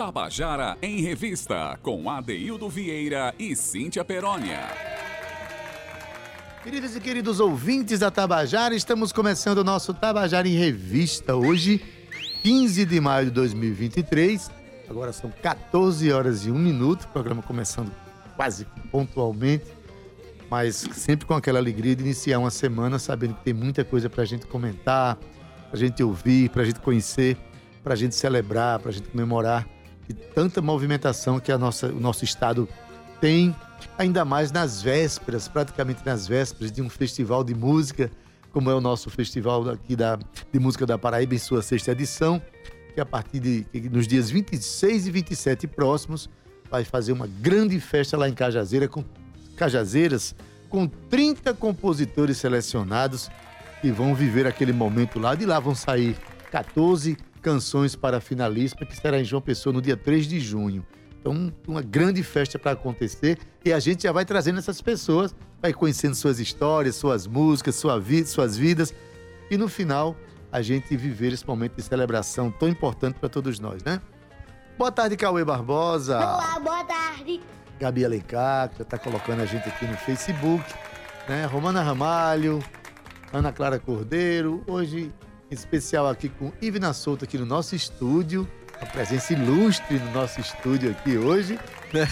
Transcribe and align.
Tabajara 0.00 0.78
em 0.80 1.02
Revista, 1.02 1.78
com 1.82 2.08
Adeildo 2.08 2.70
Vieira 2.70 3.34
e 3.38 3.54
Cíntia 3.54 4.02
Perónia. 4.02 4.60
Queridos 6.64 6.96
e 6.96 7.00
queridos 7.00 7.38
ouvintes 7.38 7.98
da 7.98 8.10
Tabajara, 8.10 8.74
estamos 8.74 9.12
começando 9.12 9.58
o 9.58 9.64
nosso 9.64 9.92
Tabajara 9.92 10.48
em 10.48 10.56
Revista 10.56 11.36
hoje, 11.36 11.84
15 12.42 12.86
de 12.86 12.98
maio 12.98 13.26
de 13.26 13.32
2023. 13.32 14.50
Agora 14.88 15.12
são 15.12 15.30
14 15.30 16.10
horas 16.10 16.46
e 16.46 16.50
1 16.50 16.54
minuto, 16.54 17.06
programa 17.08 17.42
começando 17.42 17.92
quase 18.36 18.66
pontualmente, 18.90 19.66
mas 20.48 20.76
sempre 20.76 21.26
com 21.26 21.34
aquela 21.34 21.58
alegria 21.58 21.94
de 21.94 22.02
iniciar 22.02 22.38
uma 22.38 22.50
semana 22.50 22.98
sabendo 22.98 23.34
que 23.34 23.44
tem 23.44 23.52
muita 23.52 23.84
coisa 23.84 24.08
para 24.08 24.22
a 24.22 24.26
gente 24.26 24.46
comentar, 24.46 25.16
para 25.16 25.74
a 25.74 25.76
gente 25.76 26.02
ouvir, 26.02 26.48
para 26.48 26.62
a 26.62 26.64
gente 26.64 26.80
conhecer, 26.80 27.36
para 27.84 27.92
a 27.92 27.96
gente 27.96 28.14
celebrar, 28.14 28.78
para 28.78 28.88
a 28.88 28.92
gente 28.94 29.10
comemorar 29.10 29.68
tanta 30.12 30.60
movimentação 30.60 31.38
que 31.40 31.50
a 31.52 31.58
nossa, 31.58 31.88
o 31.88 32.00
nosso 32.00 32.24
estado 32.24 32.68
tem, 33.20 33.54
ainda 33.98 34.24
mais 34.24 34.50
nas 34.50 34.82
vésperas, 34.82 35.48
praticamente 35.48 36.04
nas 36.04 36.26
vésperas 36.26 36.72
de 36.72 36.80
um 36.80 36.88
festival 36.88 37.44
de 37.44 37.54
música, 37.54 38.10
como 38.52 38.70
é 38.70 38.74
o 38.74 38.80
nosso 38.80 39.10
festival 39.10 39.68
aqui 39.70 39.94
da, 39.94 40.18
de 40.52 40.58
música 40.58 40.86
da 40.86 40.98
Paraíba 40.98 41.34
em 41.34 41.38
sua 41.38 41.62
sexta 41.62 41.92
edição, 41.92 42.42
que 42.94 43.00
a 43.00 43.06
partir 43.06 43.38
de 43.40 43.66
nos 43.90 44.06
dias 44.08 44.30
26 44.30 45.06
e 45.06 45.10
27 45.10 45.66
próximos 45.66 46.28
vai 46.70 46.84
fazer 46.84 47.12
uma 47.12 47.26
grande 47.26 47.78
festa 47.80 48.16
lá 48.16 48.28
em 48.28 48.34
Cajazeira 48.34 48.88
com 48.88 49.04
Cajazeiras 49.56 50.34
com 50.68 50.86
30 50.86 51.52
compositores 51.54 52.38
selecionados 52.38 53.28
que 53.80 53.90
vão 53.90 54.14
viver 54.14 54.46
aquele 54.46 54.72
momento 54.72 55.18
lá. 55.18 55.34
De 55.34 55.44
lá 55.44 55.58
vão 55.58 55.74
sair 55.74 56.16
14 56.50 57.16
canções 57.40 57.96
para 57.96 58.18
a 58.18 58.20
finalista, 58.20 58.84
que 58.84 58.96
será 58.96 59.18
em 59.18 59.24
João 59.24 59.42
Pessoa 59.42 59.72
no 59.72 59.82
dia 59.82 59.96
3 59.96 60.26
de 60.26 60.38
junho. 60.38 60.86
Então, 61.20 61.52
uma 61.66 61.82
grande 61.82 62.22
festa 62.22 62.58
para 62.58 62.72
acontecer 62.72 63.38
e 63.64 63.72
a 63.72 63.78
gente 63.78 64.04
já 64.04 64.12
vai 64.12 64.24
trazendo 64.24 64.58
essas 64.58 64.80
pessoas, 64.80 65.34
vai 65.60 65.72
conhecendo 65.72 66.14
suas 66.14 66.40
histórias, 66.40 66.96
suas 66.96 67.26
músicas, 67.26 67.74
sua 67.74 67.98
vida, 67.98 68.26
suas 68.26 68.56
vidas 68.56 68.94
e 69.50 69.56
no 69.56 69.68
final 69.68 70.16
a 70.50 70.62
gente 70.62 70.96
viver 70.96 71.32
esse 71.32 71.46
momento 71.46 71.76
de 71.76 71.82
celebração 71.82 72.50
tão 72.50 72.68
importante 72.68 73.18
para 73.18 73.28
todos 73.28 73.60
nós, 73.60 73.82
né? 73.84 74.00
Boa 74.78 74.90
tarde, 74.90 75.16
Cauê 75.16 75.44
Barbosa. 75.44 76.16
Olá, 76.16 76.58
boa 76.58 76.84
tarde. 76.84 77.40
Gabi 77.78 78.04
Alencar, 78.04 78.70
que 78.70 78.78
já 78.78 78.82
está 78.82 78.98
colocando 78.98 79.40
a 79.40 79.46
gente 79.46 79.68
aqui 79.68 79.86
no 79.86 79.96
Facebook, 79.98 80.64
né? 81.28 81.44
Romana 81.44 81.82
Ramalho, 81.82 82.60
Ana 83.32 83.52
Clara 83.52 83.78
Cordeiro, 83.78 84.64
hoje 84.66 85.12
especial 85.50 86.08
aqui 86.08 86.28
com 86.28 86.52
Ivna 86.60 86.92
Souto 86.92 87.24
aqui 87.24 87.36
no 87.36 87.46
nosso 87.46 87.74
estúdio, 87.74 88.48
a 88.80 88.86
presença 88.86 89.32
ilustre 89.32 89.98
no 89.98 90.10
nosso 90.12 90.40
estúdio 90.40 90.90
aqui 90.90 91.16
hoje. 91.18 91.58
Né? 91.92 92.08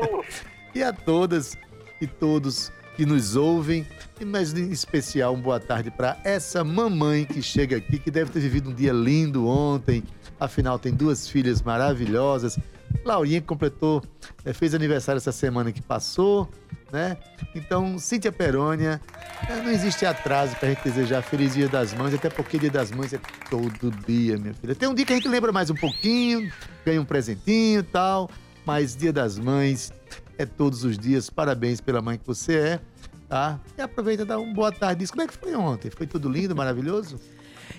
e 0.74 0.82
a 0.82 0.92
todas 0.92 1.56
e 2.00 2.06
todos 2.06 2.70
que 2.96 3.06
nos 3.06 3.36
ouvem, 3.36 3.86
e 4.20 4.24
mais 4.24 4.52
em 4.52 4.70
especial 4.70 5.34
um 5.34 5.40
boa 5.40 5.60
tarde 5.60 5.90
para 5.90 6.20
essa 6.24 6.64
mamãe 6.64 7.24
que 7.24 7.40
chega 7.40 7.76
aqui, 7.76 7.98
que 7.98 8.10
deve 8.10 8.30
ter 8.30 8.40
vivido 8.40 8.70
um 8.70 8.74
dia 8.74 8.92
lindo 8.92 9.46
ontem, 9.46 10.02
afinal 10.38 10.78
tem 10.78 10.92
duas 10.92 11.28
filhas 11.28 11.62
maravilhosas. 11.62 12.58
Laurinha 13.04 13.40
que 13.40 13.46
completou, 13.46 14.02
eh, 14.44 14.52
fez 14.52 14.74
aniversário 14.74 15.18
essa 15.18 15.30
semana 15.30 15.70
que 15.70 15.80
passou, 15.80 16.48
né? 16.92 17.16
Então, 17.54 17.98
Cíntia 17.98 18.32
Perônia, 18.32 19.00
eh, 19.48 19.56
não 19.56 19.70
existe 19.70 20.04
atraso 20.06 20.56
pra 20.56 20.68
gente 20.68 20.82
desejar 20.82 21.22
Feliz 21.22 21.54
Dia 21.54 21.68
das 21.68 21.92
Mães, 21.92 22.14
até 22.14 22.28
porque 22.28 22.58
Dia 22.58 22.70
das 22.70 22.90
Mães 22.90 23.12
é 23.12 23.20
todo 23.50 23.90
dia, 24.06 24.38
minha 24.38 24.54
filha. 24.54 24.74
Tem 24.74 24.88
um 24.88 24.94
dia 24.94 25.04
que 25.04 25.12
a 25.12 25.16
gente 25.16 25.28
lembra 25.28 25.52
mais 25.52 25.70
um 25.70 25.74
pouquinho, 25.74 26.50
ganha 26.84 27.00
um 27.00 27.04
presentinho 27.04 27.80
e 27.80 27.82
tal, 27.82 28.30
mas 28.64 28.96
Dia 28.96 29.12
das 29.12 29.38
Mães 29.38 29.92
é 30.36 30.46
todos 30.46 30.84
os 30.84 30.98
dias. 30.98 31.28
Parabéns 31.28 31.80
pela 31.80 32.00
mãe 32.00 32.18
que 32.18 32.26
você 32.26 32.56
é, 32.56 32.80
tá? 33.28 33.60
E 33.76 33.82
aproveita 33.82 34.22
e 34.22 34.26
dá 34.26 34.38
uma 34.38 34.54
boa 34.54 34.72
tarde. 34.72 35.00
Diz 35.00 35.10
como 35.10 35.22
é 35.22 35.26
que 35.26 35.34
foi 35.34 35.54
ontem? 35.54 35.90
Foi 35.90 36.06
tudo 36.06 36.28
lindo, 36.28 36.54
maravilhoso? 36.56 37.20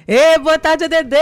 Ê, 0.07 0.39
boa 0.39 0.57
tarde, 0.57 0.85
ADD! 0.85 1.15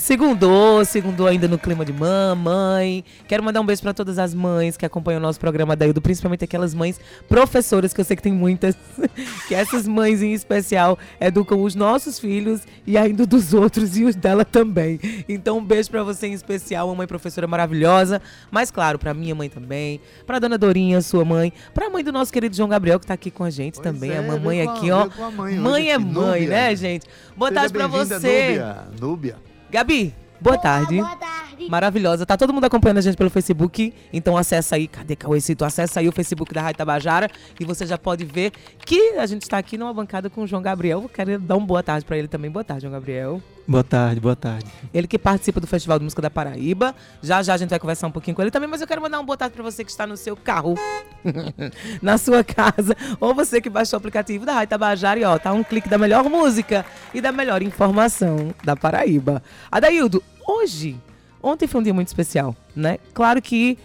Segundou, 0.00 0.84
segundou 0.84 1.26
ainda 1.26 1.48
no 1.48 1.58
clima 1.58 1.82
de 1.82 1.94
mamãe. 1.94 3.02
Quero 3.26 3.42
mandar 3.42 3.62
um 3.62 3.64
beijo 3.64 3.80
para 3.80 3.94
todas 3.94 4.18
as 4.18 4.34
mães 4.34 4.76
que 4.76 4.84
acompanham 4.84 5.18
o 5.18 5.22
nosso 5.22 5.40
programa 5.40 5.74
da 5.74 5.86
Ildo, 5.86 5.98
principalmente 6.02 6.44
aquelas 6.44 6.74
mães 6.74 7.00
professoras, 7.26 7.94
que 7.94 8.00
eu 8.02 8.04
sei 8.04 8.16
que 8.16 8.22
tem 8.22 8.34
muitas, 8.34 8.76
que 9.48 9.54
essas 9.54 9.88
mães 9.88 10.20
em 10.20 10.34
especial 10.34 10.98
educam 11.18 11.62
os 11.62 11.74
nossos 11.74 12.18
filhos 12.18 12.60
e 12.86 12.98
ainda 12.98 13.24
dos 13.24 13.54
outros 13.54 13.96
e 13.96 14.04
os 14.04 14.14
dela 14.14 14.44
também. 14.44 15.00
Então, 15.26 15.56
um 15.56 15.64
beijo 15.64 15.90
para 15.90 16.02
você 16.02 16.26
em 16.26 16.34
especial, 16.34 16.86
uma 16.88 16.96
mãe 16.96 17.06
professora 17.06 17.46
maravilhosa, 17.46 18.20
mas 18.50 18.70
claro, 18.70 18.98
para 18.98 19.14
minha 19.14 19.34
mãe 19.34 19.48
também, 19.48 20.02
para 20.26 20.38
dona 20.38 20.58
Dorinha, 20.58 21.00
sua 21.00 21.24
mãe, 21.24 21.50
para 21.72 21.86
a 21.86 21.90
mãe 21.90 22.04
do 22.04 22.12
nosso 22.12 22.30
querido 22.30 22.54
João 22.54 22.68
Gabriel, 22.68 23.00
que 23.00 23.06
tá 23.06 23.14
aqui 23.14 23.30
com 23.30 23.42
a 23.44 23.48
gente 23.50 23.76
Pois 23.76 23.84
também, 23.84 24.10
é, 24.10 24.18
a 24.18 24.22
mamãe 24.22 24.60
a- 24.60 24.70
aqui, 24.70 24.90
ó. 24.90 25.08
mãe 25.30 25.56
Mãe 25.58 25.90
é 25.90 25.96
mãe, 25.98 26.46
né, 26.46 26.76
gente? 26.76 27.06
Boa 27.34 27.50
tarde 27.50 27.69
pra 27.72 27.88
bem-vinda, 27.88 28.20
você. 28.20 28.48
Núbia. 28.48 28.76
Núbia. 29.00 29.36
Gabi, 29.70 30.14
boa 30.40 30.54
Olá, 30.56 30.62
tarde. 30.62 30.96
boa 30.96 31.16
tarde. 31.16 31.49
Maravilhosa. 31.68 32.24
Tá 32.24 32.36
todo 32.36 32.52
mundo 32.52 32.64
acompanhando 32.64 32.98
a 32.98 33.02
gente 33.02 33.16
pelo 33.16 33.30
Facebook. 33.30 33.92
Então 34.12 34.36
acessa 34.36 34.76
aí. 34.76 34.86
Cadê 34.86 35.16
Cauêcito? 35.16 35.64
Acessa 35.64 36.00
aí 36.00 36.08
o 36.08 36.12
Facebook 36.12 36.52
da 36.54 36.62
Rádio 36.62 36.78
Tabajara 36.78 37.30
e 37.58 37.64
você 37.64 37.86
já 37.86 37.98
pode 37.98 38.24
ver 38.24 38.52
que 38.84 39.18
a 39.18 39.26
gente 39.26 39.42
está 39.42 39.58
aqui 39.58 39.76
numa 39.76 39.92
bancada 39.92 40.30
com 40.30 40.42
o 40.42 40.46
João 40.46 40.62
Gabriel. 40.62 41.08
Quero 41.12 41.38
dar 41.38 41.56
uma 41.56 41.66
boa 41.66 41.82
tarde 41.82 42.04
para 42.04 42.16
ele 42.16 42.28
também. 42.28 42.50
Boa 42.50 42.64
tarde, 42.64 42.82
João 42.82 42.92
Gabriel. 42.92 43.42
Boa 43.70 43.84
tarde, 43.84 44.20
boa 44.20 44.34
tarde. 44.34 44.66
Ele 44.92 45.06
que 45.06 45.16
participa 45.16 45.60
do 45.60 45.66
Festival 45.66 45.96
de 45.98 46.02
Música 46.02 46.20
da 46.20 46.28
Paraíba. 46.28 46.92
Já 47.22 47.40
já 47.40 47.54
a 47.54 47.56
gente 47.56 47.70
vai 47.70 47.78
conversar 47.78 48.08
um 48.08 48.10
pouquinho 48.10 48.34
com 48.34 48.42
ele 48.42 48.50
também, 48.50 48.68
mas 48.68 48.80
eu 48.80 48.86
quero 48.86 49.00
mandar 49.00 49.18
uma 49.18 49.24
boa 49.24 49.36
tarde 49.36 49.54
para 49.54 49.62
você 49.62 49.84
que 49.84 49.90
está 49.92 50.08
no 50.08 50.16
seu 50.16 50.36
carro, 50.36 50.74
na 52.02 52.18
sua 52.18 52.42
casa, 52.42 52.96
ou 53.20 53.32
você 53.32 53.60
que 53.60 53.70
baixou 53.70 53.96
o 53.96 53.98
aplicativo 53.98 54.44
da 54.44 54.54
Rádio 54.54 54.70
Tabajara 54.70 55.20
e 55.20 55.24
ó, 55.24 55.38
tá 55.38 55.52
um 55.52 55.62
clique 55.62 55.88
da 55.88 55.98
melhor 55.98 56.28
música 56.28 56.84
e 57.14 57.20
da 57.20 57.30
melhor 57.30 57.62
informação 57.62 58.52
da 58.64 58.74
Paraíba. 58.74 59.40
Adaildo, 59.70 60.20
hoje, 60.44 60.98
ontem 61.42 61.66
foi 61.66 61.80
um 61.80 61.84
dia 61.84 61.94
muito 61.94 62.08
especial, 62.08 62.54
né? 62.74 62.98
Claro 63.14 63.40
que 63.42 63.76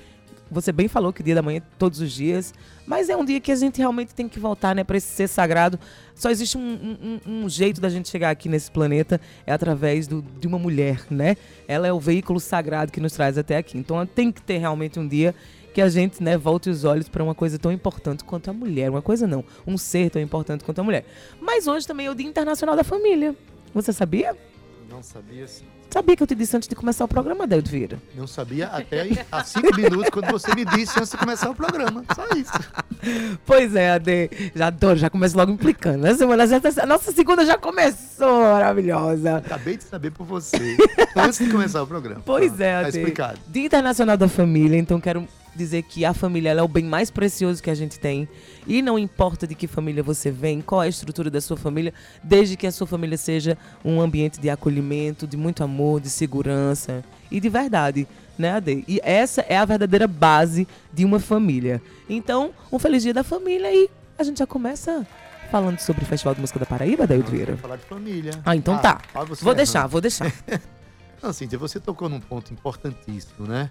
você 0.49 0.71
bem 0.71 0.87
falou 0.87 1.11
que 1.11 1.21
o 1.21 1.23
dia 1.23 1.33
da 1.35 1.41
manhã 1.41 1.57
é 1.57 1.61
todos 1.79 1.99
os 1.99 2.11
dias, 2.11 2.53
mas 2.85 3.09
é 3.09 3.17
um 3.17 3.25
dia 3.25 3.39
que 3.41 3.51
a 3.51 3.55
gente 3.55 3.79
realmente 3.79 4.13
tem 4.13 4.29
que 4.29 4.39
voltar, 4.39 4.75
né, 4.75 4.83
para 4.83 4.95
esse 4.95 5.07
ser 5.07 5.27
sagrado. 5.27 5.79
Só 6.13 6.29
existe 6.29 6.55
um, 6.55 6.61
um- 6.61 7.19
um- 7.45 7.49
jeito 7.49 7.81
da 7.81 7.89
gente 7.89 8.07
chegar 8.09 8.29
aqui 8.29 8.47
nesse 8.47 8.69
planeta, 8.69 9.19
é 9.45 9.51
através 9.51 10.07
do- 10.07 10.21
de 10.39 10.47
uma 10.47 10.59
mulher, 10.59 11.01
né? 11.09 11.35
Ela 11.67 11.87
é 11.87 11.91
o 11.93 11.99
veículo 11.99 12.39
sagrado 12.39 12.91
que 12.91 12.99
nos 13.01 13.13
traz 13.13 13.37
até 13.39 13.57
aqui. 13.57 13.77
Então 13.77 14.05
tem 14.05 14.31
que 14.31 14.41
ter 14.41 14.59
realmente 14.59 14.99
um 14.99 15.07
dia 15.07 15.33
que 15.73 15.81
a 15.81 15.89
gente, 15.89 16.23
né, 16.23 16.37
volte 16.37 16.69
os 16.69 16.85
olhos 16.85 17.09
para 17.09 17.23
uma 17.23 17.35
coisa 17.35 17.57
tão 17.57 17.71
importante 17.71 18.23
quanto 18.23 18.49
a 18.49 18.53
mulher. 18.53 18.89
Uma 18.89 19.01
coisa 19.01 19.25
não, 19.27 19.43
um 19.65 19.77
ser 19.79 20.09
tão 20.11 20.21
importante 20.21 20.63
quanto 20.63 20.79
a 20.79 20.83
mulher. 20.83 21.05
Mas 21.41 21.65
hoje 21.67 21.87
também 21.87 22.05
é 22.05 22.11
o 22.11 22.15
Dia 22.15 22.27
Internacional 22.27 22.75
da 22.75 22.83
Família. 22.83 23.35
Você 23.73 23.91
sabia? 23.91 24.37
Não 24.89 25.01
sabia 25.03 25.47
sim. 25.47 25.65
Sabia 25.89 26.15
que 26.17 26.23
eu 26.23 26.27
te 26.27 26.35
disse 26.35 26.55
antes 26.57 26.67
de 26.67 26.75
começar 26.75 27.05
o 27.05 27.07
programa, 27.07 27.47
Vieira? 27.47 27.97
Não 28.15 28.27
sabia 28.27 28.67
até 28.67 29.25
há 29.31 29.43
cinco 29.45 29.73
minutos, 29.75 30.09
quando 30.11 30.29
você 30.29 30.53
me 30.53 30.65
disse 30.65 30.97
antes 30.99 31.11
de 31.11 31.17
começar 31.17 31.49
o 31.49 31.55
programa. 31.55 32.03
Só 32.13 32.25
isso. 32.35 32.51
Pois 33.45 33.73
é, 33.75 33.91
Ade. 33.91 34.29
Já 34.53 34.67
adoro, 34.67 34.97
já 34.97 35.09
começo 35.09 35.37
logo 35.37 35.51
implicando. 35.53 35.99
né? 35.99 36.13
Semana, 36.15 36.45
já 36.47 36.59
tá- 36.59 36.85
nossa 36.85 37.11
segunda 37.13 37.45
já 37.45 37.57
começou, 37.57 38.41
maravilhosa. 38.41 39.37
Acabei 39.37 39.77
de 39.77 39.83
saber 39.85 40.11
por 40.11 40.25
você, 40.25 40.75
antes 41.15 41.39
de 41.39 41.49
começar 41.49 41.81
o 41.81 41.87
programa. 41.87 42.21
Pois 42.25 42.47
Pronto, 42.51 42.61
é, 42.61 42.81
Tá 42.81 42.87
Ade. 42.87 42.97
explicado. 42.97 43.39
Dia 43.47 43.65
Internacional 43.65 44.17
da 44.17 44.27
Família, 44.27 44.77
então 44.77 44.99
quero 44.99 45.25
dizer 45.57 45.83
que 45.83 46.03
a 46.05 46.13
família 46.13 46.51
é 46.51 46.61
o 46.61 46.67
bem 46.67 46.83
mais 46.85 47.09
precioso 47.09 47.61
que 47.61 47.69
a 47.69 47.75
gente 47.75 47.99
tem. 47.99 48.27
E 48.67 48.81
não 48.81 48.97
importa 48.99 49.47
de 49.47 49.55
que 49.55 49.67
família 49.67 50.03
você 50.03 50.31
vem, 50.31 50.61
qual 50.61 50.83
é 50.83 50.85
a 50.85 50.89
estrutura 50.89 51.29
da 51.29 51.39
sua 51.41 51.57
família, 51.57 51.93
desde 52.23 52.55
que 52.55 52.67
a 52.67 52.71
sua 52.71 52.87
família 52.87 53.17
seja 53.17 53.57
um 53.83 54.01
ambiente 54.01 54.39
de 54.39 54.49
acolhimento, 54.49 55.25
de 55.27 55.37
muito 55.37 55.63
amor, 55.63 56.01
de 56.01 56.09
segurança 56.09 57.03
e 57.31 57.39
de 57.39 57.49
verdade, 57.49 58.07
né, 58.37 58.51
Ade? 58.53 58.83
E 58.87 58.99
essa 59.03 59.41
é 59.47 59.57
a 59.57 59.65
verdadeira 59.65 60.07
base 60.07 60.67
de 60.93 61.05
uma 61.05 61.19
família. 61.19 61.81
Então, 62.09 62.51
um 62.71 62.79
feliz 62.79 63.03
dia 63.03 63.13
da 63.13 63.23
família 63.23 63.71
e 63.73 63.89
a 64.17 64.23
gente 64.23 64.39
já 64.39 64.47
começa 64.47 65.05
falando 65.51 65.79
sobre 65.79 66.03
o 66.03 66.05
Festival 66.07 66.33
de 66.33 66.41
Música 66.41 66.59
da 66.59 66.65
Paraíba, 66.65 67.05
Daildo 67.05 67.29
Vieira. 67.31 67.57
Falar 67.57 67.77
de 67.77 67.85
família. 67.85 68.31
Ah, 68.45 68.55
então 68.55 68.77
tá. 68.77 68.99
olha 69.13 69.25
você 69.25 69.43
Vou 69.43 69.51
errando. 69.51 69.57
deixar, 69.57 69.87
vou 69.87 70.01
deixar. 70.01 70.33
Não, 71.21 71.31
Cíntia, 71.33 71.57
você 71.57 71.79
tocou 71.79 72.09
num 72.09 72.19
ponto 72.19 72.51
importantíssimo, 72.53 73.47
né? 73.47 73.69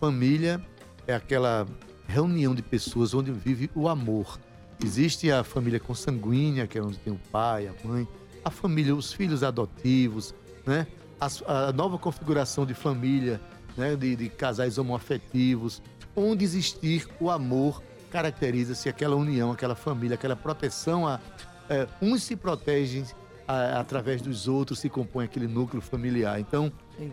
Família 0.00 0.60
é 1.06 1.14
aquela 1.14 1.66
reunião 2.06 2.54
de 2.54 2.62
pessoas 2.62 3.14
onde 3.14 3.32
vive 3.32 3.70
o 3.74 3.88
amor. 3.88 4.38
Existe 4.82 5.30
a 5.30 5.42
família 5.44 5.80
consanguínea, 5.80 6.66
que 6.66 6.78
é 6.78 6.82
onde 6.82 6.98
tem 6.98 7.12
o 7.12 7.20
pai, 7.30 7.68
a 7.68 7.86
mãe, 7.86 8.06
a 8.44 8.50
família, 8.50 8.94
os 8.94 9.12
filhos 9.12 9.42
adotivos, 9.42 10.34
né? 10.66 10.86
A, 11.20 11.68
a 11.68 11.72
nova 11.72 11.96
configuração 11.96 12.66
de 12.66 12.74
família, 12.74 13.40
né? 13.76 13.96
De, 13.96 14.16
de 14.16 14.28
casais 14.28 14.76
homoafetivos, 14.78 15.80
onde 16.14 16.44
existir 16.44 17.06
o 17.20 17.30
amor 17.30 17.82
caracteriza-se 18.10 18.88
aquela 18.88 19.16
união, 19.16 19.50
aquela 19.52 19.74
família, 19.74 20.14
aquela 20.14 20.36
proteção. 20.36 21.06
A, 21.06 21.20
é, 21.68 21.86
uns 22.02 22.22
se 22.22 22.36
protegem 22.36 23.04
a- 23.48 23.80
através 23.80 24.20
dos 24.20 24.46
outros 24.48 24.78
se 24.78 24.88
compõe 24.88 25.24
aquele 25.24 25.46
núcleo 25.46 25.80
familiar. 25.80 26.38
Então, 26.40 26.70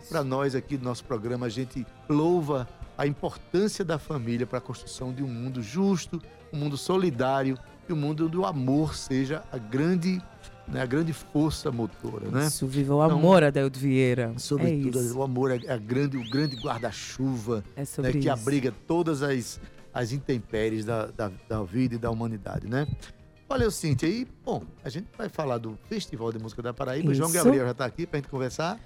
para 0.08 0.22
nós 0.22 0.54
aqui 0.54 0.76
do 0.76 0.84
nosso 0.84 1.04
programa, 1.04 1.46
a 1.46 1.48
gente 1.48 1.86
louva 2.08 2.68
a 2.96 3.06
importância 3.06 3.84
da 3.84 3.98
família 3.98 4.46
para 4.46 4.58
a 4.58 4.60
construção 4.60 5.12
de 5.12 5.22
um 5.22 5.28
mundo 5.28 5.62
justo, 5.62 6.20
um 6.52 6.58
mundo 6.58 6.76
solidário 6.76 7.58
e 7.88 7.92
um 7.92 7.96
mundo 7.96 8.28
do 8.28 8.44
amor 8.44 8.94
seja 8.94 9.42
a 9.50 9.58
grande, 9.58 10.20
né, 10.68 10.82
a 10.82 10.86
grande 10.86 11.12
força 11.12 11.70
motora, 11.70 12.30
né? 12.30 12.46
Isso, 12.46 12.66
viva 12.66 12.94
o 12.94 13.04
Então, 13.04 13.18
amor, 13.18 13.42
Adeldo 13.42 13.78
Vieira. 13.78 14.32
Sobretudo, 14.36 14.98
é 14.98 15.12
o 15.12 15.22
amor 15.22 15.50
é, 15.50 15.60
é 15.64 15.72
a 15.72 15.78
grande, 15.78 16.16
o 16.16 16.30
grande 16.30 16.56
guarda-chuva 16.56 17.64
É 17.76 17.82
né, 18.02 18.12
que 18.12 18.28
abriga 18.28 18.72
todas 18.86 19.22
as, 19.22 19.60
as 19.92 20.12
intempéries 20.12 20.84
da, 20.84 21.06
da, 21.06 21.30
da 21.48 21.62
vida 21.62 21.94
e 21.94 21.98
da 21.98 22.10
humanidade, 22.10 22.66
né? 22.66 22.86
Olha, 23.48 23.70
Cíntia, 23.70 24.08
aí, 24.08 24.26
bom, 24.42 24.62
a 24.82 24.88
gente 24.88 25.08
vai 25.16 25.28
falar 25.28 25.58
do 25.58 25.78
Festival 25.86 26.32
de 26.32 26.38
Música 26.38 26.62
da 26.62 26.72
Paraíba. 26.72 27.12
João 27.12 27.28
Isso. 27.28 27.36
Gabriel 27.36 27.66
já 27.66 27.72
está 27.72 27.84
aqui 27.84 28.06
para 28.06 28.18
a 28.18 28.20
gente 28.22 28.30
conversar. 28.30 28.80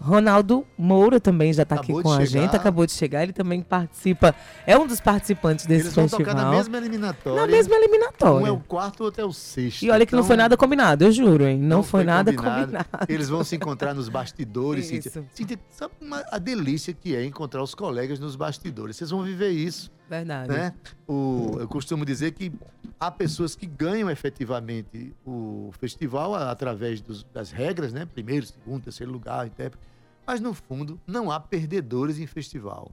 Ronaldo 0.00 0.66
Moura 0.78 1.20
também 1.20 1.52
já 1.52 1.62
está 1.62 1.74
aqui 1.76 1.92
com 1.92 2.10
a 2.10 2.24
chegar. 2.24 2.26
gente, 2.26 2.56
acabou 2.56 2.86
de 2.86 2.92
chegar. 2.92 3.22
Ele 3.22 3.32
também 3.34 3.60
participa, 3.60 4.34
é 4.66 4.76
um 4.78 4.86
dos 4.86 4.98
participantes 5.00 5.66
desse 5.66 5.84
Eles 5.86 5.94
vão 5.94 6.08
festival. 6.08 6.34
tocar 6.34 6.44
na 6.44 6.50
mesma 6.50 6.76
eliminatória. 6.78 7.40
Na 7.40 7.46
mesma 7.46 7.74
eliminatória. 7.76 8.44
Um 8.44 8.46
é 8.46 8.50
o 8.50 8.58
quarto, 8.60 9.04
outro 9.04 9.20
é 9.20 9.24
o 9.24 9.32
sexto. 9.32 9.82
E 9.84 9.90
olha 9.90 10.06
que 10.06 10.12
não 10.12 10.20
Então, 10.20 10.26
foi 10.28 10.36
nada 10.36 10.56
combinado, 10.56 11.04
eu 11.04 11.12
juro, 11.12 11.46
hein? 11.46 11.58
Não, 11.58 11.82
foi, 11.82 12.00
foi 12.00 12.04
nada 12.04 12.32
combinado. 12.32 12.60
combinado. 12.66 12.88
Eles 13.08 13.28
vão 13.28 13.44
se 13.44 13.56
encontrar 13.56 13.92
nos 13.94 14.08
bastidores, 14.08 14.86
Cíntia. 14.88 15.24
Cíntia, 15.34 15.58
sabe 15.70 15.92
uma- 16.00 16.24
a 16.30 16.38
delícia 16.38 16.94
que 16.94 17.14
é 17.14 17.22
encontrar 17.24 17.62
os 17.62 17.74
colegas 17.74 18.18
nos 18.18 18.34
bastidores? 18.36 18.96
Vocês 18.96 19.10
vão 19.10 19.22
viver 19.22 19.50
isso, 19.50 19.90
Verdade. 20.08 20.48
né? 20.50 20.72
O, 21.06 21.56
eu 21.60 21.68
costumo 21.68 22.06
dizer 22.06 22.32
que 22.32 22.50
há 22.98 23.10
pessoas 23.10 23.54
que 23.54 23.66
ganham 23.66 24.08
efetivamente 24.10 25.12
o 25.26 25.70
festival 25.78 26.34
através 26.34 27.00
dos- 27.02 27.22
das 27.34 27.50
regras, 27.50 27.92
né? 27.92 28.06
Primeiro, 28.12 28.46
segundo, 28.46 28.82
terceiro 28.84 29.12
lugar, 29.12 29.46
intérprete. 29.46 29.89
Mas, 30.30 30.40
no 30.40 30.54
fundo, 30.54 31.00
não 31.08 31.28
há 31.28 31.40
perdedores 31.40 32.20
em 32.20 32.24
festival. 32.24 32.92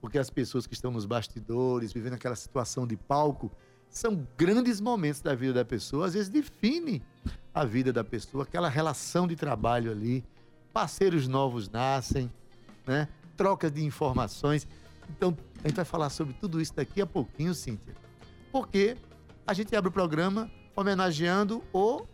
Porque 0.00 0.18
as 0.18 0.28
pessoas 0.28 0.66
que 0.66 0.74
estão 0.74 0.90
nos 0.90 1.06
bastidores, 1.06 1.92
vivendo 1.92 2.14
aquela 2.14 2.34
situação 2.34 2.84
de 2.84 2.96
palco, 2.96 3.48
são 3.88 4.26
grandes 4.36 4.80
momentos 4.80 5.20
da 5.20 5.36
vida 5.36 5.52
da 5.52 5.64
pessoa, 5.64 6.06
às 6.06 6.14
vezes 6.14 6.28
define 6.28 7.00
a 7.54 7.64
vida 7.64 7.92
da 7.92 8.02
pessoa, 8.02 8.42
aquela 8.42 8.68
relação 8.68 9.28
de 9.28 9.36
trabalho 9.36 9.92
ali, 9.92 10.24
parceiros 10.72 11.28
novos 11.28 11.68
nascem, 11.68 12.28
né? 12.84 13.06
Trocas 13.36 13.70
de 13.70 13.84
informações. 13.84 14.66
Então, 15.08 15.38
a 15.62 15.68
gente 15.68 15.76
vai 15.76 15.84
falar 15.84 16.10
sobre 16.10 16.34
tudo 16.34 16.60
isso 16.60 16.74
daqui 16.74 17.00
a 17.00 17.06
pouquinho, 17.06 17.54
Cíntia. 17.54 17.94
Porque 18.50 18.96
a 19.46 19.54
gente 19.54 19.76
abre 19.76 19.90
o 19.90 19.92
programa 19.92 20.50
homenageando 20.74 21.62
o 21.72 22.04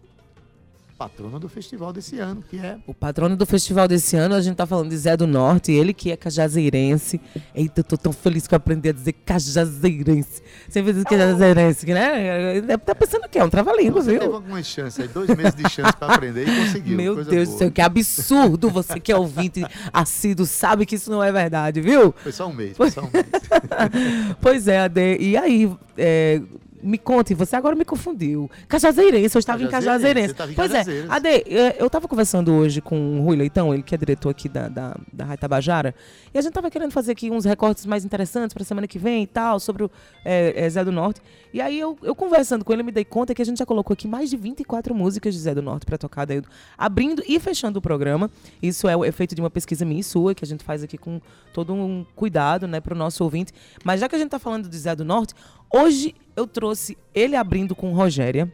patrono 1.01 1.41
do 1.41 1.49
festival 1.49 1.95
desse 1.95 2.19
ano, 2.19 2.45
que 2.47 2.59
é 2.59 2.77
O 2.87 2.93
patrono 2.93 3.35
do 3.35 3.47
festival 3.47 3.89
desse 3.89 4.17
ano, 4.17 4.35
a 4.35 4.41
gente 4.43 4.57
tá 4.57 4.67
falando 4.67 4.91
de 4.91 4.99
Zé 4.99 5.17
do 5.17 5.27
Norte, 5.27 5.73
ele 5.73 5.95
que 5.95 6.11
é 6.11 6.17
cajazeirense. 6.17 7.19
Eita, 7.55 7.81
eu 7.81 7.85
tô 7.85 7.97
tão 7.97 8.13
feliz 8.13 8.47
que 8.47 8.53
eu 8.55 8.59
aprendi 8.59 8.91
a 8.91 8.93
dizer 8.93 9.15
cajazeirense. 9.15 10.43
Sempre 10.69 10.93
diz 10.93 11.05
cajazeirense, 11.05 11.87
né? 11.87 12.61
Deve 12.61 12.85
tá 12.85 12.95
pensando 12.95 13.27
que 13.31 13.39
é 13.39 13.43
um 13.43 13.49
trava-língua, 13.49 14.03
Você 14.03 14.13
teve 14.13 14.27
viu? 14.27 14.35
algumas 14.35 14.67
chances 14.67 15.01
aí, 15.01 15.09
dois 15.09 15.35
meses 15.35 15.55
de 15.55 15.71
chance 15.71 15.97
para 15.97 16.17
aprender 16.17 16.47
e 16.47 16.67
conseguiu. 16.67 16.97
Meu 16.99 17.25
Deus 17.25 17.49
do 17.49 17.57
céu, 17.57 17.71
que 17.71 17.81
absurdo 17.81 18.69
você 18.69 19.01
que 19.01 19.11
é 19.11 19.17
ouvinte 19.17 19.65
assíduo, 19.91 20.45
sabe 20.45 20.85
que 20.85 20.97
isso 20.97 21.11
não 21.11 21.25
é 21.25 21.33
verdade, 21.33 21.81
viu? 21.81 22.15
Foi 22.23 22.33
só 22.33 22.47
um 22.47 22.53
mês, 22.53 22.77
foi 22.77 22.91
só 22.91 23.01
um 23.01 23.11
mês. 23.11 23.25
Pois 24.39 24.69
é, 24.69 24.81
Ade. 24.81 25.17
E 25.19 25.35
aí, 25.35 25.71
é, 25.97 26.43
me 26.83 26.99
conte, 26.99 27.35
você 27.35 27.57
agora 27.57 27.75
me 27.77 27.85
confundiu. 27.85 28.51
Cajazeirense, 28.69 29.37
eu 29.37 29.39
estava 29.39 29.63
em 29.63 29.69
Cajazeirense, 29.69 30.35
Cajazeirense. 30.35 30.75
você 30.75 30.77
estava 30.77 31.03
em 31.03 31.07
Pois 31.07 31.11
é. 31.11 31.15
Ade, 31.15 31.29
é, 31.29 31.77
eu 31.79 31.87
estava 31.87 32.09
conversando 32.09 32.53
hoje 32.53 32.81
com 32.81 33.21
o 33.21 33.23
Rui 33.23 33.37
Leitão, 33.37 33.73
ele 33.73 33.83
que 33.83 33.95
é 33.95 33.99
diretor 33.99 34.31
aqui 34.31 34.49
da, 34.49 34.69
da, 34.69 34.97
da 35.13 35.25
Rádio 35.25 35.41
Tabajara, 35.41 35.95
e 36.33 36.39
a 36.39 36.41
gente 36.41 36.51
estava 36.51 36.71
querendo 36.71 36.93
fazer 36.93 37.13
aqui 37.13 37.31
uns 37.31 37.45
recortes 37.45 37.87
mais 37.87 38.05
interessantes 38.05 38.55
para 38.55 38.65
semana 38.65 38.87
que 38.87 38.99
vem 38.99 39.23
e 39.23 39.27
tal, 39.27 39.61
sobre 39.61 39.85
o 39.85 39.91
é, 40.25 40.53
é, 40.57 40.69
Zé 40.69 40.85
do 40.85 40.93
Norte. 40.93 41.21
E 41.53 41.61
aí, 41.61 41.79
eu, 41.79 41.99
eu 42.03 42.15
conversando 42.15 42.65
com 42.65 42.73
ele, 42.73 42.83
me 42.83 42.93
dei 42.93 43.05
conta 43.05 43.35
que 43.35 43.43
a 43.43 43.45
gente 43.45 43.59
já 43.59 43.67
colocou 43.67 43.95
aqui 43.95 44.07
mais 44.07 44.31
de 44.31 44.37
24 44.37 44.95
músicas 44.95 45.35
de 45.35 45.41
Zé 45.41 45.55
do 45.55 45.63
Norte 45.63 45.85
para 45.85 45.99
tocar, 45.99 46.23
Adeildo, 46.23 46.49
abrindo 46.79 47.23
e 47.27 47.39
fechando 47.41 47.79
o 47.79 47.83
programa. 47.83 48.31
Isso 48.63 48.89
é 48.89 48.97
o 48.97 49.05
efeito 49.05 49.35
de 49.35 49.41
uma 49.41 49.51
pesquisa 49.51 49.85
minha 49.85 50.01
e 50.01 50.05
sua, 50.05 50.35
que 50.35 50.45
a 50.45 50.49
gente 50.49 50.65
faz 50.65 50.83
aqui 50.83 50.97
com 50.97 51.21
todo 51.53 51.73
um 51.75 52.05
cuidado, 52.15 52.67
né, 52.67 52.81
para 52.81 52.95
o 52.95 52.97
nosso 52.97 53.25
ouvinte. 53.25 53.53
Mas 53.85 54.01
já 54.01 54.09
que 54.09 54.15
a 54.15 54.19
gente 54.19 54.29
está 54.29 54.39
falando 54.39 54.69
de 54.69 54.79
Zé 54.79 54.95
do 54.95 55.05
Norte, 55.05 55.35
hoje 55.73 56.15
eu 56.41 56.47
trouxe 56.47 56.97
ele 57.15 57.37
abrindo 57.37 57.75
com 57.75 57.93
Rogéria, 57.93 58.53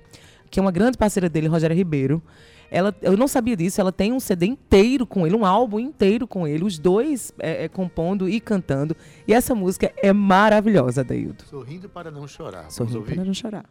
que 0.50 0.58
é 0.58 0.62
uma 0.62 0.72
grande 0.72 0.98
parceira 0.98 1.28
dele, 1.28 1.48
Rogéria 1.48 1.74
Ribeiro. 1.74 2.22
Ela, 2.68 2.94
eu 3.00 3.16
não 3.16 3.28
sabia 3.28 3.56
disso, 3.56 3.80
ela 3.80 3.92
tem 3.92 4.12
um 4.12 4.18
CD 4.18 4.46
inteiro 4.46 5.06
com 5.06 5.24
ele, 5.24 5.36
um 5.36 5.46
álbum 5.46 5.78
inteiro 5.78 6.26
com 6.26 6.48
ele, 6.48 6.64
os 6.64 6.78
dois 6.78 7.32
é, 7.38 7.64
é, 7.64 7.68
compondo 7.68 8.28
e 8.28 8.40
cantando. 8.40 8.96
E 9.26 9.32
essa 9.32 9.54
música 9.54 9.92
é 9.96 10.12
maravilhosa, 10.12 11.04
Daildo. 11.04 11.44
Sorrindo 11.44 11.88
para 11.88 12.10
não 12.10 12.26
chorar. 12.26 12.70
Sorrindo 12.70 13.02
para 13.02 13.24
não 13.24 13.34
chorar. 13.34 13.64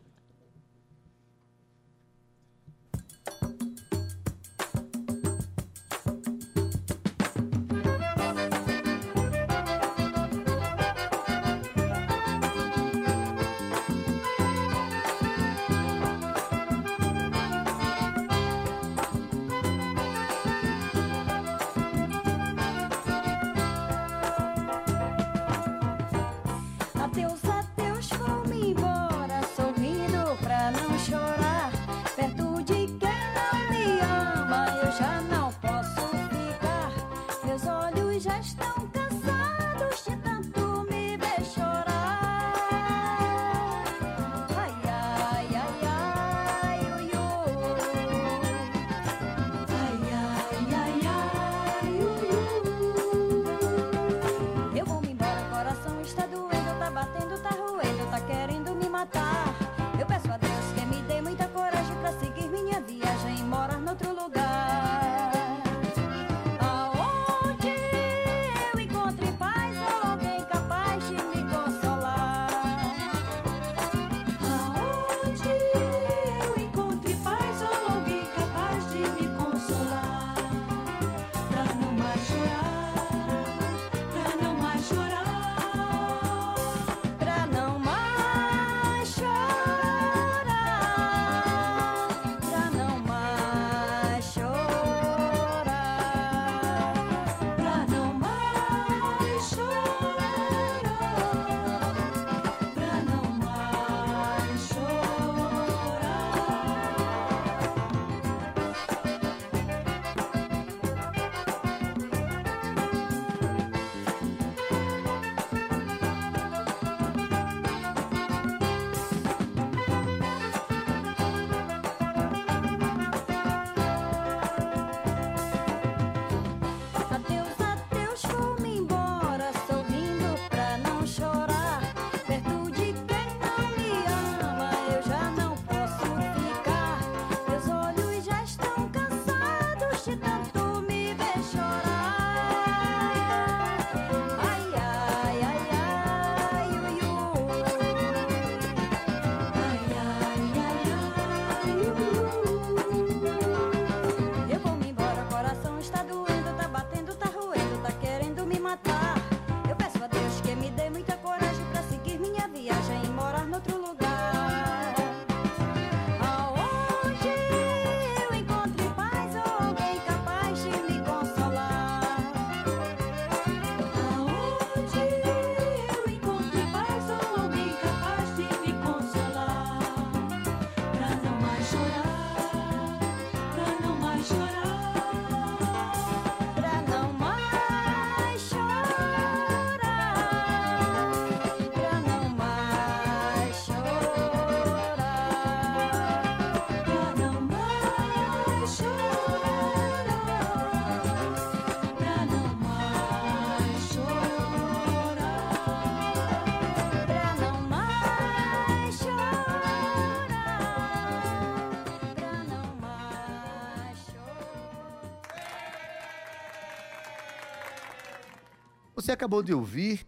Você 218.95 219.11
acabou 219.11 219.43
de 219.43 219.53
ouvir 219.53 220.05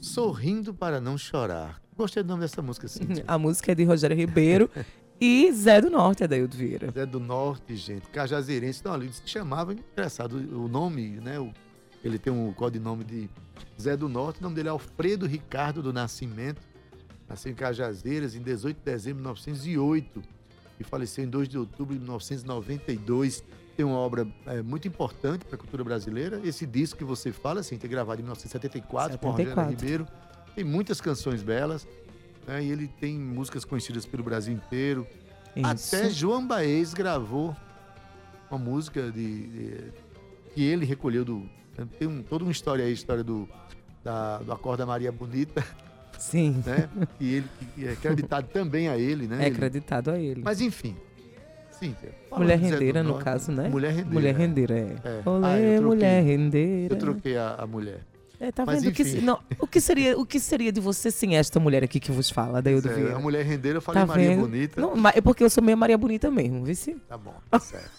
Sorrindo 0.00 0.72
para 0.72 1.00
Não 1.00 1.18
Chorar. 1.18 1.80
Gostei 1.96 2.22
do 2.22 2.28
nome 2.28 2.40
dessa 2.42 2.62
música, 2.62 2.88
sim. 2.88 3.06
A 3.26 3.36
música 3.38 3.72
é 3.72 3.74
de 3.74 3.84
Rogério 3.84 4.16
Ribeiro 4.16 4.70
e 5.20 5.52
Zé 5.52 5.80
do 5.80 5.90
Norte, 5.90 6.24
Adaildo 6.24 6.56
Vieira. 6.56 6.92
É 6.94 7.04
do 7.04 7.20
norte, 7.20 7.76
gente. 7.76 8.08
Cajazeirense. 8.08 8.82
Não, 8.84 8.94
ali 8.94 9.12
se 9.12 9.22
chamava, 9.26 9.74
engraçado, 9.74 10.34
o 10.36 10.66
nome, 10.68 11.20
né? 11.20 11.38
o- 11.38 11.52
ele 12.02 12.18
tem 12.18 12.32
um 12.32 12.50
codinome 12.54 13.04
de 13.04 13.28
Zé 13.78 13.94
do 13.96 14.08
Norte. 14.08 14.40
O 14.40 14.42
nome 14.44 14.54
dele 14.54 14.68
é 14.68 14.70
Alfredo 14.70 15.26
Ricardo 15.26 15.82
do 15.82 15.92
Nascimento. 15.92 16.62
Nasceu 17.28 17.52
em 17.52 17.54
Cajazeiras 17.54 18.34
em 18.34 18.40
18 18.42 18.78
de 18.78 18.82
dezembro 18.84 19.18
de 19.18 19.22
1908 19.22 20.22
e 20.80 20.84
faleceu 20.84 21.22
em 21.24 21.28
2 21.28 21.46
de 21.48 21.58
outubro 21.58 21.92
de 21.94 22.00
1992. 22.00 23.44
Tem 23.80 23.86
uma 23.86 23.96
obra 23.96 24.26
é, 24.44 24.60
muito 24.60 24.86
importante 24.86 25.46
para 25.46 25.54
a 25.54 25.58
cultura 25.58 25.82
brasileira. 25.82 26.38
Esse 26.44 26.66
disco 26.66 26.98
que 26.98 27.04
você 27.04 27.32
fala, 27.32 27.60
assim, 27.60 27.78
tem 27.78 27.88
gravado 27.88 28.20
em 28.20 28.24
1974 28.24 29.18
com 29.18 29.30
Rogério 29.30 29.52
74. 29.54 29.74
Ribeiro. 29.80 30.06
Tem 30.54 30.62
muitas 30.62 31.00
canções 31.00 31.42
belas. 31.42 31.88
né, 32.46 32.62
e 32.62 32.70
ele 32.70 32.88
tem 33.00 33.18
músicas 33.18 33.64
conhecidas 33.64 34.04
pelo 34.04 34.22
Brasil 34.22 34.52
inteiro. 34.52 35.06
Isso. 35.56 35.96
Até 35.96 36.10
João 36.10 36.46
Baez 36.46 36.92
gravou 36.92 37.56
uma 38.50 38.58
música 38.58 39.10
de, 39.10 39.46
de- 39.46 39.92
que 40.54 40.62
ele 40.62 40.84
recolheu 40.84 41.24
do. 41.24 41.48
Tem 41.98 42.06
um, 42.06 42.22
toda 42.22 42.44
uma 42.44 42.52
história 42.52 42.84
aí, 42.84 42.90
a 42.90 42.92
história 42.92 43.24
do, 43.24 43.48
da, 44.04 44.40
do 44.40 44.52
Acorda 44.52 44.84
Maria 44.84 45.10
Bonita, 45.10 45.64
Sim, 46.18 46.62
né? 46.66 46.86
e 47.18 47.36
ele 47.36 47.48
que 47.74 47.86
é 47.86 47.92
acreditado 47.92 48.46
também 48.48 48.88
a 48.88 48.98
ele, 48.98 49.26
né? 49.26 49.44
é 49.44 49.46
acreditado 49.48 50.10
a 50.10 50.18
ele. 50.18 50.42
Mas 50.44 50.60
enfim. 50.60 50.94
Mulher 52.36 52.58
rendeira, 52.58 53.02
no 53.02 53.18
caso, 53.18 53.50
né? 53.52 53.68
Mulher 53.68 53.90
rendeira. 53.90 54.10
Mulher 54.14 54.34
rendeira, 54.36 54.78
é. 54.78 54.96
É. 55.04 55.22
Olê, 55.28 55.46
Ah, 55.46 55.58
eu 55.58 55.80
troquei. 55.80 55.80
mulher 55.96 56.22
rendeira. 56.24 56.94
Eu 56.94 56.98
troquei 56.98 57.36
a, 57.36 57.54
a 57.58 57.66
mulher. 57.66 58.00
É, 58.42 58.50
tá 58.50 58.64
Mas 58.64 58.82
vendo? 58.82 58.90
O 58.92 58.94
que, 58.94 59.20
não, 59.20 59.38
o, 59.58 59.66
que 59.66 59.80
seria, 59.82 60.18
o 60.18 60.24
que 60.24 60.40
seria 60.40 60.72
de 60.72 60.80
você 60.80 61.10
sem 61.10 61.36
esta 61.36 61.60
mulher 61.60 61.84
aqui 61.84 62.00
que 62.00 62.10
vos 62.10 62.30
fala, 62.30 62.56
Adaildo 62.58 62.88
É, 62.88 62.94
Vieira? 62.94 63.16
a 63.16 63.18
mulher 63.18 63.44
rendeira, 63.44 63.76
eu 63.76 63.82
falei 63.82 64.00
Tá 64.00 64.06
Maria 64.06 64.28
vendo? 64.30 64.40
Bonita. 64.40 64.80
Não, 64.80 64.94
é 65.08 65.20
porque 65.20 65.44
eu 65.44 65.50
sou 65.50 65.62
meio 65.62 65.76
Maria 65.76 65.98
Bonita 65.98 66.30
mesmo, 66.30 66.64
viu? 66.64 66.74
Tá 67.06 67.18
bom, 67.18 67.34
tá 67.50 67.58
certo. 67.58 67.90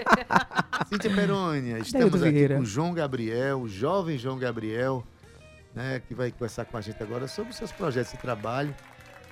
Cíntia 0.88 1.14
Perônia, 1.14 1.78
estamos 1.78 2.22
aqui 2.22 2.48
com 2.48 2.60
o 2.60 2.64
João 2.64 2.94
Gabriel, 2.94 3.60
o 3.60 3.68
jovem 3.68 4.16
João 4.16 4.38
Gabriel, 4.38 5.04
né, 5.74 6.00
que 6.08 6.14
vai 6.14 6.30
conversar 6.30 6.64
com 6.64 6.78
a 6.78 6.80
gente 6.80 7.02
agora 7.02 7.28
sobre 7.28 7.50
os 7.50 7.56
seus 7.58 7.70
projetos 7.70 8.12
de 8.12 8.18
trabalho. 8.18 8.74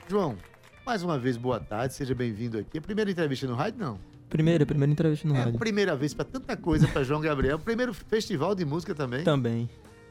João, 0.08 0.36
mais 0.84 1.02
uma 1.02 1.18
vez, 1.18 1.36
boa 1.36 1.58
tarde, 1.58 1.94
seja 1.94 2.14
bem-vindo 2.14 2.58
aqui. 2.58 2.78
A 2.78 2.80
primeira 2.80 3.10
entrevista 3.10 3.46
no 3.46 3.54
rádio, 3.54 3.80
não? 3.80 3.98
Primeira, 4.28 4.66
primeira 4.66 4.92
entrevista 4.92 5.26
no 5.26 5.34
é 5.34 5.40
a 5.40 5.44
rádio. 5.44 5.58
primeira 5.58 5.96
vez 5.96 6.12
para 6.12 6.24
tanta 6.24 6.56
coisa 6.56 6.86
para 6.88 7.02
João 7.04 7.20
Gabriel. 7.20 7.58
Primeiro 7.58 7.94
festival 7.94 8.54
de 8.54 8.64
música 8.64 8.94
também. 8.94 9.24
Também. 9.24 9.68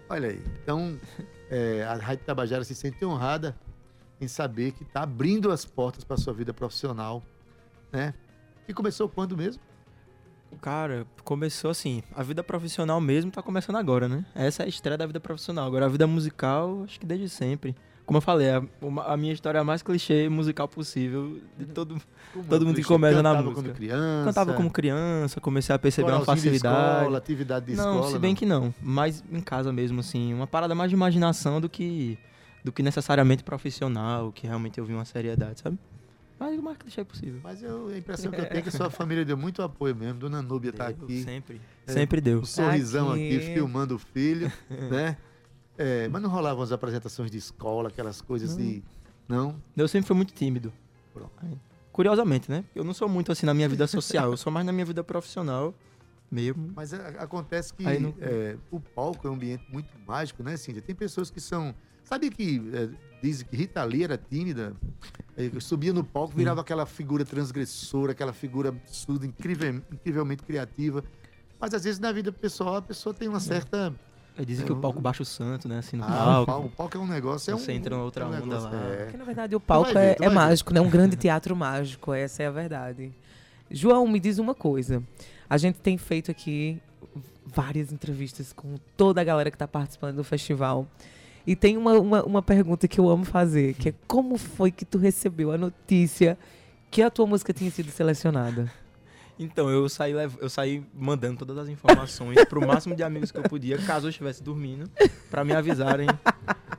Olha 0.10 0.30
aí. 0.30 0.42
Então, 0.64 0.98
é, 1.50 1.84
a 1.84 1.96
Rádio 1.96 2.26
Tabajara 2.26 2.64
se 2.64 2.74
sente 2.74 3.04
honrada 3.06 3.56
em 4.20 4.28
saber 4.28 4.72
que 4.72 4.84
está 4.84 5.04
abrindo 5.04 5.52
as 5.52 5.66
portas 5.66 6.04
para 6.04 6.18
sua 6.18 6.34
vida 6.34 6.54
profissional, 6.54 7.22
né? 7.92 8.14
E 8.68 8.74
começou 8.74 9.10
quando 9.10 9.36
mesmo? 9.36 9.62
Cara, 10.62 11.06
começou 11.24 11.72
assim, 11.72 12.02
a 12.16 12.24
vida 12.24 12.44
profissional 12.44 13.00
mesmo 13.02 13.32
tá 13.32 13.42
começando 13.42 13.76
agora, 13.78 14.08
né? 14.08 14.26
Essa 14.36 14.64
é 14.64 14.66
a 14.66 14.70
estreia 14.70 14.98
da 14.98 15.06
vida 15.06 15.20
profissional. 15.20 15.66
Agora 15.68 15.86
a 15.86 15.90
vida 15.90 16.08
musical, 16.08 16.84
acho 16.84 17.00
que 17.00 17.06
desde 17.06 17.30
sempre. 17.30 17.76
Como 18.06 18.18
eu 18.18 18.22
falei, 18.22 18.50
a, 18.50 18.62
a 19.06 19.16
minha 19.16 19.32
história 19.32 19.60
é 19.60 19.62
a 19.62 19.64
mais 19.64 19.82
clichê 19.82 20.28
musical 20.28 20.68
possível 20.68 21.40
de 21.58 21.66
todo. 21.66 21.96
Como 22.34 22.46
Todo 22.46 22.64
é 22.64 22.68
mundo 22.68 22.76
que 22.76 22.84
começa 22.84 23.22
na 23.22 23.30
Cantava 23.30 23.44
música. 23.44 23.62
quando 23.62 23.76
criança. 23.76 24.26
Cantava 24.26 24.54
como 24.54 24.70
criança, 24.72 25.40
comecei 25.40 25.74
a 25.74 25.80
perceber 25.80 26.12
uma 26.12 26.20
coralzinho 26.20 26.52
de 26.52 26.60
facilidade. 26.60 26.98
escola, 26.98 27.18
atividade 27.18 27.66
de 27.68 27.76
não, 27.76 27.94
escola. 27.96 28.12
se 28.12 28.20
bem 28.20 28.36
que 28.36 28.46
não, 28.46 28.74
mas 28.82 29.24
em 29.32 29.40
casa 29.40 29.72
mesmo 29.72 30.02
assim, 30.02 30.34
uma 30.34 30.46
parada 30.48 30.76
mais 30.76 30.90
de 30.90 30.96
imaginação 30.96 31.62
do 31.62 31.70
que 31.70 32.18
do 32.62 32.72
que 32.72 32.82
necessariamente 32.84 33.44
profissional, 33.44 34.32
que 34.32 34.48
realmente 34.48 34.80
eu 34.80 34.86
vi 34.86 34.94
uma 34.94 35.06
seriedade, 35.06 35.60
sabe? 35.62 35.78
Mas 36.40 36.60
o 36.60 36.62
mais 36.64 36.78
clichê 36.78 37.04
possível. 37.06 37.40
Mas 37.44 37.62
eu, 37.64 37.88
a 37.88 37.98
impressão 37.98 38.32
que 38.32 38.40
eu 38.42 38.46
tenho 38.48 38.60
é 38.60 38.62
que 38.62 38.72
sua 38.72 38.90
família 38.90 39.24
deu 39.24 39.38
muito 39.38 39.62
apoio 39.62 39.96
mesmo. 39.96 40.20
Dona 40.20 40.42
Núbia 40.42 40.74
tá 40.74 40.92
Deu, 40.92 41.04
aqui. 41.06 41.24
Sempre. 41.24 41.62
É. 41.88 41.92
Sempre 41.92 42.20
deu. 42.22 42.40
O 42.40 42.46
sorrisão 42.46 43.12
aqui, 43.12 43.38
Aqui. 43.38 43.54
filmando 43.54 43.96
o 43.96 44.00
filho, 44.00 44.52
né? 44.92 45.18
É, 45.78 46.08
mas 46.10 46.22
não 46.22 46.30
rolavam 46.30 46.62
as 46.64 46.72
apresentações 46.72 47.32
de 47.32 47.38
escola, 47.38 47.90
aquelas 47.90 48.22
coisas 48.22 48.56
de. 48.58 48.84
Não? 49.28 49.56
Eu 49.76 49.88
sempre 49.88 50.08
fui 50.08 50.16
muito 50.16 50.34
tímido. 50.34 50.72
Pronto. 51.14 51.32
Curiosamente, 51.92 52.50
né? 52.50 52.66
Eu 52.76 52.84
não 52.84 52.94
sou 52.94 53.08
muito 53.08 53.32
assim 53.32 53.46
na 53.46 53.54
minha 53.54 53.70
vida 53.70 53.86
social, 53.88 54.32
eu 54.32 54.38
sou 54.38 54.52
mais 54.52 54.66
na 54.66 54.72
minha 54.72 54.86
vida 54.86 55.04
profissional 55.04 55.74
mesmo. 56.30 56.74
Mas 56.76 56.92
é, 56.94 57.16
acontece 57.20 57.74
que 57.74 57.86
Aí 57.88 58.00
não- 58.00 58.14
é, 58.20 58.58
o 58.72 58.80
palco 58.80 59.28
é 59.28 59.30
um 59.32 59.36
ambiente 59.36 59.64
muito 59.72 59.90
mágico, 60.06 60.42
né, 60.44 60.58
Cíntia? 60.58 60.82
Tem 60.82 60.96
pessoas 60.96 61.30
que 61.30 61.40
são. 61.40 61.74
Sabe 62.04 62.30
que 62.32 62.60
é, 63.24 63.28
dizem 63.28 63.48
que 63.50 63.56
Rita 63.56 63.84
Lee 63.84 64.04
era 64.04 64.18
tímida? 64.18 64.74
É, 65.38 65.50
subia 65.60 65.94
no 65.94 66.04
palco, 66.04 66.36
virava 66.36 66.62
aquela 66.62 66.86
figura 66.86 67.24
transgressora, 67.26 68.12
aquela 68.12 68.34
figura 68.34 68.70
absurda, 68.70 69.26
incrível, 69.26 69.82
incrivelmente 69.92 70.44
criativa. 70.44 71.04
Mas 71.60 71.74
às 71.74 71.84
vezes 71.84 72.00
na 72.00 72.12
vida 72.12 72.32
pessoal 72.32 72.76
a 72.76 72.82
pessoa 72.82 73.14
tem 73.14 73.28
uma 73.28 73.40
certa. 73.40 73.94
Aí 74.38 74.46
dizem 74.46 74.64
É, 74.64 74.66
que 74.66 74.74
o 74.74 74.76
o- 74.76 74.82
palco 74.82 75.00
baixa 75.00 75.22
o 75.24 75.26
santo, 75.26 75.68
né? 75.68 75.78
Assim, 75.78 75.96
no 75.96 76.04
Ah, 76.04 76.08
o 76.42 76.46
palco. 76.46 76.46
palco, 76.46 76.68
o 76.68 76.72
palco 76.72 76.98
é 76.98 77.00
um 77.00 77.08
negócio. 77.08 77.52
É 77.52 77.56
Você 77.58 77.72
um, 77.72 77.76
entra 77.76 77.96
em 77.96 78.00
outra 78.00 78.26
é 78.26 78.28
um 78.28 78.44
onda 78.44 78.60
lá. 78.60 78.72
é. 78.76 79.04
Porque, 79.06 79.18
na 79.18 79.24
verdade, 79.26 79.56
o 79.56 79.60
palco 79.60 79.94
ver, 79.94 80.18
é, 80.20 80.26
é 80.26 80.30
mágico, 80.30 80.74
né? 80.74 80.82
Um 80.82 80.90
grande 80.90 81.16
teatro 81.18 81.56
mágico, 81.56 82.14
essa 82.14 82.44
é 82.44 82.48
a 82.48 82.52
verdade. 82.52 83.12
João, 83.72 84.08
me 84.08 84.20
diz 84.20 84.40
uma 84.40 84.54
coisa. 84.56 85.02
A 85.50 85.58
gente 85.58 85.80
tem 85.80 85.98
feito 85.98 86.30
aqui 86.32 86.82
várias 87.46 87.92
entrevistas 87.94 88.52
com 88.54 88.76
toda 88.98 89.22
a 89.22 89.24
galera 89.24 89.50
que 89.52 89.56
está 89.56 89.68
participando 89.68 90.16
do 90.18 90.24
festival. 90.24 90.88
E 91.46 91.56
tem 91.56 91.76
uma, 91.78 91.94
uma, 92.00 92.24
uma 92.24 92.42
pergunta 92.42 92.88
que 92.88 93.00
eu 93.00 93.10
amo 93.10 93.26
fazer, 93.26 93.74
que 93.74 93.90
é 93.90 93.94
como 94.08 94.38
foi 94.38 94.72
que 94.72 94.86
tu 94.86 94.98
recebeu 94.98 95.52
a 95.52 95.58
notícia 95.58 96.38
que 96.90 97.02
a 97.02 97.10
tua 97.10 97.26
música 97.28 97.52
tinha 97.52 97.70
sido 97.70 97.90
selecionada? 97.92 98.72
Então, 99.38 99.68
eu 99.70 99.90
saí, 99.90 100.14
eu 100.40 100.48
saí 100.50 100.84
mandando 100.94 101.40
todas 101.40 101.58
as 101.58 101.68
informações 101.68 102.38
pro 102.46 102.66
máximo 102.66 102.96
de 102.96 103.02
amigos 103.04 103.32
que 103.32 103.38
eu 103.38 103.44
podia, 103.44 103.78
caso 103.80 104.06
eu 104.06 104.10
estivesse 104.12 104.44
dormindo, 104.44 104.90
pra 105.30 105.44
me 105.44 105.54
avisarem 105.54 106.08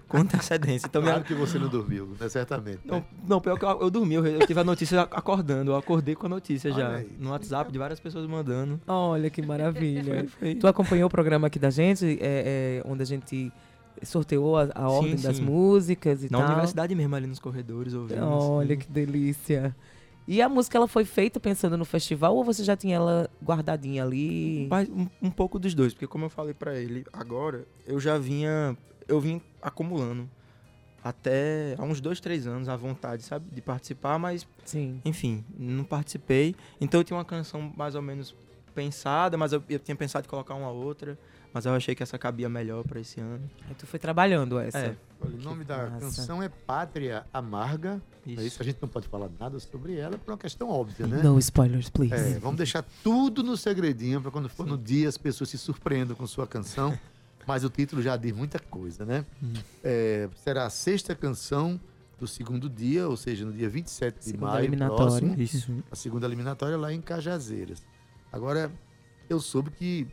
com 0.09 0.19
antecedência. 0.19 0.87
Então, 0.87 1.03
minha- 1.03 1.15
Claro 1.15 1.27
que 1.27 1.35
você 1.35 1.59
não 1.59 1.69
dormiu, 1.69 2.15
né? 2.19 2.29
Certamente. 2.29 2.79
Não, 2.85 2.99
né? 2.99 3.05
não, 3.29 3.41
pior 3.41 3.59
que 3.59 3.65
eu, 3.65 3.81
eu 3.83 3.91
dormi, 3.91 4.15
eu, 4.15 4.25
eu 4.25 4.47
tive 4.47 4.61
a 4.61 4.65
notícia 4.65 5.03
acordando, 5.03 5.73
eu 5.73 5.77
acordei 5.77 6.15
com 6.15 6.27
a 6.27 6.29
notícia 6.29 6.73
Olha 6.73 6.81
já. 6.85 6.95
aí. 6.95 7.11
No 7.19 7.31
WhatsApp 7.31 7.73
de 7.73 7.79
várias 7.79 7.99
pessoas 7.99 8.25
mandando. 8.27 8.81
Olha 8.87 9.29
que 9.29 9.43
maravilha. 9.43 10.27
Foi. 10.39 10.55
Tu 10.55 10.67
acompanhou 10.69 11.09
o 11.09 11.11
programa 11.11 11.49
aqui 11.49 11.59
da 11.59 11.71
gente, 11.71 12.07
é, 12.21 12.81
é, 12.81 12.83
onde 12.89 13.03
a 13.03 13.07
gente 13.07 13.53
sorteou 14.05 14.57
a, 14.57 14.69
a 14.75 14.89
ordem 14.89 15.17
das 15.17 15.37
sim. 15.37 15.43
músicas 15.43 16.23
e 16.23 16.31
Na 16.31 16.39
tal. 16.39 16.49
universidade 16.49 16.95
mesmo, 16.95 17.15
ali 17.15 17.27
nos 17.27 17.39
corredores, 17.39 17.95
ouvindo. 17.95 18.23
Olha 18.25 18.75
assim. 18.75 18.79
que 18.79 18.91
delícia. 18.91 19.75
E 20.27 20.41
a 20.41 20.49
música 20.49 20.79
ela 20.79 20.89
foi 20.89 21.05
feita 21.05 21.39
pensando 21.39 21.77
no 21.77 21.85
festival 21.85 22.35
ou 22.35 22.43
você 22.43 22.65
já 22.65 22.77
tinha 22.77 22.97
ela 22.97 23.29
guardadinha 23.43 24.03
ali? 24.03 24.69
Um, 24.91 25.09
um 25.29 25.31
pouco 25.31 25.59
dos 25.59 25.75
dois, 25.75 25.93
porque 25.93 26.07
como 26.07 26.25
eu 26.25 26.31
falei 26.31 26.55
pra 26.55 26.79
ele 26.79 27.05
agora, 27.13 27.67
eu 27.87 28.01
já 28.01 28.17
vinha, 28.17 28.77
eu 29.07 29.21
vim 29.21 29.41
acumulando 29.61 30.29
até 31.03 31.75
há 31.79 31.83
uns 31.83 32.01
dois, 32.01 32.19
três 32.19 32.47
anos 32.47 32.67
a 32.67 32.77
vontade, 32.77 33.23
sabe, 33.23 33.45
de 33.53 33.61
participar, 33.61 34.19
mas 34.19 34.49
Sim. 34.65 35.03
enfim, 35.05 35.45
não 35.59 35.85
participei. 35.85 36.57
Então 36.81 37.01
eu 37.01 37.05
tinha 37.05 37.17
uma 37.19 37.25
canção 37.25 37.71
mais 37.77 37.95
ou 37.95 38.01
menos 38.01 38.35
pensada, 38.75 39.37
mas 39.37 39.53
eu, 39.53 39.63
eu 39.69 39.79
tinha 39.79 39.95
pensado 39.95 40.27
em 40.27 40.31
colocar 40.31 40.55
uma 40.55 40.71
outra, 40.71 41.19
mas 41.55 41.65
eu 41.65 41.73
achei 41.73 41.95
que 41.95 42.03
essa 42.03 42.19
cabia 42.19 42.49
melhor 42.49 42.83
pra 42.83 42.99
esse 42.99 43.21
ano. 43.21 43.49
Aí 43.69 43.75
tu 43.79 43.87
foi 43.87 44.01
trabalhando 44.01 44.59
essa. 44.59 44.77
É, 44.77 44.97
Olha, 45.21 45.37
o 45.37 45.41
nome 45.41 45.63
da 45.63 45.89
massa. 45.89 46.01
canção 46.01 46.43
é 46.43 46.49
Pátria 46.49 47.25
Amarga. 47.33 48.03
isso. 48.27 48.41
É 48.41 48.45
isso, 48.45 48.61
a 48.61 48.65
gente 48.65 48.79
não 48.83 48.89
pode 48.89 49.07
falar 49.07 49.31
nada 49.39 49.61
sobre 49.61 49.95
ela 49.97 50.19
por 50.19 50.33
uma 50.33 50.37
questão 50.39 50.69
óbvia, 50.69 51.07
né? 51.07 51.23
No 51.23 51.39
spoilers, 51.39 51.89
please. 51.89 52.13
É, 52.13 52.39
vamos 52.41 52.57
deixar 52.57 52.85
tudo 53.05 53.45
no 53.45 53.57
segredinho 53.57 54.21
para 54.21 54.33
quando 54.33 54.49
for 54.49 54.67
no 54.67 54.77
dia 54.77 55.09
as 55.09 55.17
pessoas 55.17 55.49
se 55.49 55.57
surpreendam 55.57 56.17
com 56.17 56.27
sua 56.27 56.45
canção. 56.45 56.99
Mas 57.47 57.63
o 57.63 57.71
título 57.71 58.03
já 58.03 58.17
diz 58.17 58.33
muita 58.33 58.59
coisa, 58.59 59.05
né? 59.05 59.25
Hum. 59.41 59.53
É, 59.85 60.29
será 60.35 60.67
a 60.67 60.71
sexta 60.71 61.15
canção 61.15 61.79
do 62.19 62.27
segundo 62.27 62.69
dia, 62.69 63.09
ou 63.09 63.17
seja, 63.17 63.45
no 63.45 63.53
dia 63.53 63.69
27 63.69 64.19
de 64.19 64.25
Segunda 64.25 64.47
maio 64.53 64.65
eliminatória. 64.65 65.07
próximo. 65.21 65.41
Isso. 65.41 65.85
A 65.91 65.95
segunda 65.95 66.27
eliminatória 66.27 66.77
lá 66.77 66.93
em 66.93 67.01
Cajazeiras. 67.01 67.83
Agora, 68.33 68.73
eu 69.29 69.39
soube 69.41 69.71
que 69.71 70.09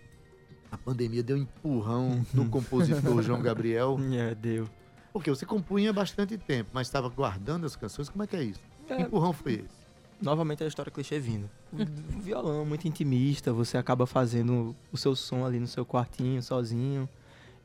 a 0.71 0.77
pandemia 0.77 1.21
deu 1.21 1.37
um 1.37 1.41
empurrão 1.41 2.25
no 2.33 2.47
compositor 2.49 3.21
João 3.21 3.41
Gabriel, 3.41 3.97
É, 4.13 4.33
deu. 4.33 4.67
porque 5.13 5.29
você 5.29 5.45
compunha 5.45 5.91
bastante 5.93 6.37
tempo, 6.37 6.69
mas 6.73 6.87
estava 6.87 7.09
guardando 7.09 7.65
as 7.65 7.75
canções. 7.75 8.07
Como 8.09 8.23
é 8.23 8.27
que 8.27 8.35
é 8.35 8.43
isso? 8.43 8.59
Que 8.87 8.93
É, 8.93 9.01
empurrão 9.01 9.33
foi 9.33 9.53
esse? 9.53 9.81
novamente 10.21 10.63
a 10.63 10.67
história 10.67 10.91
clichê 10.91 11.19
vindo. 11.19 11.49
O 11.73 12.19
violão 12.21 12.63
muito 12.63 12.87
intimista, 12.87 13.51
você 13.51 13.75
acaba 13.77 14.05
fazendo 14.05 14.75
o 14.91 14.97
seu 14.97 15.15
som 15.15 15.43
ali 15.45 15.59
no 15.59 15.65
seu 15.67 15.83
quartinho, 15.83 16.41
sozinho. 16.43 17.09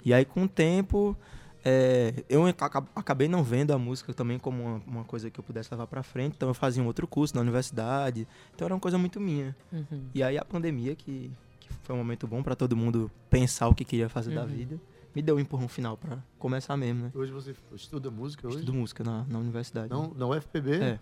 E 0.02 0.14
aí 0.14 0.24
com 0.24 0.44
o 0.44 0.48
tempo, 0.48 1.14
é, 1.62 2.24
eu 2.30 2.46
aca- 2.46 2.82
acabei 2.94 3.28
não 3.28 3.44
vendo 3.44 3.72
a 3.72 3.78
música 3.78 4.14
também 4.14 4.38
como 4.38 4.62
uma, 4.62 4.82
uma 4.86 5.04
coisa 5.04 5.30
que 5.30 5.38
eu 5.38 5.44
pudesse 5.44 5.68
levar 5.70 5.86
pra 5.86 6.02
frente. 6.02 6.32
Então 6.36 6.48
eu 6.48 6.54
fazia 6.54 6.82
um 6.82 6.86
outro 6.86 7.06
curso 7.06 7.34
na 7.34 7.42
universidade. 7.42 8.26
Então 8.54 8.64
era 8.64 8.72
uma 8.74 8.80
coisa 8.80 8.96
muito 8.96 9.20
minha. 9.20 9.54
Uhum. 9.70 10.04
E 10.14 10.22
aí 10.22 10.38
a 10.38 10.44
pandemia, 10.44 10.94
que, 10.94 11.30
que 11.66 11.74
foi 11.82 11.94
um 11.94 11.98
momento 11.98 12.26
bom 12.26 12.42
pra 12.42 12.54
todo 12.54 12.76
mundo 12.76 13.10
pensar 13.30 13.68
o 13.68 13.74
que 13.74 13.84
queria 13.84 14.08
fazer 14.08 14.34
da 14.34 14.42
Uhum. 14.42 14.46
vida. 14.48 14.80
me 15.14 15.22
deu 15.22 15.36
um 15.36 15.40
empurrão 15.40 15.66
final 15.66 15.96
pra 15.96 16.18
começar 16.38 16.76
mesmo, 16.76 17.04
né? 17.04 17.10
Hoje 17.14 17.32
você 17.32 17.54
estuda 17.74 18.10
música 18.10 18.46
hoje? 18.46 18.58
Estudo 18.58 18.74
música 18.74 19.02
na, 19.02 19.24
na 19.28 19.38
universidade. 19.38 19.88
Não, 19.88 20.12
na 20.14 20.26
UFPB? 20.26 20.72
É. 20.74 20.78
Na 20.78 20.90
Olha 20.90 20.98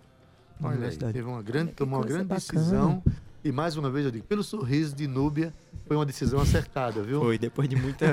aí, 0.69 0.77
universidade. 0.77 1.13
teve 1.13 1.27
uma 1.29 1.43
grande, 1.43 1.73
tomou 1.73 1.99
uma 1.99 2.07
grande 2.07 2.25
bacana. 2.27 2.39
decisão. 2.61 3.03
E 3.43 3.51
mais 3.51 3.77
uma 3.77 3.91
vez 3.91 4.07
eu 4.07 4.13
digo, 4.13 4.25
pelo 4.25 4.43
sorriso 4.45 4.95
de 4.95 5.07
Núbia, 5.09 5.53
foi 5.85 5.97
uma 5.97 6.07
decisão 6.07 6.41
acertada, 6.41 7.03
viu? 7.03 7.21
Foi, 7.21 7.37
depois 7.37 7.69
de 7.69 7.75
muita. 7.77 8.07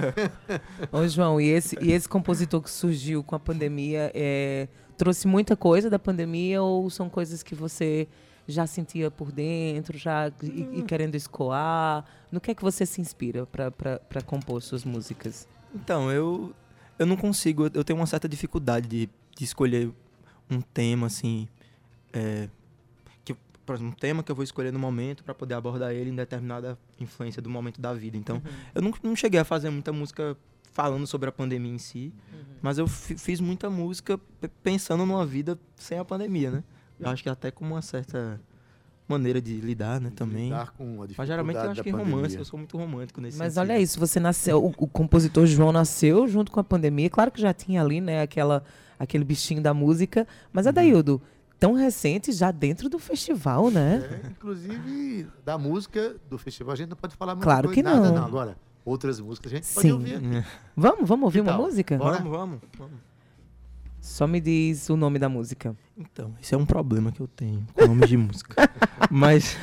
Ô, 0.91 1.07
João, 1.07 1.39
e 1.39 1.47
esse, 1.49 1.77
e 1.79 1.91
esse 1.91 2.09
compositor 2.09 2.61
que 2.61 2.69
surgiu 2.71 3.23
com 3.23 3.35
a 3.35 3.39
pandemia 3.39 4.11
é, 4.15 4.67
trouxe 4.97 5.27
muita 5.27 5.55
coisa 5.55 5.89
da 5.89 5.99
pandemia 5.99 6.61
ou 6.63 6.89
são 6.89 7.09
coisas 7.09 7.43
que 7.43 7.53
você 7.55 8.07
já 8.47 8.65
sentia 8.67 9.09
por 9.11 9.31
dentro, 9.31 9.97
já 9.97 10.31
e, 10.41 10.79
e 10.79 10.83
querendo 10.83 11.15
escoar? 11.15 12.05
No 12.31 12.39
que 12.41 12.51
é 12.51 12.55
que 12.55 12.61
você 12.61 12.85
se 12.85 12.99
inspira 13.01 13.45
para 13.45 14.21
compor 14.25 14.61
suas 14.61 14.83
músicas? 14.83 15.47
Então, 15.73 16.11
eu, 16.11 16.53
eu 16.99 17.05
não 17.05 17.15
consigo, 17.15 17.69
eu 17.73 17.83
tenho 17.83 17.97
uma 17.99 18.05
certa 18.07 18.27
dificuldade 18.27 18.87
de, 18.87 19.09
de 19.37 19.43
escolher 19.43 19.91
um 20.49 20.59
tema 20.61 21.07
assim. 21.07 21.47
é, 22.13 22.49
que, 23.23 23.33
por 23.65 23.75
exemplo, 23.75 23.93
um 23.93 23.95
tema 23.95 24.21
que 24.23 24.31
eu 24.31 24.35
vou 24.35 24.43
escolher 24.43 24.71
no 24.73 24.79
momento 24.79 25.23
para 25.23 25.33
poder 25.33 25.53
abordar 25.53 25.91
ele 25.93 26.09
em 26.09 26.15
determinada 26.15 26.77
influência 26.99 27.41
do 27.41 27.49
momento 27.49 27.79
da 27.79 27.93
vida. 27.93 28.17
Então, 28.17 28.41
eu 28.75 28.81
não, 28.81 28.93
não 29.03 29.15
cheguei 29.15 29.39
a 29.39 29.45
fazer 29.45 29.69
muita 29.69 29.93
música 29.93 30.35
falando 30.73 31.05
sobre 31.07 31.27
a 31.29 31.31
pandemia 31.31 31.71
em 31.73 31.77
si, 31.77 32.13
mas 32.61 32.77
eu 32.77 32.87
fi- 32.87 33.17
fiz 33.17 33.39
muita 33.41 33.69
música 33.69 34.17
pe- 34.17 34.47
pensando 34.63 35.05
numa 35.05 35.25
vida 35.25 35.57
sem 35.75 35.97
a 35.99 36.05
pandemia, 36.05 36.49
né? 36.51 36.63
Eu 37.01 37.09
acho 37.09 37.23
que 37.23 37.29
até 37.29 37.51
com 37.51 37.65
uma 37.65 37.81
certa 37.81 38.39
maneira 39.07 39.41
de 39.41 39.59
lidar, 39.59 39.99
né, 39.99 40.11
também. 40.15 40.45
Lidar 40.45 40.71
com 40.71 41.03
a 41.03 41.07
Mas 41.17 41.27
geralmente 41.27 41.57
eu 41.57 41.71
acho 41.71 41.83
que 41.83 41.91
pandemia. 41.91 42.15
romance, 42.15 42.37
eu 42.37 42.45
sou 42.45 42.57
muito 42.57 42.77
romântico 42.77 43.19
nesse 43.19 43.37
Mas 43.37 43.53
sentido. 43.53 43.71
olha 43.71 43.79
isso, 43.79 43.99
você 43.99 44.19
nasceu, 44.19 44.63
o, 44.63 44.73
o 44.77 44.87
compositor 44.87 45.45
João 45.45 45.71
nasceu 45.71 46.27
junto 46.27 46.51
com 46.51 46.59
a 46.59 46.63
pandemia. 46.63 47.09
Claro 47.09 47.29
que 47.29 47.41
já 47.41 47.53
tinha 47.53 47.81
ali, 47.81 47.99
né, 47.99 48.21
aquela, 48.21 48.63
aquele 48.97 49.23
bichinho 49.23 49.61
da 49.61 49.73
música. 49.73 50.25
Mas, 50.53 50.65
Adaildo, 50.65 51.21
tão 51.59 51.73
recente 51.73 52.31
já 52.31 52.51
dentro 52.51 52.89
do 52.89 52.97
festival, 52.97 53.69
né? 53.69 54.21
É, 54.23 54.27
inclusive, 54.29 55.27
da 55.43 55.57
música 55.57 56.15
do 56.29 56.37
festival, 56.37 56.73
a 56.73 56.75
gente 56.77 56.89
não 56.89 56.97
pode 56.97 57.15
falar 57.15 57.35
muito 57.35 57.43
Claro 57.43 57.69
que 57.69 57.83
nada, 57.83 58.11
não. 58.11 58.25
Agora, 58.25 58.55
outras 58.85 59.19
músicas 59.19 59.51
a 59.51 59.55
gente 59.55 59.67
Sim. 59.67 59.73
pode 59.75 59.91
ouvir 59.91 60.15
aqui. 60.15 60.35
É. 60.37 60.45
Vamos, 60.75 61.07
vamos 61.07 61.25
ouvir 61.25 61.41
uma 61.41 61.51
tal? 61.51 61.61
música? 61.63 61.97
Bora? 61.97 62.17
Vamos, 62.17 62.31
vamos, 62.31 62.59
vamos. 62.77 63.10
Só 64.01 64.25
me 64.25 64.41
diz 64.41 64.89
o 64.89 64.97
nome 64.97 65.19
da 65.19 65.29
música. 65.29 65.75
Então, 65.95 66.33
esse 66.41 66.55
é 66.55 66.57
um 66.57 66.65
problema 66.65 67.11
que 67.11 67.21
eu 67.21 67.27
tenho 67.27 67.65
com 67.71 67.85
nomes 67.85 68.09
de 68.09 68.17
música. 68.17 68.55
Mas 69.11 69.55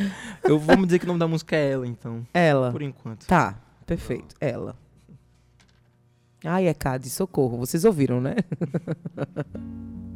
eu 0.45 0.61
vou 0.61 0.77
me 0.79 0.87
dizer 0.87 1.01
que 1.01 1.05
o 1.05 1.09
nome 1.09 1.19
da 1.19 1.27
música 1.27 1.57
é 1.57 1.73
ela, 1.73 1.87
então, 1.87 2.25
Ela. 2.33 2.71
por 2.71 2.81
enquanto. 2.81 3.27
Tá, 3.27 3.61
perfeito. 3.85 4.37
Ela. 4.41 4.77
Ai, 6.45 6.69
é 6.69 6.75
Cade, 6.75 7.11
socorro. 7.11 7.59
Vocês 7.59 7.85
ouviram, 7.85 8.21
né? 8.21 8.37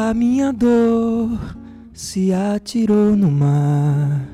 A 0.00 0.14
minha 0.14 0.52
dor 0.52 1.56
se 1.92 2.32
atirou 2.32 3.16
no 3.16 3.28
mar, 3.32 4.28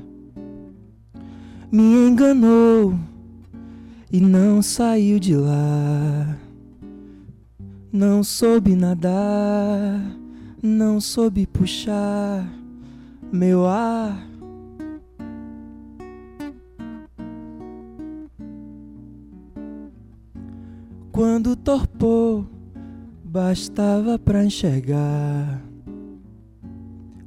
me 1.73 2.07
enganou 2.07 2.95
e 4.13 4.21
não 4.21 4.61
saiu 4.61 5.19
de 5.19 5.35
lá. 5.35 6.37
Não 7.91 8.23
soube 8.23 8.77
nadar, 8.77 10.03
não 10.63 11.01
soube 11.01 11.47
puxar 11.47 12.47
meu 13.33 13.67
ar. 13.67 14.23
Quando 21.11 21.57
torpou, 21.57 22.54
bastava 23.35 24.17
pra 24.17 24.45
enxergar. 24.45 25.61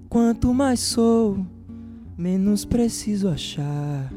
Quanto 0.07 0.53
mais 0.53 0.79
sou, 0.79 1.45
menos 2.17 2.63
preciso 2.63 3.27
achar. 3.27 4.09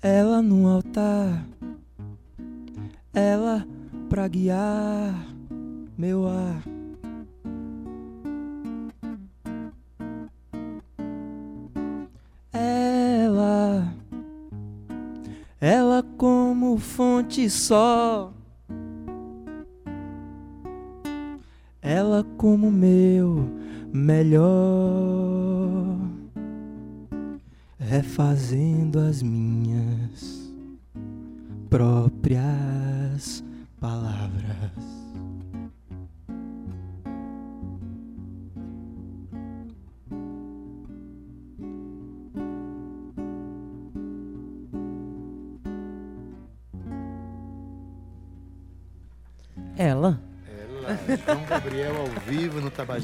Ela 0.00 0.40
no 0.40 0.68
altar, 0.68 1.44
ela 3.12 3.66
pra 4.08 4.28
guiar 4.28 5.26
meu 5.98 6.28
ar. 6.28 6.62
Ela, 12.52 13.92
ela 15.60 16.04
como 16.16 16.78
fonte 16.78 17.50
só. 17.50 18.35
Como 22.36 22.70
meu 22.70 23.48
melhor, 23.92 24.46
refazendo 27.78 28.98
as 28.98 29.22
minhas 29.22 30.52
próprias 31.70 32.15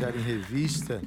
Tabajara 0.03 0.17
em 0.17 0.23
Revista, 0.23 1.01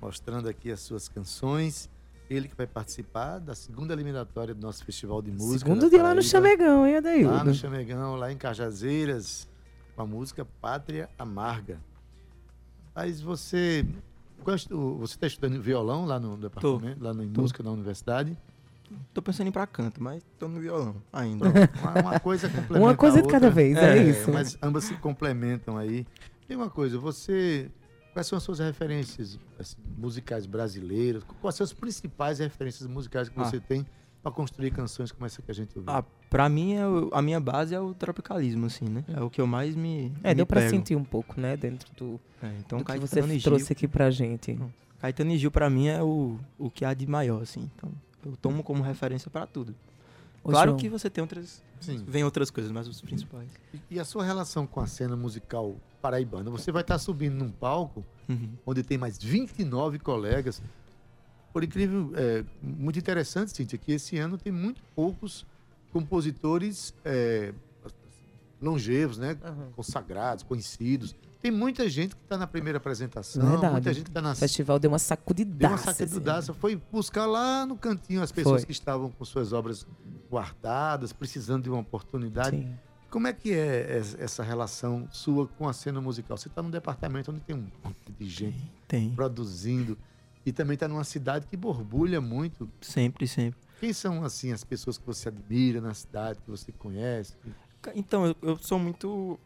mostrando 0.00 0.48
aqui 0.48 0.70
as 0.70 0.80
suas 0.80 1.08
canções. 1.08 1.88
Ele 2.28 2.48
que 2.48 2.54
vai 2.54 2.66
participar 2.66 3.38
da 3.38 3.54
segunda 3.54 3.92
eliminatória 3.92 4.54
do 4.54 4.60
nosso 4.60 4.84
Festival 4.84 5.20
de 5.22 5.32
Música. 5.32 5.66
Segundo 5.66 5.88
dia 5.90 6.02
lá 6.02 6.14
no 6.14 6.22
Paraíba, 6.22 6.22
Chamegão, 6.22 6.86
hein, 6.86 7.26
Lá 7.26 7.42
no? 7.42 7.54
Chamegão, 7.54 8.14
lá 8.14 8.30
em 8.30 8.36
Cajazeiras, 8.36 9.48
com 9.96 10.02
a 10.02 10.06
música 10.06 10.44
Pátria 10.60 11.08
Amarga. 11.18 11.80
Mas 12.94 13.20
você. 13.20 13.84
Você 14.44 15.14
está 15.14 15.26
estudando 15.26 15.60
violão 15.60 16.04
lá 16.06 16.20
no 16.20 16.36
departamento, 16.36 17.02
lá 17.02 17.12
no, 17.12 17.24
em 17.24 17.28
Tô. 17.28 17.42
música 17.42 17.62
na 17.62 17.70
universidade? 17.72 18.36
Tô 19.12 19.20
pensando 19.20 19.46
em 19.46 19.50
ir 19.50 19.52
pra 19.52 19.66
canto, 19.66 20.02
mas 20.02 20.22
tô 20.38 20.48
no 20.48 20.60
violão 20.60 20.96
ainda. 21.12 21.46
Uma, 21.80 22.00
uma 22.00 22.20
coisa 22.20 22.48
complementa 22.50 22.78
Uma 22.78 22.96
coisa 22.96 23.18
a 23.18 23.22
de 23.22 23.28
cada 23.28 23.50
vez, 23.50 23.76
é, 23.76 24.02
isso. 24.02 24.32
Mas 24.32 24.56
ambas 24.62 24.84
se 24.84 24.94
complementam 24.94 25.76
aí. 25.76 26.06
Tem 26.46 26.56
uma 26.56 26.70
coisa, 26.70 26.98
você. 26.98 27.70
Quais 28.12 28.26
são 28.26 28.36
as 28.36 28.42
suas 28.42 28.58
referências 28.58 29.38
assim, 29.58 29.76
musicais 29.96 30.46
brasileiras? 30.46 31.22
Quais 31.40 31.54
são 31.56 31.64
as 31.64 31.72
principais 31.72 32.38
referências 32.38 32.86
musicais 32.88 33.28
que 33.28 33.38
Ah. 33.40 33.44
você 33.44 33.60
tem 33.60 33.86
para 34.22 34.32
construir 34.32 34.70
canções 34.72 35.12
como 35.12 35.24
essa 35.26 35.40
que 35.40 35.50
a 35.50 35.54
gente 35.54 35.78
ouviu? 35.78 35.92
Ah, 35.92 36.04
pra 36.28 36.48
mim, 36.48 36.74
é 36.74 36.86
o- 36.86 37.08
a 37.12 37.22
minha 37.22 37.38
base 37.40 37.74
é 37.74 37.80
o 37.80 37.94
tropicalismo, 37.94 38.66
assim, 38.66 38.84
né? 38.86 39.04
É 39.08 39.20
o 39.22 39.30
que 39.30 39.40
eu 39.40 39.46
mais 39.46 39.74
me. 39.76 40.12
É, 40.22 40.30
me 40.30 40.34
deu 40.36 40.46
pra 40.46 40.60
pego. 40.60 40.70
sentir 40.70 40.96
um 40.96 41.04
pouco, 41.04 41.40
né, 41.40 41.56
dentro 41.56 41.88
do, 41.94 42.20
É, 42.42 42.48
então, 42.58 42.78
do 42.78 42.84
que 42.84 42.88
Caetano 42.92 43.06
você 43.06 43.20
e 43.20 43.38
Gil, 43.38 43.42
trouxe 43.42 43.72
aqui 43.72 43.86
pra 43.88 44.10
gente. 44.10 44.58
Caetano 45.00 45.30
e 45.30 45.38
Gil, 45.38 45.50
pra 45.50 45.70
mim, 45.70 45.86
é 45.88 46.02
o, 46.02 46.38
o 46.58 46.68
que 46.70 46.84
há 46.84 46.92
de 46.92 47.06
maior, 47.06 47.42
assim. 47.42 47.70
Então, 47.76 47.90
eu 48.26 48.36
tomo 48.36 48.62
como 48.62 48.82
referência 48.82 49.30
pra 49.30 49.46
tudo. 49.46 49.74
Ô, 50.44 50.50
claro 50.50 50.70
João, 50.70 50.78
que 50.80 50.88
você 50.88 51.08
tem 51.08 51.22
outras. 51.22 51.62
Sim. 51.80 52.04
Vem 52.06 52.24
outras 52.24 52.50
coisas, 52.50 52.70
mas 52.72 52.86
os 52.88 53.00
principais. 53.00 53.48
E, 53.72 53.80
e 53.94 54.00
a 54.00 54.04
sua 54.04 54.24
relação 54.24 54.66
com 54.66 54.80
a 54.80 54.86
cena 54.86 55.16
musical 55.16 55.76
paraibana? 56.00 56.50
Você 56.50 56.72
vai 56.72 56.82
estar 56.82 56.98
subindo 56.98 57.34
num 57.34 57.50
palco 57.50 58.04
Uhum. 58.28 58.50
onde 58.64 58.82
tem 58.84 58.96
mais 58.96 59.18
29 59.18 59.98
colegas. 59.98 60.62
Por 61.52 61.64
incrível, 61.64 62.12
é, 62.14 62.44
muito 62.62 62.96
interessante, 62.98 63.50
Cíntia, 63.56 63.76
que 63.76 63.90
esse 63.90 64.16
ano 64.18 64.38
tem 64.38 64.52
muito 64.52 64.80
poucos 64.94 65.44
compositores 65.92 66.94
é, 67.04 67.52
longevos, 68.62 69.18
né? 69.18 69.36
Aham. 69.42 69.68
Consagrados, 69.74 70.44
conhecidos. 70.44 71.14
Tem 71.42 71.50
muita 71.50 71.88
gente 71.88 72.14
que 72.14 72.22
está 72.22 72.36
na 72.36 72.46
primeira 72.46 72.76
apresentação, 72.76 73.42
Verdade. 73.50 73.72
muita 73.72 73.92
gente 73.94 74.04
que 74.04 74.10
está 74.10 74.20
na 74.20 74.32
O 74.32 74.36
festival 74.36 74.78
deu 74.78 74.90
uma 74.90 74.98
sacudidaça. 74.98 75.58
Deu 75.58 75.68
uma 75.70 75.74
assim. 75.90 76.04
sacudidaça, 76.06 76.54
foi 76.54 76.80
buscar 76.92 77.24
lá 77.26 77.64
no 77.64 77.76
cantinho 77.76 78.22
as 78.22 78.30
pessoas 78.30 78.60
Foi. 78.60 78.66
que 78.66 78.72
estavam 78.72 79.10
com 79.10 79.24
suas 79.24 79.52
obras 79.52 79.86
guardadas, 80.30 81.12
precisando 81.12 81.62
de 81.64 81.70
uma 81.70 81.80
oportunidade. 81.80 82.58
Sim. 82.58 82.74
Como 83.10 83.26
é 83.26 83.32
que 83.32 83.52
é 83.52 83.98
es- 83.98 84.16
essa 84.18 84.42
relação 84.42 85.08
sua 85.10 85.46
com 85.48 85.68
a 85.68 85.72
cena 85.72 86.00
musical? 86.00 86.36
Você 86.36 86.48
está 86.48 86.62
num 86.62 86.70
departamento 86.70 87.30
onde 87.30 87.40
tem 87.40 87.56
um 87.56 87.66
monte 87.84 88.12
de 88.18 88.28
gente 88.28 88.70
Tem. 88.86 89.10
produzindo. 89.14 89.98
E 90.46 90.52
também 90.52 90.74
está 90.74 90.88
numa 90.88 91.04
cidade 91.04 91.46
que 91.46 91.56
borbulha 91.56 92.20
muito. 92.20 92.68
Sempre, 92.80 93.26
sempre. 93.28 93.58
Quem 93.78 93.92
são, 93.92 94.24
assim, 94.24 94.52
as 94.52 94.64
pessoas 94.64 94.96
que 94.96 95.04
você 95.06 95.28
admira 95.28 95.80
na 95.80 95.92
cidade, 95.92 96.38
que 96.44 96.50
você 96.50 96.72
conhece? 96.72 97.34
Então, 97.94 98.26
eu, 98.26 98.36
eu 98.42 98.56
sou 98.58 98.78
muito. 98.78 99.38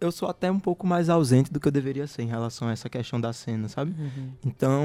Eu 0.00 0.10
sou 0.10 0.28
até 0.28 0.50
um 0.50 0.58
pouco 0.58 0.86
mais 0.86 1.08
ausente 1.08 1.52
do 1.52 1.60
que 1.60 1.68
eu 1.68 1.72
deveria 1.72 2.06
ser 2.06 2.22
em 2.22 2.26
relação 2.26 2.68
a 2.68 2.72
essa 2.72 2.90
questão 2.90 3.20
da 3.20 3.32
cena, 3.32 3.68
sabe? 3.68 3.94
Então, 4.44 4.82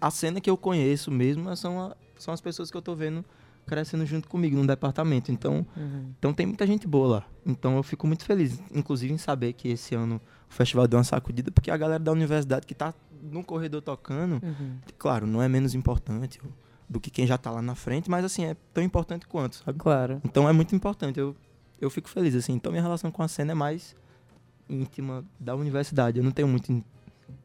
a, 0.00 0.06
a 0.06 0.10
cena 0.10 0.40
que 0.40 0.48
eu 0.48 0.56
conheço 0.56 1.10
mesmo 1.10 1.54
são, 1.56 1.78
a- 1.90 1.96
são 2.18 2.32
as 2.32 2.40
pessoas 2.40 2.70
que 2.70 2.76
eu 2.76 2.82
tô 2.82 2.94
vendo 2.96 3.22
crescendo 3.66 4.06
junto 4.06 4.28
comigo 4.28 4.56
no 4.56 4.66
departamento. 4.66 5.30
Então, 5.32 5.66
então 6.18 6.32
tem 6.32 6.46
muita 6.46 6.66
gente 6.66 6.86
boa 6.86 7.08
lá. 7.08 7.26
Então 7.44 7.76
eu 7.76 7.82
fico 7.82 8.06
muito 8.06 8.24
feliz, 8.24 8.60
inclusive 8.72 9.12
em 9.12 9.18
saber 9.18 9.52
que 9.52 9.68
esse 9.68 9.94
ano 9.94 10.20
o 10.48 10.54
festival 10.54 10.86
deu 10.86 10.98
uma 10.98 11.04
sacudida, 11.04 11.50
porque 11.50 11.70
a 11.70 11.76
galera 11.76 12.02
da 12.02 12.12
universidade 12.12 12.66
que 12.66 12.74
tá 12.74 12.94
no 13.22 13.42
corredor 13.42 13.82
tocando, 13.82 14.40
claro, 14.98 15.26
não 15.26 15.42
é 15.42 15.48
menos 15.48 15.74
importante 15.74 16.40
do 16.88 17.00
que 17.00 17.10
quem 17.10 17.26
já 17.26 17.36
tá 17.36 17.50
lá 17.50 17.60
na 17.60 17.74
frente, 17.74 18.10
mas 18.10 18.24
assim, 18.24 18.44
é 18.44 18.56
tão 18.72 18.82
importante 18.82 19.26
quanto, 19.26 19.56
sabe? 19.56 19.78
Claro. 19.78 20.20
Então 20.24 20.48
é 20.48 20.52
muito 20.52 20.74
importante. 20.74 21.18
Eu, 21.18 21.34
eu 21.80 21.90
fico 21.90 22.08
feliz, 22.08 22.34
assim. 22.34 22.52
Então 22.52 22.70
minha 22.70 22.82
relação 22.82 23.10
com 23.10 23.22
a 23.22 23.28
cena 23.28 23.52
é 23.52 23.54
mais 23.54 23.96
íntima 24.68 25.24
da 25.38 25.54
universidade. 25.54 26.18
Eu 26.18 26.24
não 26.24 26.30
tenho 26.30 26.48
muito, 26.48 26.84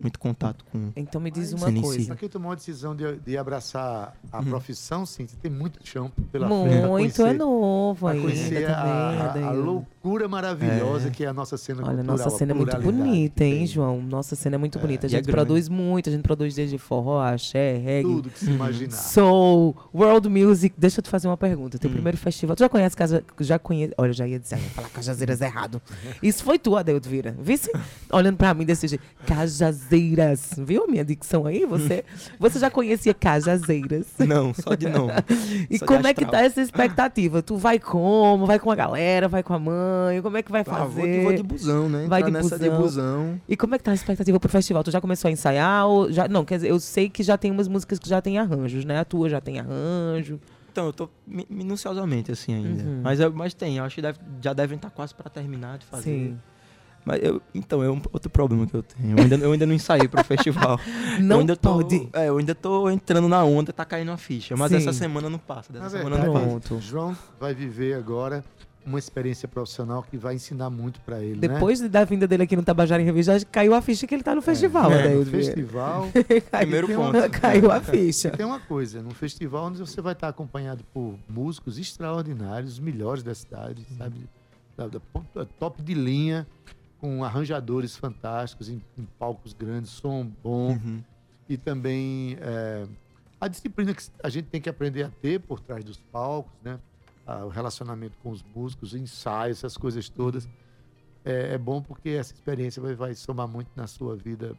muito 0.01 0.19
contato 0.19 0.65
com. 0.71 0.89
Então 0.95 1.21
me 1.21 1.29
diz 1.31 1.53
uma 1.53 1.69
si. 1.71 1.81
coisa. 1.81 2.05
Pra 2.07 2.15
quem 2.15 2.27
tomou 2.29 2.51
a 2.51 2.55
decisão 2.55 2.95
de, 2.95 3.15
de 3.17 3.37
abraçar 3.37 4.13
a 4.31 4.39
Uhum. 4.39 4.45
profissão, 4.45 5.05
sim, 5.05 5.27
você 5.27 5.35
tem 5.41 5.51
muito 5.51 5.79
chão 5.83 6.11
pela 6.31 6.47
frente. 6.47 6.59
pra 6.79 6.87
Muito, 6.87 6.89
conhecer- 6.89 7.27
é 7.27 7.33
novo 7.33 7.99
pra 7.99 8.09
ainda 8.11 8.23
conhecer 8.23 8.65
também. 8.65 8.71
a, 8.73 9.33
a- 9.35 9.47
a 9.47 9.51
loucura 9.51 10.27
maravilhosa 10.27 11.09
que 11.11 11.23
é 11.23 11.27
a 11.27 11.33
nossa 11.33 11.57
cena 11.57 11.79
Olha, 11.83 11.95
cultural. 11.97 12.17
nossa 12.17 12.27
a 12.27 12.37
cena 12.37 12.51
é 12.51 12.55
muito 12.55 12.77
bonita, 12.81 13.43
hein. 13.43 13.65
João? 13.67 14.01
Nossa 14.01 14.35
cena 14.35 14.55
é 14.55 14.57
muito 14.59 14.79
bonita. 14.79 15.05
A 15.05 15.07
é 15.07 15.09
gente 15.09 15.23
grande. 15.25 15.31
produz 15.31 15.69
muito, 15.69 16.09
a 16.09 16.11
gente 16.11 16.23
produz 16.23 16.55
desde 16.55 16.77
forró, 16.77 17.21
axé, 17.21 17.77
reggae, 17.77 18.09
Tudo 18.09 18.29
que 18.29 18.39
se 18.39 18.49
imaginar. 18.51 18.91
soul, 18.91 19.75
world 19.93 20.27
music. 20.29 20.75
Deixa 20.77 20.99
eu 20.99 21.03
te 21.03 21.09
fazer 21.09 21.27
uma 21.27 21.37
pergunta. 21.37 21.77
Teu 21.77 21.89
Hum. 21.89 21.93
primeiro 21.93 22.17
festival, 22.17 22.55
tu 22.55 22.59
já 22.59 22.69
conhece 22.69 22.95
Casa... 22.95 23.23
Já 23.39 23.59
conhece... 23.59 23.93
Olha, 23.97 24.09
eu 24.09 24.13
já 24.13 24.27
ia 24.27 24.39
dizer, 24.39 24.57
ia 24.57 24.69
falar 24.69 24.89
Cajazeiras 24.89 25.41
errado. 25.41 25.81
Isso 26.23 26.43
foi 26.43 26.57
tu, 26.57 26.75
Adeildo 26.75 27.07
Vira. 27.07 27.35
Vice? 27.39 27.71
Olhando 28.11 28.37
pra 28.37 28.53
mim 28.53 28.65
desse 28.65 28.87
jeito. 28.87 29.03
Cajazeiras. 29.25 29.90
Viu 30.57 30.83
a 30.85 30.87
minha 30.87 31.03
dicção 31.05 31.45
aí? 31.45 31.65
Você, 31.65 32.03
você 32.39 32.59
já 32.59 32.69
conhecia 32.69 33.13
Cajazeiras? 33.13 34.07
Não, 34.19 34.53
só 34.53 34.75
de 34.75 34.87
nome. 34.89 35.11
E 35.69 35.77
Só 35.79 35.85
como 35.85 36.05
é 36.07 36.13
que 36.13 36.25
tá 36.25 36.41
essa 36.41 36.61
expectativa? 36.61 37.41
Tu 37.41 37.57
vai 37.57 37.79
como? 37.79 38.45
Vai 38.45 38.59
com 38.59 38.71
a 38.71 38.75
galera? 38.75 39.27
Vai 39.27 39.43
com 39.43 39.53
a 39.53 39.59
mãe? 39.59 40.21
Como 40.21 40.37
é 40.37 40.43
que 40.43 40.51
vai 40.51 40.61
Ah, 40.61 40.65
fazer? 40.65 40.93
vou, 41.01 41.05
de, 41.07 41.19
vou 41.23 41.33
de 41.33 41.43
busão, 41.43 41.89
né? 41.89 42.05
Vai 42.07 42.23
de 42.23 42.31
busão. 42.31 42.57
de 42.59 42.69
busão. 42.69 43.41
E 43.47 43.55
como 43.57 43.75
é 43.75 43.77
que 43.77 43.83
tá 43.83 43.91
a 43.91 43.95
expectativa 43.95 44.39
pro 44.39 44.49
festival? 44.49 44.83
Tu 44.83 44.91
já 44.91 45.01
começou 45.01 45.27
a 45.29 45.31
ensaiar? 45.31 45.85
Ou 45.87 46.11
já... 46.11 46.27
Não, 46.27 46.45
quer 46.45 46.55
dizer, 46.55 46.69
eu 46.69 46.79
sei 46.79 47.09
que 47.09 47.23
já 47.23 47.37
tem 47.37 47.51
umas 47.51 47.67
músicas 47.67 47.99
que 47.99 48.07
já 48.09 48.21
tem 48.21 48.37
arranjos, 48.37 48.85
né? 48.85 48.99
A 48.99 49.05
tua 49.05 49.29
já 49.29 49.41
tem 49.41 49.59
arranjo. 49.59 50.39
Então, 50.71 50.85
eu 50.85 50.93
tô 50.93 51.09
mi- 51.27 51.45
minuciosamente 51.49 52.31
assim 52.31 52.53
ainda. 52.53 52.83
Uhum. 52.83 53.01
Mas, 53.03 53.19
mas 53.33 53.53
tem, 53.53 53.77
eu 53.77 53.83
acho 53.83 53.95
que 53.95 54.01
deve- 54.01 54.19
já 54.41 54.53
devem 54.53 54.77
estar 54.77 54.89
quase 54.89 55.13
pra 55.13 55.29
terminar 55.29 55.77
de 55.77 55.85
fazer. 55.85 56.03
Sim. 56.03 56.37
Mas 57.03 57.19
eu, 57.23 57.41
então, 57.53 57.81
é 57.83 57.89
um 57.89 57.99
outro 58.13 58.29
problema 58.29 58.67
que 58.67 58.75
eu 58.75 58.83
tenho. 58.83 59.17
Eu 59.17 59.23
ainda, 59.23 59.35
eu 59.37 59.51
ainda 59.51 59.65
não 59.65 59.73
ensaiei 59.73 60.07
pro 60.07 60.23
festival. 60.25 60.79
eu 61.17 61.23
Não 61.23 61.39
ainda 61.39 61.55
tô, 61.55 61.73
pode. 61.77 62.07
É, 62.13 62.29
eu 62.29 62.37
ainda 62.37 62.53
tô 62.53 62.89
entrando 62.89 63.27
na 63.27 63.43
onda, 63.43 63.73
tá 63.73 63.83
caindo 63.83 64.11
a 64.11 64.17
ficha. 64.17 64.55
Mas 64.55 64.69
Sim. 64.71 64.77
essa 64.77 64.93
semana 64.93 65.29
não 65.29 65.39
passa. 65.39 65.73
Dessa 65.73 65.85
Na 65.85 65.89
semana 65.89 66.15
verdade, 66.17 66.27
não 66.27 66.33
passa. 66.59 66.67
Pronto. 66.67 66.79
João 66.83 67.17
vai 67.39 67.53
viver 67.55 67.95
agora 67.95 68.43
uma 68.85 68.97
experiência 68.97 69.47
profissional 69.47 70.01
que 70.03 70.17
vai 70.17 70.33
ensinar 70.35 70.69
muito 70.71 70.99
pra 71.01 71.19
ele, 71.21 71.35
né? 71.35 71.47
Depois 71.53 71.79
da 71.81 72.03
vinda 72.03 72.27
dele 72.27 72.43
aqui 72.43 72.55
no 72.55 72.63
Tabajara 72.63 72.99
em 73.01 73.05
Revista, 73.05 73.37
caiu 73.51 73.75
a 73.75 73.81
ficha 73.81 74.07
que 74.07 74.13
ele 74.15 74.23
tá 74.23 74.33
no 74.33 74.41
festival, 74.41 74.91
é, 74.91 75.07
né? 75.09 75.15
no 75.15 75.25
festival 75.25 76.07
Primeiro 76.51 76.87
ponto. 76.87 77.15
uma- 77.17 77.29
Caiu 77.29 77.71
a 77.71 77.79
ficha. 77.79 78.31
Tem 78.31 78.43
uma 78.45 78.59
coisa, 78.59 78.99
num 79.03 79.11
festival 79.11 79.65
onde 79.67 79.77
você 79.77 80.01
vai 80.01 80.13
estar 80.13 80.29
acompanhado 80.29 80.83
por 80.91 81.13
músicos 81.29 81.77
extraordinários, 81.77 82.73
os 82.73 82.79
melhores 82.79 83.21
da 83.21 83.35
cidade, 83.35 83.85
sabe? 83.97 84.15
Da, 84.75 84.87
da 84.87 85.45
top 85.59 85.83
de 85.83 85.93
linha, 85.93 86.47
com 87.01 87.23
arranjadores 87.23 87.97
fantásticos, 87.97 88.69
em, 88.69 88.81
em 88.95 89.03
palcos 89.17 89.53
grandes, 89.53 89.89
som 89.89 90.23
bom. 90.43 90.73
Uhum. 90.73 91.03
E 91.49 91.57
também 91.57 92.37
é, 92.39 92.87
a 93.39 93.47
disciplina 93.47 93.93
que 93.93 94.03
a 94.23 94.29
gente 94.29 94.45
tem 94.45 94.61
que 94.61 94.69
aprender 94.69 95.03
a 95.03 95.09
ter 95.09 95.39
por 95.39 95.59
trás 95.59 95.83
dos 95.83 95.97
palcos, 95.97 96.53
né? 96.63 96.79
Ah, 97.25 97.43
o 97.43 97.49
relacionamento 97.49 98.15
com 98.21 98.29
os 98.29 98.43
músicos, 98.43 98.93
ensaios, 98.93 99.57
essas 99.57 99.75
coisas 99.75 100.07
todas. 100.07 100.47
É, 101.25 101.55
é 101.55 101.57
bom 101.57 101.81
porque 101.81 102.09
essa 102.09 102.33
experiência 102.33 102.81
vai, 102.81 102.93
vai 102.93 103.15
somar 103.15 103.47
muito 103.47 103.69
na 103.75 103.87
sua 103.87 104.15
vida 104.15 104.55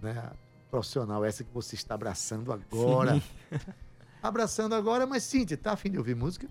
né, 0.00 0.30
profissional, 0.70 1.24
essa 1.24 1.42
que 1.42 1.52
você 1.52 1.74
está 1.74 1.94
abraçando 1.94 2.52
agora. 2.52 3.20
Abraçando 4.22 4.74
agora, 4.74 5.06
mas 5.06 5.22
Cíntia, 5.22 5.54
tá 5.54 5.72
afim 5.72 5.90
de 5.90 5.98
ouvir 5.98 6.16
música? 6.16 6.48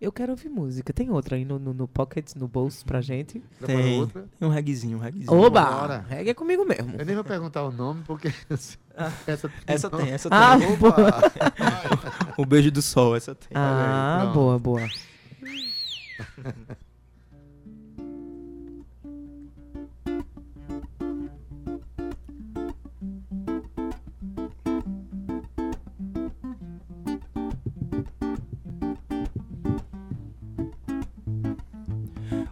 Eu 0.00 0.12
quero 0.12 0.30
ouvir 0.30 0.48
música. 0.48 0.92
Tem 0.92 1.10
outra 1.10 1.34
aí 1.34 1.44
no, 1.44 1.58
no, 1.58 1.74
no 1.74 1.88
pocket, 1.88 2.32
no 2.36 2.46
bolso 2.46 2.84
pra 2.84 3.00
gente? 3.00 3.42
Tem. 3.66 4.00
outra? 4.00 4.28
Tem 4.38 4.48
um 4.48 4.52
reguezinho, 4.52 4.98
um 4.98 5.00
reguezinho. 5.00 5.36
Oba! 5.36 5.64
Bora. 5.64 6.06
Reggae 6.08 6.30
é 6.30 6.34
comigo 6.34 6.64
mesmo. 6.64 6.94
Eu 6.96 7.04
nem 7.04 7.16
vou 7.16 7.24
perguntar 7.24 7.64
o 7.64 7.72
nome, 7.72 8.04
porque 8.06 8.28
essa 9.26 9.48
tem. 9.48 9.74
Essa 9.74 9.90
tem, 9.90 10.10
essa 10.10 10.30
tem. 10.30 10.38
Ah, 10.38 10.56
Opa! 10.56 11.32
O 12.38 12.46
beijo 12.46 12.70
do 12.70 12.80
sol, 12.80 13.16
essa 13.16 13.34
tem. 13.34 13.48
Ah, 13.52 14.30
boa, 14.32 14.56
boa. 14.56 14.82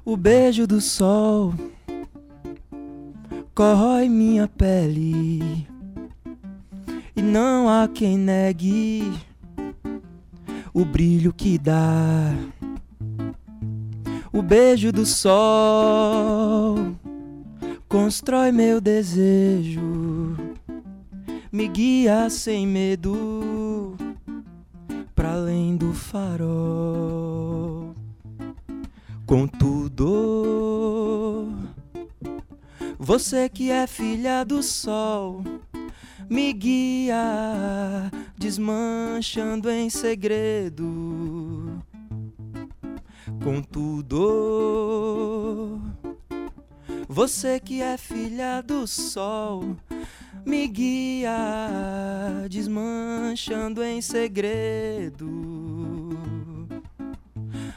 O 0.08 0.16
beijo 0.16 0.68
do 0.68 0.80
sol 0.80 1.52
corrói 3.52 4.08
minha 4.08 4.46
pele. 4.46 5.66
E 7.16 7.20
não 7.20 7.68
há 7.68 7.88
quem 7.88 8.16
negue 8.16 9.12
o 10.72 10.84
brilho 10.84 11.32
que 11.32 11.58
dá. 11.58 12.32
O 14.32 14.42
beijo 14.42 14.92
do 14.92 15.04
sol 15.04 16.76
constrói 17.88 18.52
meu 18.52 18.80
desejo, 18.80 20.36
me 21.50 21.66
guia 21.66 22.30
sem 22.30 22.64
medo 22.64 23.35
você 33.18 33.48
que 33.48 33.70
é 33.70 33.86
filha 33.86 34.44
do 34.44 34.62
sol, 34.62 35.42
me 36.28 36.52
guia, 36.52 38.12
desmanchando 38.36 39.70
em 39.70 39.88
segredo. 39.88 41.82
Contudo, 43.42 44.60
você 47.08 47.58
que 47.58 47.80
é 47.80 47.96
filha 47.96 48.60
do 48.60 48.86
sol, 48.86 49.64
me 50.44 50.68
guia, 50.68 51.38
desmanchando 52.50 53.82
em 53.82 54.02
segredo. 54.02 55.26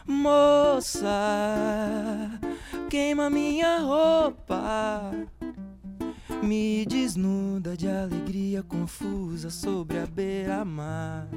Moça, 0.05 1.07
queima 2.89 3.29
minha 3.29 3.79
roupa, 3.79 5.11
me 6.41 6.83
desnuda 6.87 7.77
de 7.77 7.87
alegria 7.87 8.63
confusa 8.63 9.51
sobre 9.51 9.99
a 9.99 10.07
beira-mar. 10.07 11.27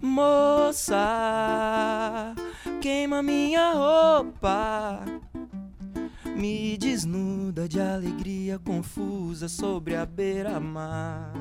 Moça, 0.00 0.96
queima 2.80 3.22
minha 3.22 3.72
roupa, 3.72 5.04
me 6.36 6.76
desnuda 6.76 7.68
de 7.68 7.80
alegria 7.80 8.58
confusa 8.58 9.48
sobre 9.48 9.94
a 9.94 10.04
beira-mar. 10.04 11.32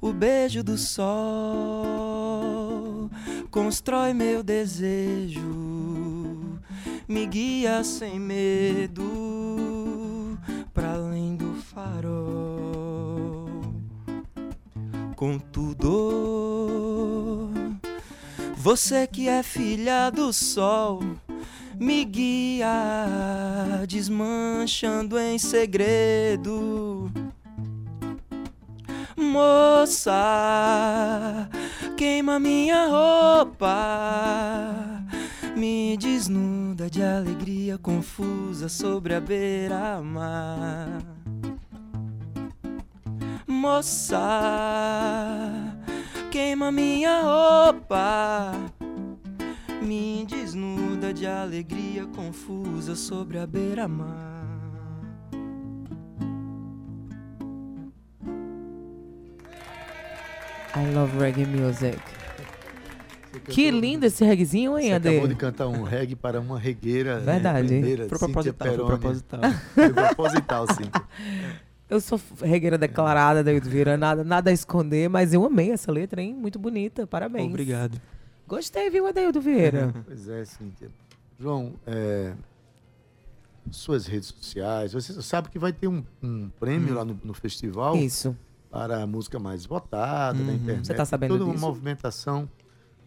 O 0.00 0.14
beijo 0.14 0.64
do 0.64 0.78
sol 0.78 2.75
constrói 3.50 4.12
meu 4.12 4.42
desejo, 4.42 5.40
me 7.08 7.26
guia 7.26 7.82
sem 7.84 8.18
medo 8.18 9.04
para 10.74 10.92
além 10.94 11.36
do 11.36 11.54
farol. 11.54 13.48
Contudo, 15.16 15.90
você 18.56 19.06
que 19.06 19.28
é 19.28 19.42
filha 19.42 20.10
do 20.10 20.32
sol, 20.32 21.02
me 21.78 22.04
guia, 22.04 22.66
desmanchando 23.88 25.18
em 25.18 25.38
segredo. 25.38 27.10
Moça, 29.36 30.16
queima 31.94 32.40
minha 32.40 32.86
roupa, 32.86 33.76
me 35.54 35.94
desnuda 35.98 36.88
de 36.88 37.02
alegria 37.02 37.76
confusa 37.76 38.70
sobre 38.70 39.12
a 39.12 39.20
beira-mar. 39.20 41.02
Moça, 43.46 44.18
queima 46.30 46.72
minha 46.72 47.20
roupa, 47.20 48.52
me 49.82 50.24
desnuda 50.26 51.12
de 51.12 51.26
alegria 51.26 52.06
confusa 52.06 52.96
sobre 52.96 53.38
a 53.38 53.46
beira-mar. 53.46 54.35
I 60.76 60.94
love 60.94 61.16
reggae 61.18 61.46
music. 61.46 61.98
Que 63.48 63.70
lindo 63.70 64.06
esse 64.06 64.24
reggaezinho, 64.24 64.78
hein, 64.78 64.88
Você 64.88 64.92
Ade? 64.94 65.08
acabou 65.08 65.28
de 65.28 65.34
cantar 65.34 65.66
um 65.68 65.82
reggae 65.82 66.16
para 66.16 66.40
uma 66.40 66.58
regueira. 66.58 67.18
né, 67.20 67.32
Verdade. 67.34 67.72
mineira, 67.74 68.08
Foi 68.08 68.18
proposital, 68.18 68.68
foi 68.68 68.86
proposital. 68.86 69.40
Foi 69.74 69.92
proposital, 69.92 70.66
sim. 70.74 70.90
Eu 71.88 72.00
sou 72.00 72.20
regueira 72.42 72.76
declarada, 72.78 73.44
David 73.44 73.68
Vieira, 73.68 73.96
nada, 73.96 74.24
nada 74.24 74.50
a 74.50 74.52
esconder, 74.52 75.08
mas 75.08 75.32
eu 75.34 75.44
amei 75.44 75.70
essa 75.70 75.92
letra, 75.92 76.20
hein? 76.22 76.34
Muito 76.34 76.58
bonita, 76.58 77.06
parabéns. 77.06 77.48
Obrigado. 77.48 78.00
Gostei, 78.48 78.88
viu, 78.90 79.06
Adeildo 79.06 79.40
Vieira? 79.40 79.94
Pois 80.06 80.28
é, 80.28 80.44
Cíntia. 80.44 80.88
João, 81.38 81.74
é, 81.86 82.32
suas 83.70 84.06
redes 84.06 84.28
sociais, 84.28 84.92
você 84.94 85.12
sabe 85.22 85.50
que 85.50 85.58
vai 85.58 85.72
ter 85.72 85.88
um, 85.88 86.02
um 86.22 86.48
prêmio 86.58 86.94
lá 86.94 87.04
no, 87.04 87.18
no 87.22 87.34
festival 87.34 87.96
Isso. 87.96 88.34
Para 88.76 89.02
a 89.02 89.06
música 89.06 89.38
mais 89.38 89.64
votada 89.64 90.38
na 90.42 90.50
Uhum. 90.50 90.54
internet. 90.56 90.86
Você 90.86 90.92
tá 90.94 91.06
sabendo 91.06 91.30
Toda 91.32 91.44
uma 91.44 91.54
disso? 91.54 91.66
movimentação 91.66 92.46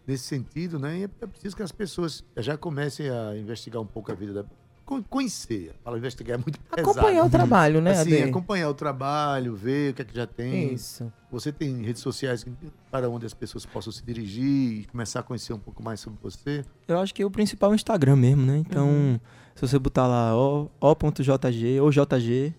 nesse 0.04 0.24
sentido, 0.24 0.80
né? 0.80 0.98
E 0.98 1.02
é 1.04 1.26
preciso 1.28 1.54
que 1.54 1.62
as 1.62 1.70
pessoas 1.70 2.24
já 2.38 2.56
comecem 2.56 3.08
a 3.08 3.36
investigar 3.36 3.80
um 3.80 3.86
pouco 3.86 4.10
a 4.10 4.14
vida 4.16 4.32
da. 4.32 4.44
co- 4.84 5.00
Conhecer. 5.08 5.72
Fala 5.84 5.96
investigar 5.96 6.34
é 6.40 6.42
muito 6.42 6.58
pesado. 6.58 6.90
Acompanhar 6.90 7.24
o 7.24 7.30
trabalho, 7.30 7.80
né, 7.80 7.92
Assim, 7.92 8.14
Ade? 8.14 8.22
acompanhar 8.24 8.68
o 8.68 8.74
trabalho, 8.74 9.54
ver 9.54 9.92
o 9.92 9.94
que 9.94 10.02
é 10.02 10.04
que 10.04 10.12
já 10.16 10.26
tem. 10.26 10.74
Isso. 10.74 11.12
Você 11.30 11.52
tem 11.52 11.80
redes 11.82 12.02
sociais 12.02 12.44
para 12.90 13.08
onde 13.08 13.24
as 13.24 13.32
pessoas 13.32 13.64
possam 13.64 13.92
se 13.92 14.02
dirigir 14.04 14.80
e 14.80 14.84
começar 14.90 15.20
a 15.20 15.22
conhecer 15.22 15.52
um 15.52 15.58
pouco 15.60 15.80
mais 15.80 16.00
sobre 16.00 16.18
você? 16.20 16.64
Eu 16.88 16.98
acho 16.98 17.14
que 17.14 17.24
o 17.24 17.30
principal 17.30 17.70
é 17.70 17.74
o 17.74 17.76
Instagram 17.76 18.16
mesmo, 18.16 18.44
né? 18.44 18.58
Então, 18.58 18.88
Uhum. 18.88 19.20
se 19.54 19.64
você 19.68 19.78
botar 19.78 20.08
lá 20.08 20.36
o- 20.36 20.68
o.jg 20.80 21.78
ou 21.80 21.92
JG, 21.92 22.52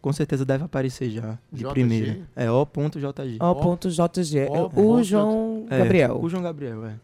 com 0.00 0.12
certeza 0.12 0.44
deve 0.44 0.64
aparecer 0.64 1.10
já, 1.10 1.38
de 1.52 1.60
JG? 1.62 1.70
primeira. 1.70 2.18
É 2.34 2.50
o.jg. 2.50 3.06
O.JG. 3.06 3.38
O 3.40 3.54
ponto 4.70 5.02
João 5.04 5.66
É, 5.70 5.78
Gabriel. 5.78 6.20
O 6.22 6.28
João 6.28 6.42
Gabriel, 6.42 6.84
é. 6.86 6.94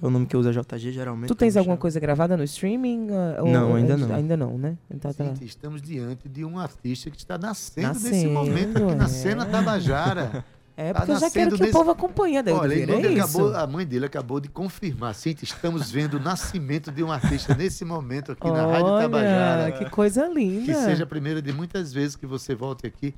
É 0.00 0.06
o 0.06 0.10
nome 0.10 0.26
que 0.26 0.36
usa 0.36 0.52
JG 0.52 0.92
geralmente. 0.92 1.26
Tu 1.28 1.34
tens 1.34 1.56
alguma 1.56 1.74
chamo. 1.74 1.80
coisa 1.80 1.98
gravada 1.98 2.36
no 2.36 2.44
streaming? 2.44 3.08
ah, 3.10 3.42
ou- 3.42 3.48
Não, 3.50 3.74
ainda 3.74 3.96
não. 3.96 4.14
Ainda 4.14 4.36
não, 4.36 4.56
né? 4.56 4.76
Então 4.88 5.12
tá. 5.12 5.24
Gente, 5.24 5.44
estamos 5.44 5.82
diante 5.82 6.28
de 6.28 6.44
um 6.44 6.56
artista 6.56 7.10
que 7.10 7.16
está 7.16 7.36
nascendo, 7.36 7.88
nesse 7.88 8.04
Nascendo, 8.10 8.30
momento 8.32 8.76
aqui 8.84 8.94
na 8.94 9.04
é. 9.04 9.08
cena 9.08 9.44
Tabajara. 9.46 10.44
É, 10.76 10.92
Tá 10.92 11.00
porque 11.00 11.12
eu 11.12 11.20
já 11.20 11.30
quero 11.30 11.54
que 11.54 11.60
nesse- 11.62 11.70
o 11.70 11.78
povo 11.78 11.90
acompanhe, 11.90 12.38
Adeildo 12.38 12.62
Olha, 12.62 12.74
Vieira, 12.74 12.92
ele 12.94 13.18
é 13.18 13.20
acabou, 13.22 13.48
isso. 13.50 13.56
a 13.58 13.66
mãe 13.66 13.86
dele 13.86 14.06
acabou 14.06 14.40
de 14.40 14.48
confirmar. 14.48 15.14
Cintia, 15.14 15.44
estamos 15.44 15.90
vendo 15.90 16.14
o 16.14 16.20
nascimento 16.20 16.90
de 16.90 17.02
um 17.02 17.12
artista 17.12 17.54
nesse 17.54 17.84
momento 17.84 18.32
aqui 18.32 18.50
na 18.50 18.66
Rádio 18.66 18.86
Olha, 18.86 19.02
Tabajara. 19.02 19.72
que 19.72 19.90
coisa 19.90 20.26
linda. 20.28 20.64
Que 20.72 20.74
seja 20.74 21.04
a 21.04 21.06
primeira 21.06 21.42
de 21.42 21.52
muitas 21.52 21.92
vezes 21.92 22.16
que 22.16 22.24
você 22.26 22.54
volte 22.54 22.86
aqui. 22.86 23.14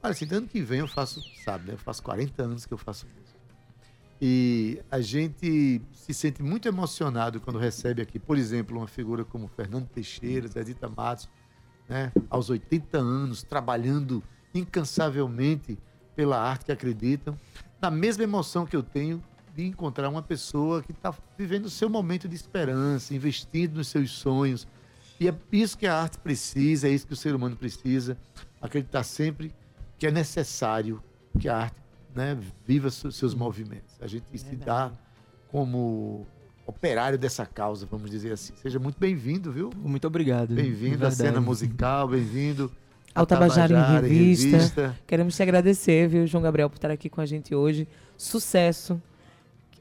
Olha, 0.00 0.12
assim, 0.12 0.28
ano 0.32 0.46
que 0.46 0.60
vem 0.62 0.78
eu 0.80 0.86
faço, 0.88 1.20
sabe, 1.44 1.68
né? 1.68 1.74
Eu 1.74 1.78
faço 1.78 2.02
40 2.04 2.42
anos 2.44 2.66
que 2.66 2.72
eu 2.72 2.78
faço 2.78 3.04
música. 3.06 3.32
E 4.20 4.80
a 4.88 5.00
gente 5.00 5.82
se 5.92 6.14
sente 6.14 6.40
muito 6.40 6.68
emocionado 6.68 7.40
quando 7.40 7.58
recebe 7.58 8.00
aqui, 8.00 8.20
por 8.20 8.38
exemplo, 8.38 8.76
uma 8.78 8.86
figura 8.86 9.24
como 9.24 9.48
Fernando 9.48 9.88
Teixeira, 9.88 10.46
Zedita 10.46 10.88
Matos, 10.88 11.28
né? 11.88 12.12
aos 12.30 12.48
80 12.48 12.98
anos, 12.98 13.42
trabalhando 13.42 14.22
incansavelmente 14.54 15.76
pela 16.14 16.38
arte 16.40 16.64
que 16.66 16.72
acreditam. 16.72 17.36
Na 17.80 17.90
mesma 17.90 18.22
emoção 18.24 18.64
que 18.66 18.76
eu 18.76 18.82
tenho 18.82 19.22
de 19.54 19.66
encontrar 19.66 20.08
uma 20.08 20.22
pessoa 20.22 20.82
que 20.82 20.92
está 20.92 21.14
vivendo 21.36 21.66
o 21.66 21.70
seu 21.70 21.88
momento 21.90 22.26
de 22.28 22.34
esperança, 22.34 23.14
investindo 23.14 23.76
nos 23.76 23.88
seus 23.88 24.10
sonhos. 24.12 24.66
E 25.20 25.28
é 25.28 25.34
isso 25.52 25.76
que 25.76 25.86
a 25.86 25.94
arte 26.00 26.18
precisa, 26.18 26.88
é 26.88 26.90
isso 26.90 27.06
que 27.06 27.12
o 27.12 27.16
ser 27.16 27.34
humano 27.34 27.54
precisa. 27.56 28.16
Acreditar 28.60 29.02
sempre 29.02 29.54
que 29.98 30.06
é 30.06 30.10
necessário 30.10 31.02
que 31.38 31.48
a 31.48 31.56
arte 31.58 31.76
né, 32.14 32.38
viva 32.66 32.90
se- 32.90 33.10
seus 33.12 33.34
movimentos. 33.34 33.94
A 34.00 34.06
gente 34.06 34.24
se 34.38 34.56
dá 34.56 34.90
como 35.48 36.26
operário 36.66 37.18
dessa 37.18 37.44
causa, 37.44 37.86
vamos 37.86 38.10
dizer 38.10 38.32
assim. 38.32 38.54
Seja 38.56 38.78
muito 38.78 38.98
bem-vindo, 38.98 39.52
viu? 39.52 39.70
Muito 39.76 40.06
obrigado. 40.06 40.54
Bem-vindo 40.54 41.06
à 41.06 41.10
cena 41.10 41.40
musical, 41.40 42.08
bem-vindo 42.08 42.70
Ao 43.14 43.26
Tabajara 43.26 43.72
em 43.72 44.02
Revista. 44.02 44.56
Revista. 44.56 44.96
Queremos 45.06 45.36
te 45.36 45.42
agradecer, 45.42 46.08
viu, 46.08 46.26
João 46.26 46.42
Gabriel, 46.42 46.70
por 46.70 46.76
estar 46.76 46.90
aqui 46.90 47.08
com 47.08 47.20
a 47.20 47.26
gente 47.26 47.54
hoje. 47.54 47.86
Sucesso. 48.16 49.00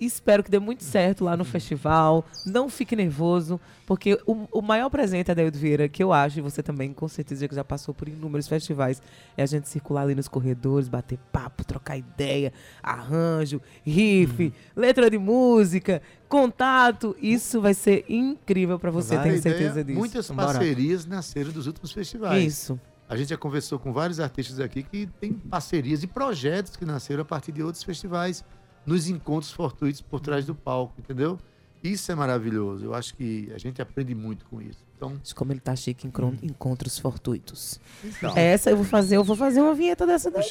Espero 0.01 0.43
que 0.43 0.49
dê 0.49 0.57
muito 0.57 0.83
certo 0.83 1.23
lá 1.23 1.37
no 1.37 1.45
festival. 1.45 2.25
Não 2.43 2.67
fique 2.67 2.95
nervoso, 2.95 3.59
porque 3.85 4.19
o, 4.25 4.47
o 4.51 4.59
maior 4.59 4.89
presente, 4.89 5.29
Adeildo 5.29 5.59
Vieira, 5.59 5.87
que 5.87 6.03
eu 6.03 6.11
acho, 6.11 6.39
e 6.39 6.41
você 6.41 6.63
também, 6.63 6.91
com 6.91 7.07
certeza, 7.07 7.47
que 7.47 7.53
já 7.53 7.63
passou 7.63 7.93
por 7.93 8.09
inúmeros 8.09 8.47
festivais, 8.47 8.99
é 9.37 9.43
a 9.43 9.45
gente 9.45 9.69
circular 9.69 10.01
ali 10.01 10.15
nos 10.15 10.27
corredores, 10.27 10.89
bater 10.89 11.19
papo, 11.31 11.63
trocar 11.63 11.97
ideia, 11.97 12.51
arranjo, 12.81 13.61
riff, 13.85 14.51
letra 14.75 15.07
de 15.07 15.19
música, 15.19 16.01
contato. 16.27 17.15
Isso 17.21 17.61
vai 17.61 17.75
ser 17.75 18.03
incrível 18.09 18.79
para 18.79 18.89
você, 18.89 19.15
tenho 19.19 19.35
Ideia, 19.35 19.41
certeza 19.41 19.83
disso. 19.83 19.99
Muitas 19.99 20.31
parcerias 20.31 21.05
nasceram 21.05 21.51
dos 21.51 21.67
últimos 21.67 21.91
festivais. 21.91 22.43
Isso. 22.43 22.79
A 23.11 23.17
gente 23.17 23.31
já 23.31 23.37
conversou 23.37 23.77
com 23.77 23.91
vários 23.91 24.21
artistas 24.21 24.57
aqui 24.61 24.83
que 24.83 25.05
têm 25.05 25.33
parcerias 25.33 26.01
e 26.01 26.07
projetos 26.07 26.77
que 26.77 26.85
nasceram 26.85 27.23
a 27.23 27.25
partir 27.25 27.51
de 27.51 27.61
outros 27.61 27.83
festivais, 27.83 28.41
nos 28.85 29.09
encontros 29.09 29.51
fortuitos 29.51 29.99
por 29.99 30.21
trás 30.21 30.45
do 30.45 30.55
palco, 30.55 30.93
entendeu? 30.97 31.37
Isso 31.83 32.09
é 32.09 32.15
maravilhoso. 32.15 32.85
Eu 32.85 32.93
acho 32.93 33.13
que 33.13 33.51
a 33.53 33.57
gente 33.57 33.81
aprende 33.81 34.15
muito 34.15 34.45
com 34.45 34.61
isso. 34.61 34.85
Então, 35.03 35.19
Como 35.35 35.51
ele 35.51 35.59
tá 35.59 35.75
chique, 35.75 36.05
encron- 36.05 36.35
encontros 36.43 36.99
fortuitos. 36.99 37.79
então 38.05 38.33
Essa 38.37 38.69
eu 38.69 38.75
vou 38.75 38.85
fazer, 38.85 39.17
eu 39.17 39.23
vou 39.23 39.35
fazer 39.35 39.59
uma 39.59 39.73
vinheta 39.73 40.05
dessa 40.05 40.29
daí. 40.29 40.43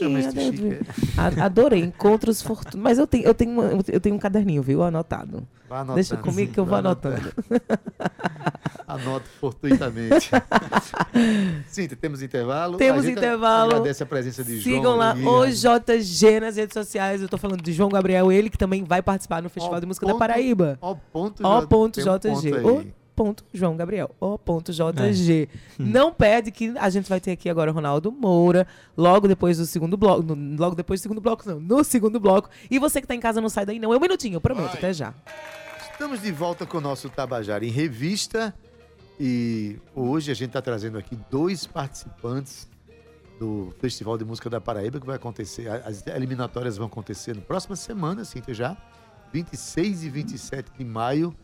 A- 1.16 1.44
Adorei, 1.44 1.80
encontros 1.84 2.42
fortuitos. 2.42 2.74
Mas 2.80 2.98
eu 2.98 3.06
tenho, 3.06 3.24
eu, 3.26 3.32
tenho 3.32 3.52
uma- 3.52 3.84
eu 3.86 4.00
tenho 4.00 4.16
um 4.16 4.18
caderninho, 4.18 4.60
viu? 4.60 4.82
Anotado. 4.82 5.46
Vai 5.68 5.78
anotando, 5.78 5.94
Deixa 5.94 6.16
comigo 6.16 6.52
que 6.52 6.58
eu 6.58 6.66
vou 6.66 6.74
anotando. 6.76 7.32
Anoto 8.88 9.26
fortuitamente. 9.40 10.30
Cíntia, 11.70 11.96
temos 11.96 12.20
intervalo. 12.20 12.76
Temos 12.76 13.04
intervalo. 13.06 13.70
Agradece 13.70 14.02
a 14.02 14.06
presença 14.06 14.42
de 14.42 14.58
João. 14.58 14.76
Sigam 14.76 14.96
lá 14.96 15.14
o 15.14 15.46
JG 15.46 16.40
nas 16.40 16.56
redes 16.56 16.74
sociais. 16.74 17.22
Eu 17.22 17.28
tô 17.28 17.38
falando 17.38 17.62
de 17.62 17.72
João 17.72 17.88
Gabriel, 17.88 18.32
ele 18.32 18.50
que 18.50 18.58
também 18.58 18.82
vai 18.82 19.00
participar 19.00 19.40
no 19.42 19.48
Festival 19.48 19.76
Ó, 19.76 19.80
de 19.80 19.86
Música 19.86 20.06
da 20.06 20.12
ponto- 20.12 20.18
Paraíba. 20.18 20.76
Ó, 20.82 20.96
ponto, 21.12 21.40
Ó, 21.46 21.60
J- 21.60 21.66
ponto 21.68 22.00
JG. 22.00 22.60
ponto 22.62 22.99
João 23.52 23.76
Gabriel. 23.76 24.10
Ó, 24.20 24.36
ponto 24.38 24.72
JG. 24.72 25.48
Não 25.78 26.12
perde 26.12 26.50
que 26.50 26.72
a 26.78 26.88
gente 26.90 27.08
vai 27.08 27.20
ter 27.20 27.32
aqui 27.32 27.48
agora 27.48 27.70
o 27.70 27.74
Ronaldo 27.74 28.10
Moura, 28.10 28.66
logo 28.96 29.26
depois 29.28 29.58
do 29.58 29.66
segundo 29.66 29.96
bloco. 29.96 30.22
no- 30.22 30.56
logo 30.58 30.74
depois 30.74 31.00
do 31.00 31.02
segundo 31.02 31.20
bloco, 31.20 31.48
não. 31.48 31.60
No 31.60 31.82
segundo 31.84 32.18
bloco. 32.20 32.48
E 32.70 32.78
você 32.78 33.00
que 33.00 33.06
tá 33.06 33.14
em 33.14 33.20
casa 33.20 33.40
não 33.40 33.48
sai 33.48 33.64
daí, 33.66 33.78
não. 33.78 33.92
É 33.92 33.96
um 33.96 34.00
minutinho, 34.00 34.34
eu 34.36 34.40
prometo. 34.40 34.74
Até 34.74 34.92
já. 34.92 35.12
Estamos 35.92 36.22
de 36.22 36.32
volta 36.32 36.64
com 36.66 36.78
o 36.78 36.80
nosso 36.80 37.08
Tabajara 37.10 37.64
em 37.64 37.70
Revista. 37.70 38.54
E 39.18 39.76
hoje 39.94 40.30
a 40.30 40.34
gente 40.34 40.48
está 40.48 40.62
trazendo 40.62 40.96
aqui 40.96 41.14
dois 41.30 41.66
participantes 41.66 42.66
do 43.38 43.72
Festival 43.80 44.16
de 44.16 44.24
Música 44.24 44.48
da 44.48 44.60
Paraíba, 44.60 44.98
que 45.00 45.06
vai 45.06 45.16
acontecer. 45.16 45.68
As 45.68 46.06
eliminatórias 46.06 46.76
vão 46.78 46.86
acontecer 46.86 47.34
na 47.34 47.42
próxima 47.42 47.76
semana, 47.76 48.24
Cíntia, 48.24 48.54
já. 48.54 48.76
26 49.32 50.04
e 50.04 50.08
27 50.10 50.70
de 50.78 50.84
maio, 50.84 51.34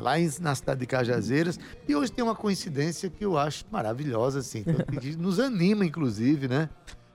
lá 0.00 0.18
em- 0.18 0.30
na 0.40 0.54
cidade 0.54 0.80
de 0.80 0.86
Cajazeiras. 0.86 1.58
E 1.86 1.94
hoje 1.94 2.10
tem 2.12 2.22
uma 2.24 2.34
coincidência 2.34 3.08
que 3.10 3.24
eu 3.24 3.36
acho 3.38 3.64
maravilhosa, 3.70 4.38
assim, 4.40 4.64
que 5.00 5.16
nos 5.16 5.38
anima, 5.40 5.84
inclusive, 5.84 6.48
né? 6.48 6.68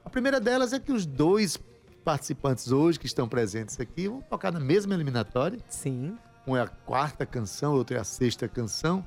A 0.06 0.10
primeira 0.10 0.40
delas 0.40 0.74
é 0.74 0.80
que 0.80 0.92
os 0.92 1.06
dois 1.06 1.58
participantes 2.04 2.72
hoje 2.72 3.00
que 3.00 3.06
estão 3.06 3.28
presentes 3.28 3.80
aqui 3.80 4.08
vão 4.08 4.22
tocar 4.22 4.52
na 4.52 4.60
mesma 4.60 4.94
eliminatória. 4.94 5.58
Sim. 5.70 6.18
Um 6.46 6.58
é 6.58 6.62
a 6.62 6.68
quarta 6.68 7.26
canção, 7.26 7.74
outro 7.74 7.96
é 7.96 8.00
a 8.00 8.04
sexta 8.04 8.48
canção. 8.48 9.06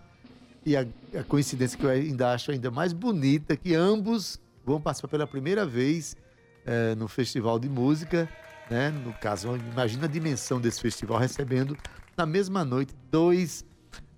E 0.65 0.77
a, 0.77 0.87
a 1.19 1.23
coincidência 1.23 1.79
que 1.79 1.85
eu 1.85 1.91
ainda 1.91 2.33
acho 2.33 2.51
ainda 2.51 2.71
mais 2.71 2.93
bonita 2.93 3.53
é 3.53 3.57
que 3.57 3.75
ambos 3.75 4.41
vão 4.65 4.81
participar 4.81 5.09
pela 5.09 5.27
primeira 5.27 5.65
vez 5.67 6.17
eh, 6.65 6.95
no 6.97 7.07
Festival 7.07 7.59
de 7.59 7.69
Música. 7.69 8.29
Né? 8.69 8.91
No 8.91 9.13
caso, 9.13 9.55
imagina 9.55 10.07
a 10.07 10.09
dimensão 10.09 10.61
desse 10.61 10.81
festival 10.81 11.19
recebendo 11.19 11.77
na 12.17 12.25
mesma 12.25 12.65
noite 12.65 12.95
dois 13.11 13.65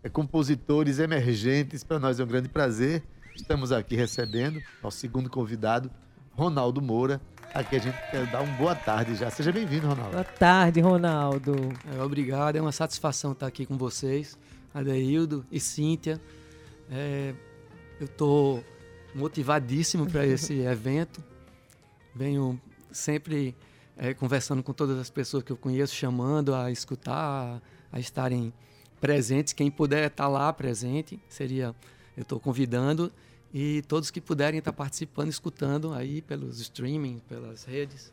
é, 0.03 0.09
compositores 0.09 0.99
emergentes. 0.99 1.83
Para 1.83 1.99
nós 1.99 2.21
é 2.21 2.25
um 2.25 2.27
grande 2.27 2.49
prazer. 2.49 3.03
Estamos 3.35 3.73
aqui 3.73 3.97
recebendo 3.97 4.61
nosso 4.83 4.99
segundo 4.99 5.29
convidado, 5.29 5.91
Ronaldo 6.33 6.81
Moura. 6.81 7.21
Aqui 7.53 7.77
a 7.77 7.79
gente 7.79 7.97
quer 8.11 8.27
dar 8.27 8.43
uma 8.43 8.57
boa 8.57 8.75
tarde 8.75 9.15
já. 9.15 9.31
Seja 9.31 9.51
bem-vindo, 9.51 9.89
Ronaldo. 9.89 10.13
Boa 10.13 10.25
tarde, 10.25 10.81
Ronaldo. 10.81 11.55
É, 11.97 12.03
obrigado, 12.03 12.57
é 12.57 12.61
uma 12.61 12.73
satisfação 12.73 13.33
estar 13.33 13.47
aqui 13.47 13.67
com 13.67 13.77
vocês, 13.77 14.39
Adeildo 14.73 15.45
e 15.51 15.59
Cíntia. 15.59 16.21
É, 16.91 17.35
eu 17.99 18.07
estou 18.07 18.63
motivadíssimo 19.15 20.09
para 20.09 20.25
esse 20.27 20.61
evento. 20.61 21.23
Venho 22.15 22.61
sempre 22.93 23.57
é, 23.97 24.15
conversando 24.15 24.63
com 24.63 24.73
todas 24.73 24.99
as 24.99 25.11
pessoas 25.11 25.43
que 25.43 25.51
eu 25.51 25.57
conheço, 25.57 25.95
chamando 25.95 26.55
a 26.55 26.71
escutar, 26.71 27.15
a, 27.15 27.61
a 27.93 27.99
estarem 28.01 28.53
presentes. 29.01 29.53
Quem 29.53 29.71
puder 29.71 30.09
estar 30.09 30.29
lá 30.29 30.53
presente, 30.53 31.19
seria. 31.29 31.75
Eu 32.17 32.23
estou 32.23 32.41
convidando 32.41 33.13
e 33.55 33.83
todos 33.87 34.11
que 34.11 34.21
puderem 34.21 34.59
estar 34.59 34.73
participando, 34.73 35.29
escutando 35.29 35.93
aí 35.95 36.21
pelos 36.21 36.59
streaming, 36.61 37.21
pelas 37.29 37.65
redes. 37.65 38.13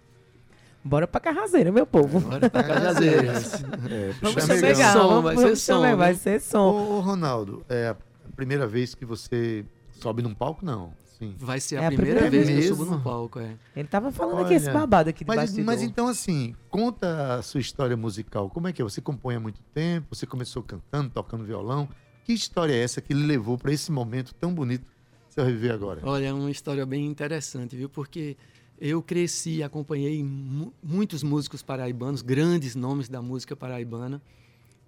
Bora 0.83 1.07
pra 1.07 1.19
Carrazeira, 1.19 1.71
meu 1.71 1.87
povo. 1.87 2.19
Bora 2.19 2.47
pra 2.49 2.63
Cajazeiras. 2.63 3.63
É, 3.89 4.11
Vamos 4.21 4.43
som, 4.43 5.21
vai 5.21 5.35
ser 5.37 5.55
som, 5.55 5.95
Vai 5.97 6.13
viu? 6.13 6.21
ser 6.21 6.39
som. 6.39 6.71
ô, 6.71 6.99
Ronaldo, 6.99 7.65
é 7.67 7.87
a 7.89 7.95
primeira 8.35 8.67
vez 8.67 8.93
que 8.93 9.03
você 9.05 9.65
sobe 9.99 10.21
num 10.21 10.33
palco? 10.33 10.63
Não. 10.63 10.93
Sim. 11.17 11.33
Vai 11.37 11.59
ser 11.61 11.77
a 11.77 11.83
É 11.83 11.85
a 11.87 11.91
primeira, 11.91 12.21
primeira 12.21 12.45
vez 12.45 12.65
que 12.65 12.71
eu 12.71 12.75
subo 12.75 12.91
no 12.91 13.01
palco, 13.01 13.39
é. 13.39 13.55
Ele 13.75 13.87
tava 13.87 14.11
falando 14.11 14.41
aqui 14.43 14.53
esse 14.53 14.65
Olha, 14.69 14.79
babado 14.79 15.09
aqui 15.09 15.23
de 15.23 15.27
Mas, 15.27 15.37
bastidor. 15.37 15.65
mas 15.65 15.81
então, 15.81 16.07
assim, 16.07 16.53
conta 16.69 17.35
a 17.35 17.41
sua 17.41 17.61
história 17.61 17.95
musical. 17.95 18.49
Como 18.49 18.67
é 18.67 18.73
que 18.73 18.81
é? 18.81 18.83
Você 18.85 18.99
compõe 18.99 19.35
há 19.35 19.39
muito 19.39 19.61
tempo? 19.73 20.13
Você 20.13 20.25
começou 20.25 20.61
cantando, 20.61 21.09
tocando 21.09 21.43
violão? 21.45 21.87
Que 22.25 22.33
história 22.33 22.73
é 22.73 22.79
essa 22.79 22.99
que 23.01 23.13
lhe 23.13 23.25
levou 23.25 23.57
para 23.57 23.71
esse 23.71 23.91
momento 23.91 24.33
tão 24.35 24.53
bonito 24.53 24.83
que 25.29 25.33
você 25.35 25.41
vai 25.41 25.51
viver 25.53 25.71
agora? 25.71 26.01
Olha, 26.03 26.25
é 26.27 26.33
uma 26.33 26.51
história 26.51 26.85
bem 26.85 27.05
interessante, 27.05 27.75
viu? 27.77 27.87
Porque 27.87 28.35
eu 28.77 29.01
cresci, 29.01 29.63
acompanhei 29.63 30.21
mu- 30.23 30.73
muitos 30.83 31.23
músicos 31.23 31.61
paraibanos, 31.63 32.21
grandes 32.21 32.75
nomes 32.75 33.07
da 33.07 33.21
música 33.21 33.55
paraibana, 33.55 34.21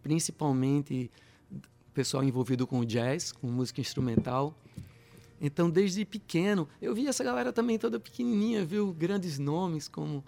principalmente 0.04 1.10
pessoal 1.94 2.24
envolvido 2.24 2.66
com 2.68 2.80
o 2.80 2.86
jazz, 2.86 3.32
com 3.32 3.48
música 3.48 3.82
instrumental. 3.82 4.54
Então, 5.40 5.70
desde 5.70 6.04
pequeno, 6.04 6.68
eu 6.82 6.94
vi 6.96 7.08
essa 7.08 7.24
galera 7.24 7.54
também 7.54 7.78
toda 7.78 8.00
pequenininha, 8.00 8.66
viu? 8.66 8.92
Grandes 8.94 9.38
nomes 9.38 9.88
como 9.88 10.24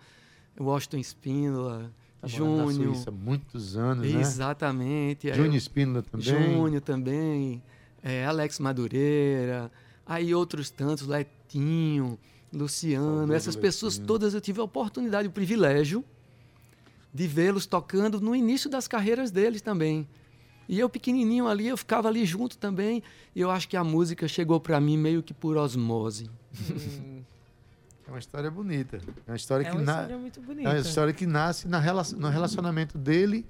Washington 0.60 1.00
Spínola, 1.00 1.92
Tá 2.22 2.28
Júnior. 2.28 2.96
Suíça 2.96 3.10
há 3.10 3.14
muitos 3.14 3.78
anos, 3.78 4.12
né? 4.12 4.20
Exatamente. 4.20 5.34
Júnior 5.34 5.56
Espínola 5.56 6.04
também. 6.04 6.26
Júnior 6.26 6.82
também, 6.82 7.64
é, 8.04 8.26
Alex 8.26 8.60
Madureira, 8.60 9.72
aí 10.06 10.36
outros 10.36 10.70
tantos, 10.70 11.08
Letinho, 11.08 12.20
Luciano, 12.52 13.34
essas 13.34 13.56
pessoas 13.56 13.94
Letinho. 13.94 14.08
todas 14.08 14.34
eu 14.34 14.42
tive 14.42 14.60
a 14.60 14.64
oportunidade, 14.64 15.28
o 15.28 15.32
privilégio 15.32 16.04
de 17.14 17.26
vê-los 17.26 17.66
tocando 17.66 18.20
no 18.20 18.36
início 18.36 18.70
das 18.70 18.88
carreiras 18.88 19.32
deles 19.32 19.62
também. 19.62 20.08
E 20.70 20.80
eu 20.80 20.88
pequenininho 20.88 21.48
ali, 21.48 21.68
eu 21.68 21.76
ficava 21.76 22.08
ali 22.08 22.24
junto 22.28 22.56
também, 22.58 23.02
e 23.36 23.42
eu 23.42 23.50
acho 23.50 23.68
que 23.68 23.76
a 23.76 23.84
música 23.84 24.28
chegou 24.28 24.60
para 24.60 24.80
mim 24.80 24.96
meio 24.98 25.24
que 25.24 25.34
por 25.34 25.58
osmose. 25.58 26.30
É 28.08 28.12
uma 28.12 28.20
história 28.20 28.50
bonita. 28.50 28.98
É 29.28 29.32
uma 29.32 29.36
história 29.36 29.66
É 29.68 29.70
que 29.72 29.76
uma 29.76 29.84
na- 29.84 29.92
história 29.94 30.18
muito 30.18 30.40
É 30.40 30.44
bonita. 30.44 30.70
uma 30.70 30.78
história 30.80 31.14
que 31.14 31.26
nasce 31.28 31.68
na 31.68 31.80
rela- 31.80 32.04
no 32.18 32.30
relacionamento 32.30 32.98
dele 32.98 33.46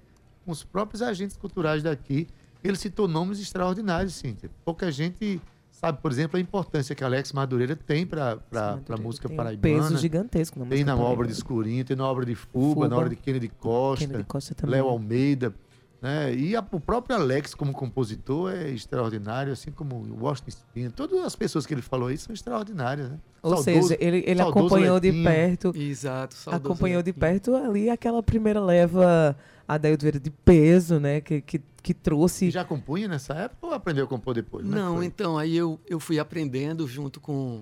com 0.46 0.52
os 0.52 0.64
próprios 0.64 1.02
agentes 1.02 1.38
culturais 1.38 1.84
daqui. 1.84 2.28
Ele 2.64 2.76
citou 2.78 3.08
nomes 3.08 3.40
extraordinários, 3.40 4.16
Cíntia. 4.16 4.50
Pouca 4.66 4.92
gente 4.92 5.42
sabe, 5.72 6.02
por 6.02 6.12
exemplo, 6.12 6.36
a 6.38 6.42
importância 6.42 6.94
que 6.94 7.04
Alex 7.06 7.32
Madureira 7.32 7.74
tem 7.76 8.06
para 8.06 8.38
a 8.52 8.98
música 8.98 9.30
tem 9.30 9.36
um 9.36 9.38
paraibana. 9.38 9.84
peso 9.84 9.98
gigantesco 9.98 10.60
na 10.60 10.66
tem 10.66 10.84
na 10.84 10.96
obra 10.98 11.26
de. 11.26 11.32
Escurinho, 11.34 11.86
tem 11.86 11.96
na 11.96 12.06
obra 12.06 12.26
de 12.26 12.36
Fuba, 12.36 12.74
Fuba. 12.74 12.88
na 12.90 12.98
obra 12.98 13.10
de 13.10 13.16
Kennedy 13.16 13.48
Costa, 13.48 14.06
Kennedy 14.08 14.24
Costa 14.26 14.54
também. 14.56 14.76
Léo 14.76 14.88
Almeida. 14.90 15.54
Né? 16.02 16.34
E 16.34 16.56
a- 16.56 16.66
o 16.72 16.80
próprio 16.80 17.18
Alex, 17.18 17.54
como 17.54 17.74
compositor, 17.74 18.54
é 18.54 18.70
extraordinário, 18.70 19.52
assim 19.52 19.70
como 19.70 19.96
o 19.96 20.24
Washington 20.24 20.52
Spino. 20.52 20.92
Todas 20.92 21.20
as 21.26 21.36
pessoas 21.36 21.66
que 21.66 21.74
ele 21.74 21.82
falou 21.82 22.08
aí 22.08 22.18
são 22.18 22.34
extraordinárias. 22.34 23.10
Né? 23.10 23.20
Ou 23.44 23.58
Saudoso- 23.58 23.90
seja, 23.90 23.98
ele, 24.02 24.24
ele 24.26 24.42
acompanhou 24.42 24.98
de 25.00 25.08
Letinho. 25.12 25.26
perto, 25.26 25.74
Exato, 25.76 26.36
acompanhou 26.50 27.02
de 27.04 27.10
Letinho. 27.12 27.20
perto 27.20 27.56
ali 27.56 27.90
aquela 27.90 28.24
primeira 28.24 28.62
leva 28.62 29.36
Adaildo 29.68 30.02
Vieira 30.04 30.20
de 30.20 30.30
peso, 30.30 31.00
né? 31.02 31.20
Que, 31.20 31.42
que, 31.42 31.62
que 31.84 31.94
trouxe. 31.94 32.50
Já 32.50 32.64
compunha 32.64 33.08
nessa 33.10 33.34
época 33.34 33.68
ou 33.68 33.74
aprendeu 33.74 34.06
a 34.06 34.08
compor 34.08 34.34
depois? 34.34 34.66
É 34.66 34.70
Não, 34.70 35.04
então, 35.04 35.38
aí 35.38 35.56
eu, 35.56 35.78
eu 35.88 36.00
fui 36.00 36.18
aprendendo 36.18 36.88
junto 36.88 37.20
com, 37.20 37.62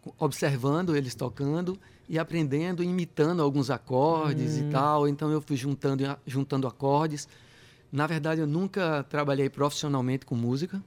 com- 0.00 0.12
observando 0.18 0.94
eles 0.96 1.14
tocando 1.16 1.76
e 2.08 2.16
aprendendo, 2.18 2.82
imitando 2.82 3.42
alguns 3.42 3.70
acordes 3.70 4.54
Hum. 4.56 4.68
e 4.68 4.70
tal. 4.72 5.08
Então 5.08 5.30
eu 5.32 5.40
fui 5.42 5.56
juntando, 5.56 6.04
juntando 6.26 6.66
acordes. 6.68 7.28
Na 7.92 8.06
verdade, 8.06 8.40
eu 8.40 8.46
nunca 8.46 9.04
trabalhei 9.04 9.50
profissionalmente 9.50 10.24
com 10.24 10.34
música. 10.34 10.82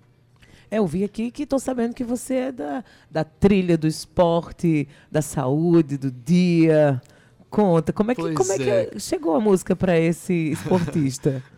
É, 0.72 0.80
eu 0.80 0.88
vi 0.88 1.04
aqui 1.04 1.30
que 1.30 1.46
tô 1.46 1.60
sabendo 1.60 1.94
que 1.94 2.04
você 2.04 2.34
é 2.36 2.52
da, 2.52 2.84
da 3.12 3.24
trilha 3.24 3.78
do 3.78 3.86
esporte, 3.86 4.88
da 5.12 5.22
saúde, 5.22 5.98
do 5.98 6.10
dia. 6.10 7.00
Conta, 7.48 7.94
como 7.94 8.12
é 8.12 8.16
que, 8.16 8.22
Pois 8.22 8.36
como 8.36 8.52
é 8.52 8.58
que 8.58 8.70
é. 8.70 9.00
chegou 9.00 9.36
a 9.36 9.40
música 9.40 9.76
para 9.76 10.00
esse 10.00 10.34
esportista? 10.34 11.44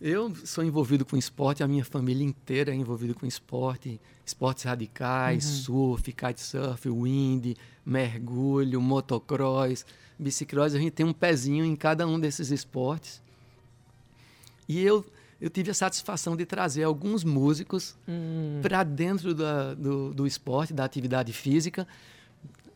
Eu 0.00 0.32
sou 0.46 0.62
envolvido 0.62 1.04
com 1.04 1.16
esporte, 1.16 1.62
a 1.62 1.66
minha 1.66 1.84
família 1.84 2.24
inteira 2.24 2.70
é 2.70 2.74
envolvida 2.74 3.14
com 3.14 3.26
esporte, 3.26 4.00
esportes 4.24 4.62
radicais, 4.62 5.42
surf, 5.42 6.12
kitesurf, 6.12 6.88
wind, 6.88 7.56
mergulho, 7.84 8.80
motocross, 8.80 9.84
bicicross. 10.16 10.74
A 10.74 10.78
gente 10.78 10.92
tem 10.92 11.04
um 11.04 11.12
pezinho 11.12 11.64
em 11.64 11.74
cada 11.74 12.06
um 12.06 12.18
desses 12.18 12.52
esportes. 12.52 13.20
E 14.68 14.80
eu, 14.82 15.04
eu 15.40 15.48
tive 15.48 15.70
a 15.70 15.74
satisfação 15.74 16.36
de 16.36 16.44
trazer 16.44 16.82
alguns 16.82 17.24
músicos 17.24 17.96
para 18.62 18.82
dentro 18.84 19.34
da- 19.34 19.74
do, 19.74 20.12
do 20.12 20.26
esporte, 20.26 20.72
da 20.74 20.84
atividade 20.84 21.32
física, 21.32 21.86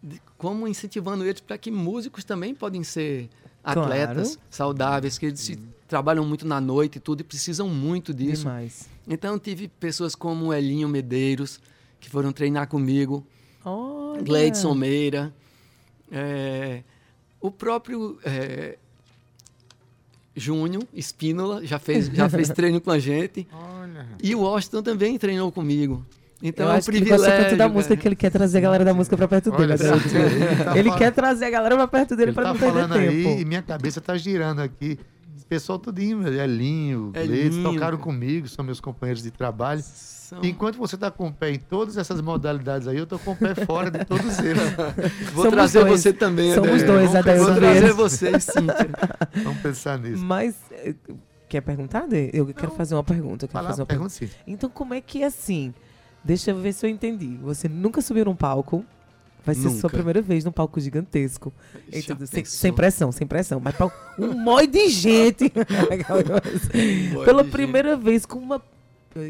de- 0.03 0.21
como 0.39 0.67
incentivando 0.67 1.25
eles 1.25 1.41
para 1.41 1.59
que 1.59 1.71
músicos 1.71 2.25
também 2.25 2.55
podem 2.55 2.83
ser 2.83 3.29
Claro. 3.63 3.81
atletas 3.83 4.39
saudáveis, 4.51 5.19
que 5.19 5.27
eles 5.27 5.39
se, 5.41 5.57
trabalham 5.87 6.25
muito 6.27 6.45
na 6.47 6.61
noite 6.61 6.97
e 6.97 7.01
tudo 7.01 7.21
e 7.21 7.25
precisam 7.25 7.69
muito 7.69 8.13
disso. 8.13 8.43
Demais. 8.43 8.89
Então 9.07 9.39
tive 9.39 9.69
pessoas 9.69 10.15
como 10.17 10.53
Elinho 10.53 10.89
Medeiros, 10.89 11.61
que 12.01 12.09
foram 12.11 12.33
treinar 12.33 12.67
comigo, 12.69 13.25
Olha. 13.65 14.21
Gleidson 14.23 14.75
Meira, 14.75 15.33
é, 16.11 16.83
o 17.41 17.51
próprio 17.53 18.19
é, 18.25 18.79
Júnior 20.35 20.83
Espínola 20.95 21.65
já 21.65 21.79
fez, 21.79 22.07
já 22.07 22.29
fez 22.29 22.49
treino 22.55 22.81
com 22.81 22.91
a 22.91 22.99
gente. 22.99 23.47
Olha. 23.53 24.07
E 24.23 24.35
o 24.35 24.41
Washington 24.41 24.83
também 24.83 25.19
treinou 25.19 25.51
comigo. 25.53 26.05
Então 26.43 26.67
eu 26.67 26.73
é 26.73 26.75
um 26.75 26.79
acho 26.79 26.91
que 26.91 26.97
ele 26.97 27.05
gosta 27.09 27.19
privilégio. 27.25 27.51
tanto 27.51 27.59
da 27.59 27.69
música 27.69 27.89
velho. 27.91 28.01
que 28.01 28.09
ele 28.09 28.17
quer 28.17 28.31
trazer 28.31 28.59
a 28.59 28.61
galera 28.61 28.85
da 28.85 28.93
música 28.95 29.17
pra 29.17 29.29
perto 29.29 29.51
dele. 29.53 29.63
Olha 29.63 29.73
ele 29.75 29.79
tá 29.85 30.75
ele 30.77 30.89
falando- 30.89 30.99
quer 30.99 31.13
trazer 31.13 31.45
a 31.45 31.51
galera 31.51 31.77
pra 31.77 31.87
perto 31.87 32.17
dele 32.17 32.31
Ele 32.31 32.35
pra 32.35 32.43
tá 32.45 32.53
não 32.53 32.59
perder 32.59 32.73
falando 32.81 32.95
aí 32.99 33.23
tempo. 33.25 33.41
e 33.41 33.45
minha 33.45 33.63
cabeça 33.63 34.01
tá 34.01 34.17
girando 34.17 34.61
aqui. 34.61 34.99
Pessoal 35.53 35.79
tudinho, 35.79 36.27
Elinho, 36.27 36.41
Elinho, 36.43 37.13
Gleides, 37.13 37.59
tocaram 37.59 37.79
cara. 37.79 37.97
comigo, 37.99 38.49
são 38.49 38.65
meus 38.65 38.81
companheiros 38.81 39.23
de 39.23 39.31
trabalho. 39.31 39.83
São- 39.85 40.39
Enquanto 40.43 40.79
você 40.79 40.97
tá 40.97 41.11
com 41.11 41.27
o 41.27 41.33
pé 41.33 41.51
em 41.51 41.59
todas 41.59 41.99
essas 41.99 42.23
modalidades 42.23 42.89
aí, 42.89 42.97
eu 42.97 43.07
tô 43.07 43.19
com 43.19 43.33
o 43.33 43.37
pé 43.37 43.55
fora 43.67 43.91
de 43.91 44.03
todos 44.07 44.39
eles. 44.39 44.63
Vou 45.35 45.45
Somos 45.45 45.51
trazer 45.51 45.81
dois. 45.85 46.01
você 46.01 46.11
também, 46.11 46.55
Somos 46.55 46.71
Adélio. 46.71 46.87
dois, 46.87 47.11
vamos 47.11 47.17
Adaildo 47.17 47.45
Vou 47.51 47.55
trazer 47.61 47.79
Vieira. 47.81 47.93
você, 47.95 48.41
Cíntia. 48.41 48.91
Vamos 49.45 49.61
pensar 49.61 49.99
nisso. 49.99 50.25
Mas, 50.25 50.55
eh, 50.71 50.95
quer 51.51 51.61
perguntar, 51.61 52.07
Dê? 52.09 52.31
Eu 52.33 52.47
quero 52.47 52.71
fazer 52.73 52.95
uma 52.95 53.05
pergunta. 53.05 53.45
Eu 53.45 53.49
quero 53.51 53.63
Vai 53.63 53.73
fazer 53.73 53.83
uma 53.83 53.87
pergunta. 53.87 54.15
pergunta 54.19 54.35
sim. 54.39 54.43
Então, 54.51 54.71
como 54.71 54.95
é 54.95 55.03
que 55.03 55.23
é 55.23 55.27
assim? 55.27 55.75
Deixa 56.25 56.51
eu 56.53 56.57
ver 56.59 56.73
se 56.73 56.87
eu 56.87 56.89
entendi. 56.89 57.37
Você 57.43 57.69
nunca 57.69 58.01
subiu 58.01 58.25
num 58.25 58.35
palco. 58.35 58.83
Vai 59.45 59.55
ser 59.55 59.63
sua 59.71 59.73
Nunca. 59.73 59.89
primeira 59.91 60.23
vez 60.23 60.45
num 60.45 60.53
palco 60.53 60.79
gigantesco. 60.81 61.53
Sem, 62.27 62.45
sem 62.45 62.73
pressão, 62.73 63.11
sem 63.11 63.27
pressão. 63.27 63.61
Mas 63.63 63.75
pra 63.75 63.91
um 64.19 64.33
monte 64.35 64.69
de 64.69 64.89
gente. 64.89 65.51
Pela 67.25 67.43
de 67.45 67.51
primeira 67.51 67.97
vez 67.97 68.25
com 68.27 68.39
uma. 68.39 68.63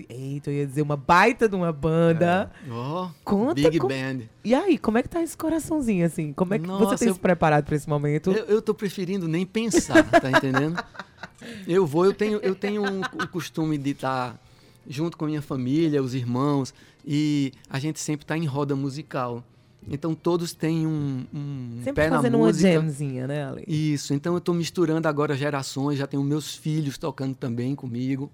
Eita, 0.09 0.49
eu 0.51 0.55
ia 0.59 0.67
dizer 0.67 0.83
uma 0.83 0.97
baita 0.97 1.49
de 1.49 1.57
uma 1.57 1.73
banda. 1.73 2.53
Ó, 2.71 3.09
Conta 3.25 3.55
Big 3.55 3.79
com- 3.81 3.89
Band. 3.89 4.21
E 4.45 4.55
aí, 4.55 4.79
como 4.79 4.97
é 4.99 5.03
que 5.03 5.09
tá 5.09 5.21
esse 5.21 5.37
coraçãozinho 5.37 6.07
assim? 6.07 6.33
Como 6.33 6.55
é 6.55 6.59
que 6.59 6.67
você 6.67 6.85
Nossa, 6.85 6.99
tem 6.99 7.09
eu- 7.09 7.15
se 7.15 7.21
preparado 7.21 7.65
pra 7.65 7.75
esse 7.75 7.89
momento? 7.89 8.31
Eu, 8.31 8.45
eu 8.45 8.63
tô 8.63 8.73
preferindo 8.75 9.27
nem 9.27 9.45
pensar, 9.45 10.05
tá 10.09 10.31
entendendo? 10.31 10.83
Eu 11.67 11.85
vou, 11.85 12.05
eu 12.05 12.15
tenho, 12.15 12.39
eu 12.39 12.55
tenho 12.55 12.83
um, 12.85 13.01
o 13.01 13.27
costume 13.27 13.77
de 13.77 13.91
estar 13.91 14.41
junto 14.89 15.17
com 15.17 15.25
a 15.25 15.29
minha 15.29 15.43
família, 15.43 16.01
os 16.01 16.15
irmãos, 16.15 16.73
e 17.05 17.53
a 17.69 17.81
gente 17.81 17.99
sempre 17.99 18.25
tá 18.25 18.39
em 18.39 18.45
roda 18.45 18.77
musical. 18.77 19.43
Então 19.89 20.15
todos 20.15 20.53
têm 20.53 20.87
um, 20.87 21.25
um 21.35 21.81
Sempre 21.83 22.05
pé 22.05 22.11
na 22.11 22.17
fazendo 22.17 22.37
uma 22.37 22.47
música. 22.47 22.73
jamzinha, 22.73 23.27
né, 23.27 23.45
Ale? 23.45 23.65
Isso, 23.67 24.15
então 24.15 24.33
eu 24.35 24.39
estou 24.39 24.55
misturando 24.55 25.09
agora 25.09 25.35
gerações, 25.37 25.99
já 25.99 26.07
tenho 26.07 26.23
meus 26.23 26.55
filhos 26.55 26.97
tocando 26.99 27.35
também 27.35 27.75
comigo. 27.75 28.31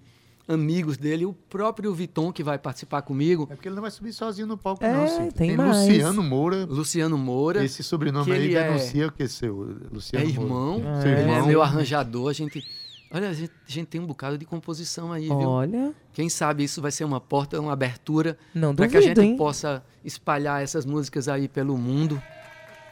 amigos 0.47 0.97
dele, 0.97 1.25
o 1.27 1.33
próprio 1.33 1.93
Viton, 1.93 2.31
que 2.33 2.41
vai 2.43 2.57
participar 2.57 3.03
comigo, 3.03 3.47
É 3.51 3.55
porque 3.55 3.67
ele 3.67 3.75
não 3.75 3.83
vai 3.83 3.91
subir 3.91 4.11
sozinho 4.13 4.47
no 4.47 4.57
palco, 4.57 4.83
É, 4.83 4.91
não, 4.91 5.07
Cíntia. 5.07 5.31
tem 5.31 5.47
Tem 5.49 5.57
mais. 5.57 5.87
Luciano 5.87 6.23
Moura. 6.23 6.65
Luciano 6.65 7.17
Moura, 7.19 7.63
Esse 7.63 7.83
sobrenome 7.83 8.31
aí 8.31 8.45
ele 8.45 8.55
é- 8.55 8.63
denuncia 8.67 9.07
o 9.07 9.11
que 9.11 9.27
seu 9.27 9.69
é 9.69 9.93
Luciano 9.93 10.25
Moura. 10.25 10.41
irmão, 10.43 10.81
Ah, 10.87 11.01
Seu 11.01 11.11
é? 11.11 11.13
é 11.13 11.21
irmão. 11.21 11.47
meu 11.47 11.61
arranjador, 11.61 12.29
a 12.29 12.33
gente... 12.33 12.63
Olha, 13.11 13.29
a 13.29 13.33
gente, 13.33 13.51
a 13.67 13.71
gente 13.71 13.87
tem 13.87 13.99
um 13.99 14.05
bocado 14.05 14.37
de 14.37 14.45
composição 14.45 15.11
aí, 15.11 15.25
viu? 15.25 15.39
Olha, 15.39 15.93
Quem 16.13 16.29
sabe 16.29 16.63
isso 16.63 16.79
vai 16.81 16.91
ser 16.91 17.03
uma 17.05 17.19
porta, 17.19 17.59
uma 17.59 17.73
abertura 17.73 18.37
não 18.53 18.75
para 18.75 18.87
que 18.87 18.97
a 18.97 19.01
gente 19.01 19.19
hein? 19.19 19.35
possa 19.35 19.83
espalhar 20.05 20.61
essas 20.61 20.85
músicas 20.85 21.27
aí 21.27 21.47
pelo 21.47 21.75
mundo. 21.75 22.21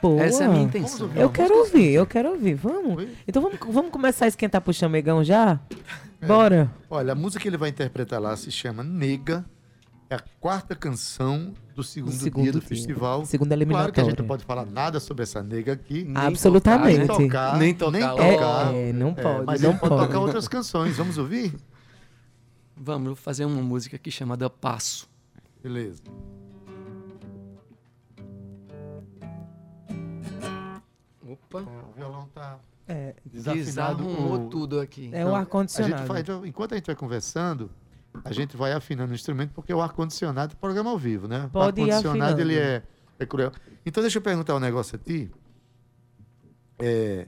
Boa. 0.02 0.22
Essa 0.24 0.44
é 0.44 0.48
a 0.48 0.50
minha 0.50 0.64
intenção. 0.64 1.08
ouvir 1.08 1.20
Eu 1.22 1.30
quero 1.30 1.58
ouvir, 1.58 1.92
eu 1.92 2.06
quero 2.06 2.30
ouvir. 2.30 2.56
Vamos? 2.56 2.98
Oi? 2.98 3.10
Então 3.28 3.42
vamos, 3.42 3.60
vamos 3.70 3.92
começar 3.92 4.26
a 4.26 4.28
esquentar 4.28 4.62
pro 4.62 4.74
chamegão 4.74 5.24
já? 5.24 5.60
Bora. 6.26 6.72
Olha, 6.90 7.14
a 7.14 7.16
música 7.16 7.42
que 7.42 7.48
ele 7.48 7.58
vai 7.58 7.70
interpretar 7.70 8.20
lá 8.20 8.36
se 8.36 8.52
chama 8.52 8.84
Nega. 8.84 9.46
É 10.10 10.16
a 10.16 10.24
quarta 10.40 10.74
canção 10.74 11.54
do 11.76 11.84
segundo, 11.84 12.14
segundo 12.14 12.44
dia 12.44 12.52
do 12.54 12.60
dia. 12.60 12.68
festival. 12.70 13.26
Segunda 13.26 13.58
Claro 13.66 13.92
que 13.92 14.00
a 14.00 14.04
gente 14.06 14.20
não 14.20 14.26
pode 14.28 14.46
falar 14.46 14.66
nada 14.66 15.00
sobre 15.02 15.24
essa 15.24 15.44
nega 15.44 15.74
aqui. 15.74 16.06
Nem 16.06 16.16
Absolutamente. 16.16 17.08
tocar, 17.08 17.58
Nem 17.60 17.74
tocar. 17.74 17.92
Nem 17.92 18.02
tocar. 18.02 18.16
Nem 18.16 18.28
É, 18.30 18.34
tocar. 18.38 18.74
É, 18.74 18.94
não 18.94 19.10
É, 19.10 19.14
pode, 19.22 19.46
mas 19.46 19.62
não 19.62 19.78
pode 19.78 19.96
tocar 19.98 20.20
outras 20.20 20.48
canções. 20.48 20.96
Vamos 20.96 21.18
ouvir? 21.18 21.54
Vamos 22.76 23.20
fazer 23.20 23.44
uma 23.44 23.62
música 23.62 23.98
que 23.98 24.10
chama 24.10 24.38
Da 24.38 24.50
Passo. 24.50 25.10
Beleza. 25.62 26.02
Opa, 31.28 31.60
O 31.60 31.94
violão 31.96 32.28
tá 32.34 32.60
É, 32.88 33.16
desafinado. 33.26 33.66
desarrumou 33.66 34.46
O- 34.46 34.50
tudo 34.50 34.80
aqui. 34.80 35.10
é 35.12 35.24
Não, 35.24 35.32
o 35.32 35.36
A 35.36 35.40
ar-condicionado. 35.40 35.98
gente 35.98 36.08
faz, 36.08 36.26
enquanto 36.46 36.74
a 36.74 36.76
gente 36.78 36.86
vai 36.88 36.96
conversando, 36.96 37.70
a 38.24 38.34
gente 38.34 38.58
vai 38.58 38.74
afinando 38.74 39.12
o 39.12 39.16
instrumento, 39.16 39.54
porque 39.54 39.74
o 39.74 39.82
ar-condicionado 39.82 40.54
é 40.54 40.56
programa 40.56 40.90
ao 40.90 40.98
vivo, 40.98 41.28
né? 41.28 41.50
Pode 41.52 41.82
o 41.82 41.84
ar-condicionado 41.84 42.42
ele 42.42 42.58
é, 42.58 42.84
é 43.20 43.26
cruel. 43.26 43.52
Então 43.86 44.02
deixa 44.02 44.18
eu 44.18 44.22
perguntar 44.22 44.56
um 44.56 44.60
negócio 44.60 44.96
a 44.96 45.00
ti. 45.00 45.32
É, 46.80 47.28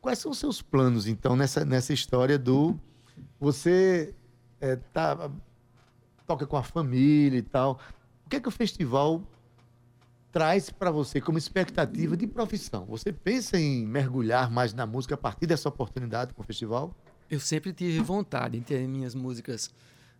quais 0.00 0.18
são 0.18 0.30
os 0.30 0.38
seus 0.38 0.62
planos, 0.62 1.06
então, 1.06 1.36
nessa, 1.36 1.64
nessa 1.64 1.92
história 1.92 2.38
do. 2.38 2.78
Você 3.38 4.14
é, 4.60 4.76
tá, 4.76 5.30
toca 6.26 6.46
com 6.46 6.56
a 6.56 6.62
família 6.62 7.38
e 7.38 7.42
tal. 7.42 7.78
O 8.24 8.28
que 8.28 8.36
é 8.36 8.40
que 8.40 8.48
o 8.48 8.52
festival 8.52 9.22
traz 10.32 10.70
para 10.70 10.90
você 10.90 11.20
como 11.20 11.38
expectativa 11.38 12.16
de 12.16 12.26
profissão? 12.26 12.84
Você 12.86 13.12
pensa 13.12 13.58
em 13.58 13.86
mergulhar 13.86 14.50
mais 14.50 14.72
na 14.72 14.86
música 14.86 15.14
a 15.14 15.18
partir 15.18 15.46
dessa 15.46 15.68
oportunidade 15.68 16.34
com 16.34 16.42
o 16.42 16.44
festival? 16.44 16.94
Eu 17.30 17.40
sempre 17.40 17.72
tive 17.72 18.00
vontade 18.00 18.58
de 18.58 18.64
ter 18.64 18.86
minhas 18.88 19.14
músicas 19.14 19.70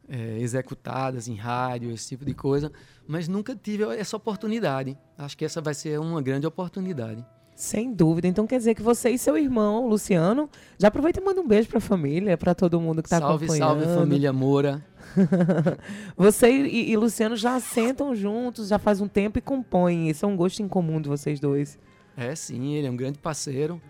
eh, 0.08 0.38
executadas 0.40 1.28
em 1.28 1.34
rádio, 1.34 1.90
esse 1.90 2.08
tipo 2.08 2.24
de 2.24 2.34
coisa, 2.34 2.70
mas 3.06 3.28
nunca 3.28 3.54
tive 3.56 3.84
essa 3.96 4.16
oportunidade. 4.16 4.96
Acho 5.16 5.36
que 5.36 5.44
essa 5.44 5.60
vai 5.60 5.74
ser 5.74 5.98
uma 5.98 6.20
grande 6.20 6.46
oportunidade. 6.46 7.24
Sem 7.58 7.92
dúvida. 7.92 8.28
Então 8.28 8.46
quer 8.46 8.58
dizer 8.58 8.74
que 8.74 8.82
você 8.82 9.10
e 9.10 9.18
seu 9.18 9.36
irmão, 9.36 9.88
Luciano, 9.88 10.48
já 10.78 10.88
aproveita 10.88 11.20
e 11.20 11.24
manda 11.24 11.40
um 11.40 11.46
beijo 11.48 11.68
pra 11.68 11.80
família, 11.80 12.38
pra 12.38 12.54
todo 12.54 12.80
mundo 12.80 13.02
que 13.02 13.08
tá 13.08 13.18
salve, 13.18 13.46
acompanhando. 13.46 13.82
salve 13.82 13.94
família 13.98 14.32
Moura. 14.32 14.84
Você 16.16 16.50
e, 16.50 16.92
e 16.92 16.96
Luciano 16.96 17.34
já 17.34 17.58
sentam 17.58 18.14
juntos, 18.14 18.68
já 18.68 18.78
faz 18.78 19.00
um 19.00 19.08
tempo 19.08 19.38
e 19.38 19.42
compõem. 19.42 20.08
Isso 20.08 20.24
é 20.24 20.28
um 20.28 20.36
gosto 20.36 20.62
em 20.62 20.68
comum 20.68 21.00
de 21.00 21.08
vocês 21.08 21.40
dois. 21.40 21.78
É 22.16 22.32
sim, 22.36 22.74
ele 22.74 22.86
é 22.86 22.90
um 22.90 22.96
grande 22.96 23.18
parceiro 23.18 23.82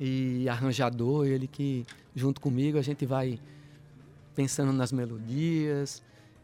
e 0.00 0.48
arranjador, 0.48 1.26
ele 1.26 1.46
que 1.46 1.86
junto 2.14 2.40
comigo 2.40 2.78
a 2.78 2.82
gente 2.82 3.04
vai 3.06 3.38
pensando 4.34 4.72
nas 4.72 4.92
melodias 4.92 6.02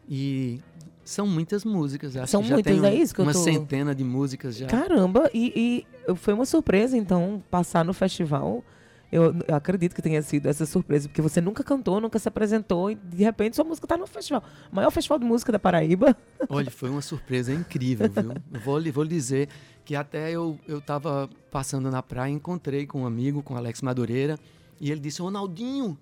e 0.09 0.59
são 1.03 1.25
muitas 1.27 1.65
músicas. 1.65 2.15
Acho 2.15 2.31
São 2.31 2.41
muitas, 2.43 2.63
tem 2.63 2.85
é 2.85 2.93
isso 2.95 3.13
que 3.13 3.21
eu 3.21 3.25
uma 3.25 3.33
tô- 3.33 3.39
centena 3.43 3.93
de 3.93 4.03
músicas 4.03 4.55
já. 4.55 4.67
Caramba, 4.67 5.29
e, 5.33 5.85
e 6.07 6.15
foi 6.15 6.33
uma 6.33 6.45
surpresa, 6.45 6.95
então, 6.97 7.43
passar 7.49 7.83
no 7.83 7.93
festival. 7.93 8.63
Eu, 9.11 9.35
eu 9.45 9.55
acredito 9.55 9.93
que 9.93 10.01
tenha 10.01 10.21
sido 10.21 10.45
essa 10.47 10.65
surpresa, 10.65 11.09
porque 11.09 11.21
você 11.21 11.41
nunca 11.41 11.65
cantou, 11.65 11.99
nunca 11.99 12.17
se 12.17 12.29
apresentou, 12.29 12.89
e 12.89 12.95
de 12.95 13.21
repente 13.25 13.57
sua 13.57 13.65
música 13.65 13.85
tá 13.85 13.97
no 13.97 14.07
festival. 14.07 14.41
O 14.71 14.75
maior 14.75 14.89
festival 14.89 15.19
de 15.19 15.25
música 15.25 15.51
da 15.51 15.59
Paraíba. 15.59 16.15
Olha, 16.47 16.71
foi 16.71 16.89
uma 16.89 17.01
surpresa 17.01 17.53
incrível, 17.53 18.09
viu? 18.09 18.31
Vou, 18.63 18.77
lhe- 18.79 18.89
vou 18.91 19.03
dizer 19.03 19.49
que 19.83 19.97
até 19.97 20.31
eu, 20.31 20.57
eu 20.65 20.79
tava 20.79 21.29
passando 21.51 21.91
na 21.91 22.01
praia, 22.01 22.31
encontrei 22.31 22.87
com 22.87 23.01
um 23.01 23.05
amigo, 23.05 23.43
com 23.43 23.57
Alex 23.57 23.81
Madureira, 23.81 24.39
e 24.81 24.91
ele 24.91 24.99
disse, 24.99 25.21
Ronaldinho, 25.21 25.95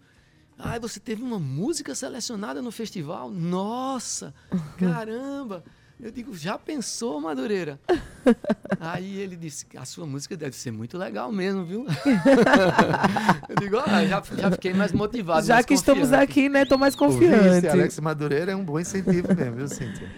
ai, 0.57 0.80
você 0.80 1.01
teve 1.01 1.21
uma 1.21 1.38
música 1.38 1.93
selecionada 1.93 2.61
no 2.61 2.71
festival? 2.71 3.30
Nossa, 3.30 4.34
caramba! 4.80 5.65
Eu 6.01 6.11
digo, 6.11 6.34
já 6.34 6.57
pensou, 6.57 7.19
Madureira? 7.19 7.77
Aí 8.80 9.19
ele 9.19 9.36
disse, 9.36 9.65
a 9.75 9.84
sua 9.84 10.05
música 10.05 10.38
deve 10.38 10.55
ser 10.55 10.71
muito 10.71 10.97
legal 10.97 11.30
mesmo, 11.30 11.65
viu? 11.65 11.86
eu 13.49 13.55
digo, 13.59 13.80
ah, 13.80 14.05
já, 14.05 14.23
já 14.38 14.49
fiquei 14.51 14.73
mais 14.73 14.93
motivado. 14.93 15.45
Já 15.45 15.55
mais 15.55 15.65
que 15.65 15.73
estamos 15.73 16.03
confiante." 16.03 16.23
aqui, 16.23 16.47
né? 16.47 16.63
Tô 16.63 16.77
mais 16.77 16.95
Ouvir 16.97 17.32
confiante. 17.32 17.57
esse 17.57 17.67
Alex 17.67 17.99
Madureira 17.99 18.53
é 18.53 18.55
um 18.55 18.63
bom 18.63 18.80
incentivo 18.80 19.27
mesmo, 19.36 19.57
viu, 19.57 19.67
Cíntia? 19.67 20.09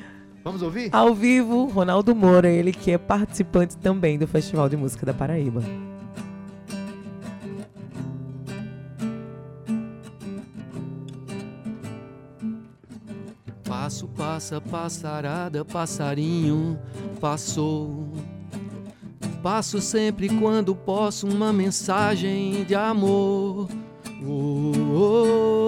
Vamos 0.44 0.62
ouvir? 0.62 0.90
Ao 0.92 1.16
vivo, 1.16 1.66
Ronaldo 1.66 2.16
Moura, 2.16 2.48
ele 2.48 2.72
que 2.72 2.92
é 2.92 3.00
participante 3.00 3.76
também 3.76 4.20
do 4.20 4.28
Festival 4.28 4.70
de 4.70 4.78
Música 4.78 5.04
da 5.04 5.16
Paraíba. 5.16 5.64
Passo, 13.92 14.08
passa, 14.08 14.62
passarada, 14.62 15.66
passarinho 15.66 16.80
passou. 17.20 18.08
Passo 19.44 19.82
sempre 19.82 20.30
quando 20.30 20.74
posso 20.74 21.28
uma 21.28 21.52
mensagem 21.52 22.64
de 22.64 22.74
amor. 22.74 23.68
Oh, 24.26 24.30
oh, 24.30 24.72
oh, 24.96 25.61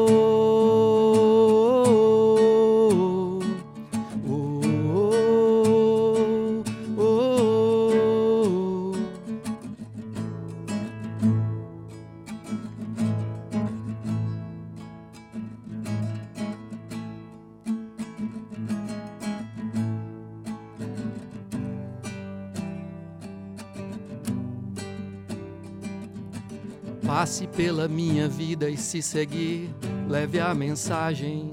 Passe 27.33 27.47
pela 27.47 27.87
minha 27.87 28.29
vida 28.29 28.69
e 28.69 28.77
se 28.77 29.01
seguir, 29.01 29.73
leve 30.07 30.39
a 30.39 30.53
mensagem. 30.53 31.51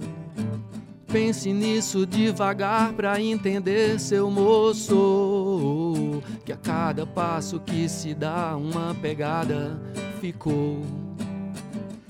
Pense 1.10 1.54
nisso 1.54 2.04
devagar 2.04 2.92
pra 2.92 3.18
entender, 3.18 3.98
seu 3.98 4.30
moço. 4.30 6.20
Que 6.44 6.52
a 6.52 6.56
cada 6.58 7.06
passo 7.06 7.58
que 7.60 7.88
se 7.88 8.12
dá, 8.12 8.54
uma 8.58 8.94
pegada 9.00 9.80
ficou. 10.20 10.82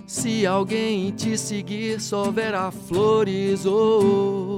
Se 0.05 0.45
alguém 0.45 1.13
te 1.13 1.39
seguir, 1.39 2.01
só 2.01 2.29
verá 2.33 2.73
flores. 2.73 3.65
Oh, 3.65 4.50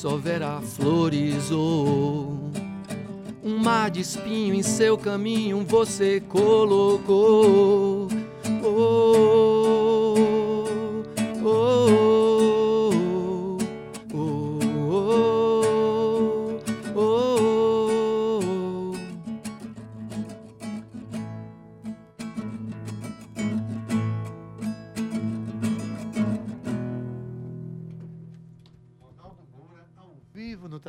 só 0.00 0.16
verá 0.16 0.62
flores 0.62 1.50
ou 1.50 2.50
um 3.44 3.58
mar 3.58 3.90
de 3.90 4.00
espinho 4.00 4.54
em 4.54 4.62
seu 4.62 4.96
caminho 4.96 5.62
você 5.62 6.20
colocou. 6.20 8.08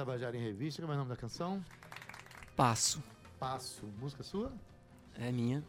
Tabajara 0.01 0.35
em 0.35 0.41
Revista. 0.41 0.81
Como 0.81 0.91
é 0.91 0.95
o 0.95 0.99
nome 0.99 1.11
da 1.11 1.15
canção? 1.15 1.63
Passo. 2.55 3.03
Passo. 3.39 3.83
Música 3.99 4.23
sua? 4.23 4.51
É 5.19 5.31
minha. 5.31 5.63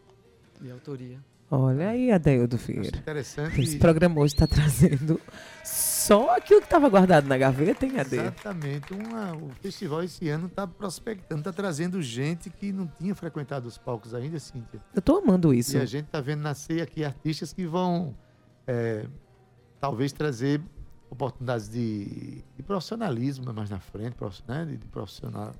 De 0.58 0.70
autoria. 0.70 1.18
Olha 1.50 1.90
aí, 1.90 2.10
Adeildo 2.10 2.56
Vieira. 2.56 2.96
interessante. 2.96 3.60
Esse 3.60 3.78
programa 3.78 4.18
hoje 4.22 4.32
está 4.32 4.46
trazendo 4.46 5.20
só 5.62 6.34
aquilo 6.34 6.60
que 6.60 6.66
estava 6.66 6.88
guardado 6.88 7.26
na 7.28 7.36
gaveta, 7.36 7.84
hein, 7.84 8.00
Adeildo? 8.00 8.28
Exatamente. 8.28 8.94
Uma- 8.94 9.34
o 9.36 9.50
festival 9.60 10.02
esse 10.02 10.26
ano 10.30 10.46
está 10.46 10.66
prospectando, 10.66 11.40
está 11.42 11.52
trazendo 11.52 12.00
gente 12.00 12.48
que 12.48 12.72
não 12.72 12.86
tinha 12.86 13.14
frequentado 13.14 13.68
os 13.68 13.76
palcos 13.76 14.14
ainda, 14.14 14.38
Cíntia. 14.38 14.80
Eu 14.94 15.02
tô 15.02 15.18
amando 15.18 15.52
isso. 15.52 15.76
E 15.76 15.80
a 15.80 15.84
gente 15.84 16.06
está 16.06 16.22
vendo 16.22 16.40
nascer 16.40 16.80
aqui 16.80 17.04
artistas 17.04 17.52
que 17.52 17.66
vão 17.66 18.16
é, 18.66 19.04
talvez 19.78 20.10
trazer 20.10 20.58
oportunidades 21.12 21.68
de, 21.68 22.42
de 22.56 22.62
profissionalismo 22.62 23.52
mais 23.52 23.68
na 23.68 23.78
frente, 23.78 24.16
né? 24.48 24.64
de, 24.64 24.78
de 24.78 24.86
profissional, 24.86 25.52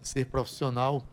ser 0.00 0.24
profissional. 0.24 1.04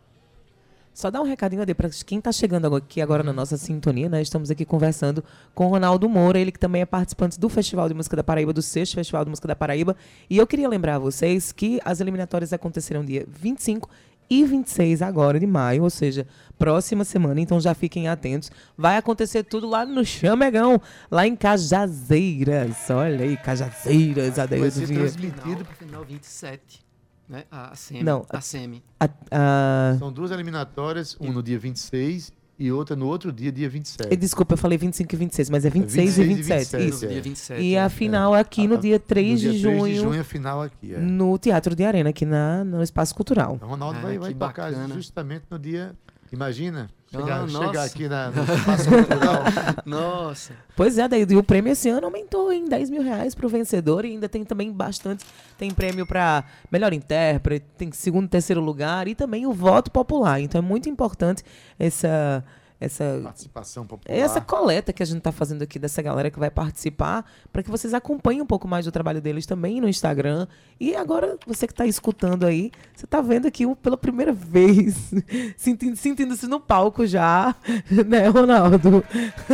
Só 0.93 1.11
dá 1.11 1.19
um 1.19 1.25
recadinho 1.25 1.63
para 1.75 1.89
quem 2.05 2.19
está 2.19 2.31
chegando 2.31 2.73
aqui 2.75 3.01
agora 3.01 3.23
na 3.23 3.34
nossa 3.34 3.57
sintonia, 3.57 4.07
né? 4.07 4.21
Estamos 4.21 4.51
aqui 4.51 4.63
conversando 4.63 5.23
com 5.53 5.65
o 5.65 5.69
Ronaldo 5.69 6.07
Moura, 6.07 6.39
ele 6.39 6.51
que 6.51 6.59
também 6.59 6.84
é 6.84 6.86
participante 6.86 7.39
do 7.39 7.49
Festival 7.49 7.89
de 7.89 7.95
Música 7.95 8.15
da 8.15 8.23
Paraíba, 8.23 8.53
do 8.53 8.61
sexto 8.61 8.93
Festival 8.93 9.25
de 9.25 9.31
Música 9.31 9.47
da 9.47 9.55
Paraíba. 9.55 9.95
E 10.29 10.38
eu 10.38 10.45
queria 10.45 10.69
lembrar 10.69 10.95
a 10.95 10.99
vocês 10.99 11.51
que 11.51 11.81
as 11.84 11.99
eliminatórias 11.99 12.53
acontecerão 12.53 13.03
dia 13.03 13.25
25 13.27 13.89
e 14.29 14.43
26 14.45 15.01
agora 15.01 15.39
de 15.39 15.47
maio, 15.47 15.84
ou 15.84 15.89
seja, 15.89 16.27
próxima 16.64 17.03
semana, 17.03 17.41
então 17.41 17.59
já 17.59 17.74
fiquem 17.74 18.07
atentos. 18.07 18.49
Vai 18.78 18.95
acontecer 18.95 19.43
tudo 19.43 19.68
lá 19.68 19.86
no 19.86 20.05
Chamegão, 20.05 20.80
lá 21.11 21.28
em 21.28 21.36
Cajazeiras. 21.36 22.89
Olha 22.89 23.26
aí, 23.26 23.36
Cajazeiras, 23.38 24.36
Vai 24.38 24.43
Adeildo 24.45 24.72
ser 24.72 24.88
transmitido. 24.88 25.66
Final, 25.66 25.74
final 25.78 26.05
27. 26.05 26.82
Né? 27.28 27.43
A, 27.51 27.72
a 27.72 27.76
SEMI. 27.76 28.03
Não, 28.03 28.26
A 28.30 28.39
SEMI. 28.41 28.84
A- 28.99 29.09
a- 29.32 29.95
São 29.99 30.11
duas 30.11 30.32
eliminatórias, 30.32 31.18
um 31.20 31.32
no 31.34 31.41
dia 31.43 31.57
26 31.59 32.32
e 32.59 32.72
outra 32.72 32.95
no 32.95 33.07
outro 33.07 33.32
dia, 33.32 33.51
dia 33.51 33.68
27. 33.70 34.14
Eh, 34.14 34.16
Desculpa, 34.16 34.53
eu 34.53 34.57
falei 34.57 34.78
25 34.78 35.14
e 35.14 35.18
26, 35.18 35.49
mas 35.49 35.66
é 35.66 35.70
26 35.70 36.18
e 36.18 36.24
26 36.24 36.30
e 36.30 36.34
27. 36.36 36.78
27, 36.78 36.89
Isso. 36.89 37.05
é. 37.05 37.07
Dia 37.09 37.22
27. 37.22 37.61
E 37.61 37.78
a 37.78 37.84
né? 37.84 37.89
final 37.89 38.36
é 38.36 38.39
aqui 38.39 38.68
no 38.68 38.76
A- 38.76 38.80
dia 38.80 38.99
3 38.99 39.41
no 39.43 39.51
de 39.51 39.59
dia 39.59 39.70
3 39.70 39.80
junho, 39.82 39.93
de 39.93 39.99
junho, 39.99 40.22
a 40.22 40.24
final 40.24 40.61
aqui. 40.61 40.93
É. 40.93 40.97
no 40.99 41.38
Teatro 41.38 41.76
de 41.76 41.84
Arena, 41.84 42.09
aqui 42.09 42.26
na, 42.26 42.64
no 42.64 42.82
Espaço 42.84 43.14
Cultural. 43.16 43.57
O 43.61 43.66
Ronaldo 43.66 43.99
Ah, 43.99 44.01
vai, 44.01 44.18
vai 44.20 44.34
bacana. 44.34 44.88
justamente 44.93 45.43
no 45.49 45.57
dia. 45.59 45.93
Imagina, 46.34 46.89
Ah, 47.13 47.19
chegar, 47.19 47.39
nossa. 47.47 47.67
chegar 47.67 47.84
aqui 47.84 48.07
na, 48.09 48.31
no 48.31 48.41
espaço 48.55 48.89
cultural. 48.89 49.43
Nossa. 49.86 50.53
Pois 50.75 50.97
é, 50.97 51.07
daí 51.07 51.25
e 51.29 51.36
o 51.36 51.43
prêmio 51.43 51.71
esse 51.71 51.88
ano 51.89 52.07
aumentou 52.07 52.51
em 52.51 52.65
10 52.67 52.89
mil 52.89 53.03
reais 53.03 53.36
pro 53.36 53.47
vencedor 53.47 54.03
e 54.03 54.09
ainda 54.13 54.27
tem 54.27 54.43
também 54.43 54.71
bastante. 54.71 55.23
Tem 55.59 55.69
prêmio 55.69 56.07
para 56.07 56.43
melhor 56.71 56.91
intérprete, 56.91 57.67
tem 57.77 57.91
segundo 57.91 58.25
e 58.25 58.29
terceiro 58.29 58.59
lugar 58.61 59.07
e 59.07 59.13
também 59.13 59.45
o 59.45 59.53
voto 59.53 59.91
popular. 59.91 60.41
Então 60.41 60.57
é 60.57 60.61
muito 60.61 60.89
importante 60.89 61.43
essa. 61.77 62.43
Essa, 62.84 63.19
Participação 63.23 63.86
popular. 63.86 64.17
Essa 64.17 64.41
coleta 64.41 64.91
que 64.91 65.01
a 65.01 65.05
gente 65.05 65.19
está 65.19 65.31
fazendo 65.31 65.61
aqui 65.61 65.79
dessa 65.79 66.01
galera 66.01 66.29
que 66.29 66.38
vai 66.39 66.51
participar, 66.51 67.25
para 67.51 67.63
que 67.63 67.69
vocês 67.69 67.93
acompanhem 67.93 68.41
um 68.41 68.45
pouco 68.45 68.67
mais 68.67 68.86
do 68.86 68.91
trabalho 68.91 69.21
deles 69.21 69.45
também 69.45 69.79
no 69.79 69.88
Instagram. 69.88 70.47
E 70.79 70.95
agora, 70.95 71.38
você 71.47 71.65
que 71.65 71.73
está 71.73 71.86
escutando 71.86 72.45
aí, 72.45 72.71
você 72.95 73.05
está 73.05 73.21
vendo 73.21 73.47
aqui 73.47 73.63
pela 73.75 73.97
primeira 73.97 74.34
vez, 74.34 75.11
sentindo- 75.57 75.95
sentindo-se 75.95 76.47
no 76.47 76.59
palco 76.59 77.05
já, 77.07 77.55
né, 78.07 78.27
Ronaldo? 78.27 79.03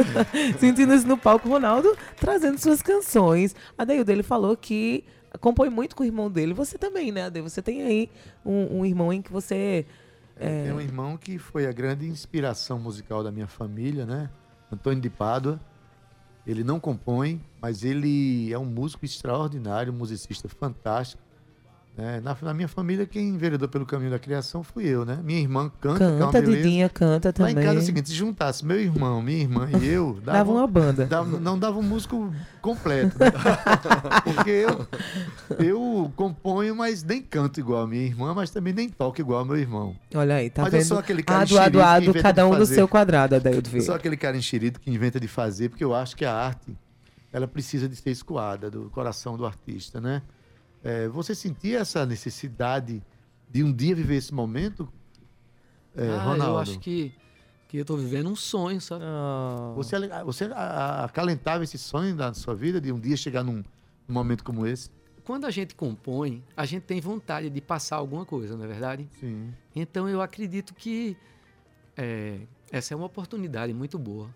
sentindo-se 0.59 1.05
no 1.05 1.17
palco, 1.17 1.47
Ronaldo, 1.49 1.95
trazendo 2.19 2.57
suas 2.57 2.82
canções. 2.82 3.55
A 3.77 3.84
Deildo, 3.86 4.11
ele 4.11 4.23
falou 4.23 4.55
que 4.57 5.03
compõe 5.39 5.69
muito 5.69 5.95
com 5.95 6.03
o 6.03 6.05
irmão 6.05 6.30
dele. 6.30 6.53
Você 6.53 6.77
também, 6.77 7.11
né, 7.11 7.25
Ade? 7.25 7.41
Você 7.41 7.61
tem 7.61 7.84
aí 7.84 8.09
um, 8.45 8.80
um 8.80 8.86
irmão 8.86 9.13
em 9.13 9.21
que 9.21 9.32
você... 9.32 9.86
É, 10.39 10.63
Tem 10.63 10.71
um 10.71 10.79
irmão 10.79 11.17
que 11.17 11.37
foi 11.37 11.67
a 11.67 11.71
grande 11.71 12.07
inspiração 12.07 12.79
musical 12.79 13.21
da 13.21 13.31
minha 13.31 13.47
família, 13.47 14.05
né? 14.05 14.29
Antônio 14.71 15.01
de 15.01 15.09
Pádua. 15.09 15.59
Ele 16.47 16.63
não 16.63 16.79
compõe, 16.79 17.41
mas 17.61 17.83
ele 17.83 18.51
é 18.51 18.57
um 18.57 18.65
músico 18.65 19.03
extraordinário, 19.03 19.91
um 19.91 19.95
musicista 19.97 20.47
fantástico. 20.47 21.21
Né? 21.99 22.21
Na, 22.23 22.35
na 22.41 22.53
minha 22.53 22.67
família, 22.67 23.05
quem 23.05 23.27
enveredou 23.29 23.67
pelo 23.67 23.85
caminho 23.85 24.11
da 24.11 24.17
criação 24.19 24.63
fui 24.63 24.85
eu, 24.87 25.05
né? 25.05 25.19
Minha 25.23 25.39
irmã 25.39 25.71
canta, 25.81 26.03
é 26.05 26.17
Canta. 26.17 26.41
Didinha, 26.41 26.89
canta 26.89 27.29
Lá 27.29 27.33
também. 27.33 27.51
em 27.51 27.55
casa 27.55 27.79
é 27.79 27.81
o 27.81 27.85
seguinte, 27.85 28.09
se 28.09 28.15
juntasse 28.15 28.65
meu 28.65 28.79
irmão, 28.79 29.21
minha 29.21 29.39
irmã 29.41 29.69
e 29.81 29.85
eu, 29.87 30.13
dava, 30.23 30.37
Dava 30.39 30.51
uma 30.51 30.67
banda. 30.67 31.05
dava- 31.05 31.39
não 31.39 31.59
dava 31.59 31.77
um 31.77 31.83
músico 31.83 32.33
completo. 32.61 33.17
né? 33.19 33.31
Porque 34.23 34.49
eu, 34.49 34.87
eu 35.59 36.11
componho, 36.15 36.75
mas 36.75 37.03
nem 37.03 37.21
canto 37.21 37.59
igual 37.59 37.83
a 37.83 37.87
minha 37.87 38.03
irmã, 38.05 38.33
mas 38.33 38.49
também 38.49 38.73
nem 38.73 38.89
toco 38.89 39.19
igual 39.19 39.39
ao 39.39 39.45
meu 39.45 39.57
irmão. 39.57 39.95
Olha 40.15 40.35
aí, 40.35 40.49
tá 40.49 40.63
Mas 40.63 40.73
eu 40.73 40.79
vendo? 40.79 40.87
sou 40.87 40.97
aquele 40.99 41.23
cara 41.23 41.41
Ado, 41.43 41.81
ado, 41.81 42.13
cada 42.21 42.47
um 42.47 42.55
no 42.57 42.65
seu 42.65 42.87
quadrado, 42.87 43.35
Adeildo 43.35 43.67
Eu 43.67 43.71
Vieira. 43.71 43.85
sou 43.85 43.95
aquele 43.95 44.17
cara 44.17 44.37
enxerido 44.37 44.79
que 44.79 44.89
inventa 44.89 45.19
de 45.19 45.27
fazer, 45.27 45.69
porque 45.69 45.83
eu 45.83 45.93
acho 45.93 46.15
que 46.15 46.25
a 46.25 46.33
arte 46.33 46.75
ela 47.31 47.47
precisa 47.47 47.87
de 47.87 47.95
ser 47.95 48.09
escoada 48.09 48.71
do 48.71 48.89
coração 48.89 49.37
do 49.37 49.45
artista, 49.45 50.01
né? 50.01 50.21
É, 50.84 51.07
você 51.09 51.36
sentia 51.36 51.80
essa 51.80 52.05
necessidade 52.05 53.01
de 53.49 53.63
um 53.63 53.73
dia 53.73 53.95
viver 53.95 54.15
esse 54.15 54.34
momento, 54.34 54.88
é, 55.95 56.07
ah, 56.09 56.23
Ronaldo? 56.23 56.53
eu 56.53 56.57
acho 56.59 56.80
que, 56.80 57.13
que 57.67 57.77
eu 57.77 57.86
tô 57.86 57.97
vivendo 57.97 58.30
um 58.30 58.36
sonho, 58.36 58.80
sabe? 58.80 59.03
Oh. 59.05 59.73
Você, 59.75 59.95
ale- 59.95 60.09
você 60.23 60.45
a- 60.45 60.53
a- 60.55 61.05
acalentava 61.05 61.63
esse 61.63 61.77
sonho 61.77 62.15
da 62.15 62.34
sua 62.34 62.55
vida 62.55 62.80
de 62.80 62.91
um 62.91 62.99
dia 62.99 63.17
chegar 63.17 63.43
num, 63.43 63.63
num 64.07 64.13
momento 64.13 64.43
como 64.43 64.65
esse? 64.65 64.89
Quando 65.25 65.45
a 65.45 65.51
gente 65.51 65.75
compõe, 65.75 66.43
a 66.55 66.65
gente 66.65 66.84
tem 66.84 66.99
vontade 67.01 67.49
de 67.49 67.61
passar 67.61 67.97
alguma 67.97 68.25
coisa, 68.25 68.55
não 68.55 68.63
é 68.63 68.67
verdade? 68.67 69.07
Sim. 69.19 69.53
Então 69.75 70.07
eu 70.09 70.21
acredito 70.21 70.73
que 70.73 71.15
é, 71.97 72.39
essa 72.71 72.93
é 72.93 72.97
uma 72.97 73.05
oportunidade 73.05 73.73
muito 73.73 73.99
boa. 73.99 74.30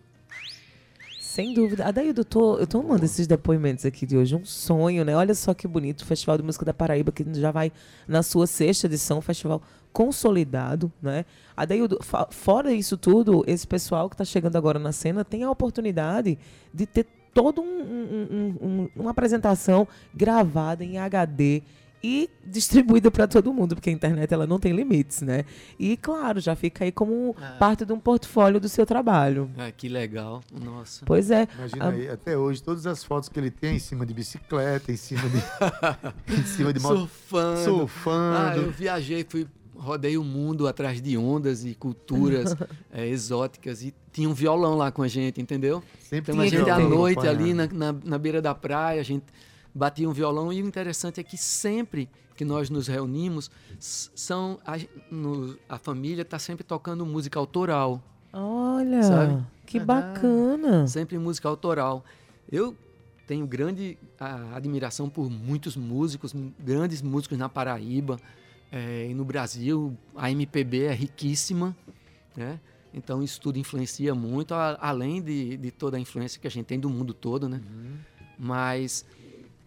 Sem 1.34 1.52
dúvida. 1.52 1.86
Adaildo, 1.88 2.22
eu 2.22 2.26
tô, 2.26 2.58
eu 2.60 2.68
tô 2.68 2.80
amando 2.80 3.06
esses 3.06 3.26
depoimentos 3.26 3.88
aqui 3.88 4.06
de 4.06 4.16
hoje. 4.16 4.36
Um 4.36 4.46
sonho, 4.46 5.04
né? 5.04 5.18
Olha 5.18 5.34
só 5.34 5.52
que 5.52 5.68
bonito. 5.68 6.02
O 6.02 6.06
Festival 6.06 6.38
de 6.38 6.44
Música 6.44 6.64
da 6.64 6.76
Paraíba, 6.76 7.12
que 7.12 7.26
já 7.34 7.50
vai 7.50 7.72
na 8.08 8.22
sua 8.22 8.46
sexta 8.46 8.86
edição, 8.86 9.18
um 9.18 9.22
festival 9.22 9.60
consolidado, 9.92 10.94
né? 11.02 11.26
Adaildo, 11.58 11.98
fora 12.30 12.72
isso 12.72 12.98
tudo, 12.98 13.44
esse 13.48 13.66
pessoal 13.66 14.10
que 14.10 14.14
está 14.14 14.24
chegando 14.24 14.58
agora 14.58 14.78
na 14.78 14.92
cena 14.92 15.26
tem 15.26 15.42
a 15.42 15.50
oportunidade 15.50 16.38
de 16.72 16.86
ter 16.86 17.08
toda 17.34 17.62
um- 17.62 17.66
um- 18.62 18.90
uma 18.96 19.10
apresentação 19.10 19.88
gravada 20.14 20.84
em 20.86 21.00
HD 21.00 21.64
e 22.04 22.30
distribuída 22.45 23.10
para 23.10 23.26
todo 23.28 23.54
mundo, 23.54 23.76
porque 23.76 23.89
a 23.89 23.93
internet 23.93 24.34
ela 24.34 24.45
não 24.45 24.60
tem 24.60 24.74
limites, 24.74 25.22
né? 25.22 25.45
E 25.80 25.95
claro, 25.95 26.41
já 26.41 26.54
fica 26.56 26.84
aí 26.84 26.91
como 26.91 27.34
Ah. 27.39 27.56
parte 27.58 27.86
de 27.86 27.93
um 27.93 27.99
portfólio 27.99 28.60
do 28.60 28.68
seu 28.68 28.86
trabalho. 28.86 29.49
Ah, 29.58 29.72
que 29.72 29.88
legal, 29.88 30.41
nossa. 30.51 31.06
Pois 31.06 31.32
é. 31.32 31.47
Imagina 31.58 31.86
Ah. 31.86 31.89
aí, 31.89 32.10
até 32.10 32.38
hoje, 32.38 32.62
todas 32.62 32.86
as 32.86 33.04
fotos 33.06 33.30
que 33.30 33.39
ele 33.39 33.49
tem 33.49 33.78
em 33.78 33.80
cima 33.80 34.06
de 34.06 34.14
bicicleta, 34.14 34.91
em 34.91 34.97
cima 34.97 35.22
de, 35.30 35.38
em 36.38 36.43
cima 36.43 36.74
de 36.74 36.80
moto, 36.82 36.97
Surfando. 36.97 37.60
Ah, 37.60 37.64
surfando. 37.64 38.62
eu 38.62 38.72
viajei, 38.72 39.26
fui 39.28 39.47
rodei 39.76 40.18
o 40.18 40.24
mundo 40.24 40.68
atrás 40.68 41.01
de 41.01 41.18
ondas 41.18 41.66
e 41.66 41.74
culturas 41.74 42.56
eh, 42.93 43.08
exóticas 43.08 43.82
e 43.84 43.93
tinha 44.12 44.30
um 44.30 44.34
violão 44.34 44.76
lá 44.76 44.91
com 44.91 45.01
a 45.01 45.08
gente, 45.08 45.41
entendeu? 45.41 45.84
Sempre 45.99 46.32
Então 46.34 46.43
a 46.43 46.47
tinha 46.47 46.60
gente 46.60 46.70
à 46.70 46.80
noite 46.80 47.28
ali 47.28 47.54
na, 47.54 47.68
na, 47.68 47.91
na 48.04 48.18
beira 48.18 48.41
da 48.41 48.54
praia, 48.54 49.01
a 49.01 49.04
gente 49.04 49.26
batia 49.74 50.08
um 50.10 50.14
violão 50.14 50.52
e 50.54 50.62
o 50.62 50.66
interessante 50.68 51.20
é 51.20 51.24
que 51.24 51.38
sempre 51.38 52.10
que 52.36 52.44
nós 52.44 52.70
nos 52.70 52.88
reunimos, 52.88 53.50
são 53.80 54.60
a, 54.66 54.74
no- 55.12 55.58
a 55.70 55.78
família 55.78 56.24
está 56.24 56.40
sempre 56.40 56.64
tocando 56.64 57.06
música 57.06 57.38
autoral, 57.40 58.02
Olha, 58.36 59.04
Sabe? 59.04 59.44
que 59.68 59.80
bacana. 59.80 60.88
sempre 60.88 61.18
música 61.20 61.48
autoral. 61.48 62.04
Eu 62.52 62.76
tenho 63.28 63.46
grande 63.46 63.98
ah, 64.20 64.56
admiração 64.56 65.08
por 65.10 65.30
muitos 65.30 65.76
músicos, 65.78 66.34
grandes 66.60 67.02
músicos 67.04 67.38
na 67.38 67.48
Paraíba 67.48 68.20
eh, 68.72 69.08
e 69.12 69.14
no 69.14 69.24
Brasil. 69.24 69.96
A 70.16 70.32
MPB 70.32 70.86
é 70.86 70.94
riquíssima, 70.94 71.76
né? 72.36 72.60
Então 72.92 73.22
isso 73.24 73.40
tudo 73.40 73.60
influencia 73.60 74.16
muito, 74.16 74.56
a- 74.56 74.78
além 74.82 75.22
de, 75.22 75.56
de 75.58 75.70
toda 75.72 75.98
a 75.98 76.00
influência 76.00 76.42
que 76.42 76.48
a 76.48 76.52
gente 76.52 76.66
tem 76.66 76.80
do 76.80 76.90
mundo 76.90 77.14
todo, 77.14 77.48
né? 77.48 77.62
Mas 78.38 79.06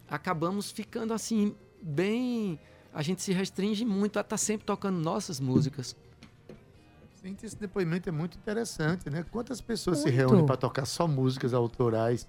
acabamos 0.08 0.70
ficando 0.70 1.12
assim 1.12 1.54
bem, 1.82 2.58
a 2.92 3.02
gente 3.02 3.22
se 3.22 3.32
restringe 3.32 3.84
muito 3.84 4.18
a 4.18 4.22
estar 4.22 4.36
sempre 4.36 4.66
tocando 4.66 4.98
nossas 4.98 5.38
músicas. 5.40 5.94
Esse 7.42 7.56
depoimento 7.56 8.08
é 8.08 8.12
muito 8.12 8.38
interessante, 8.38 9.10
né? 9.10 9.24
Quantas 9.32 9.60
pessoas 9.60 9.98
se 9.98 10.04
Muito. 10.04 10.16
reúnem 10.16 10.46
para 10.46 10.56
tocar 10.56 10.86
só 10.86 11.08
músicas 11.08 11.52
autorais, 11.52 12.24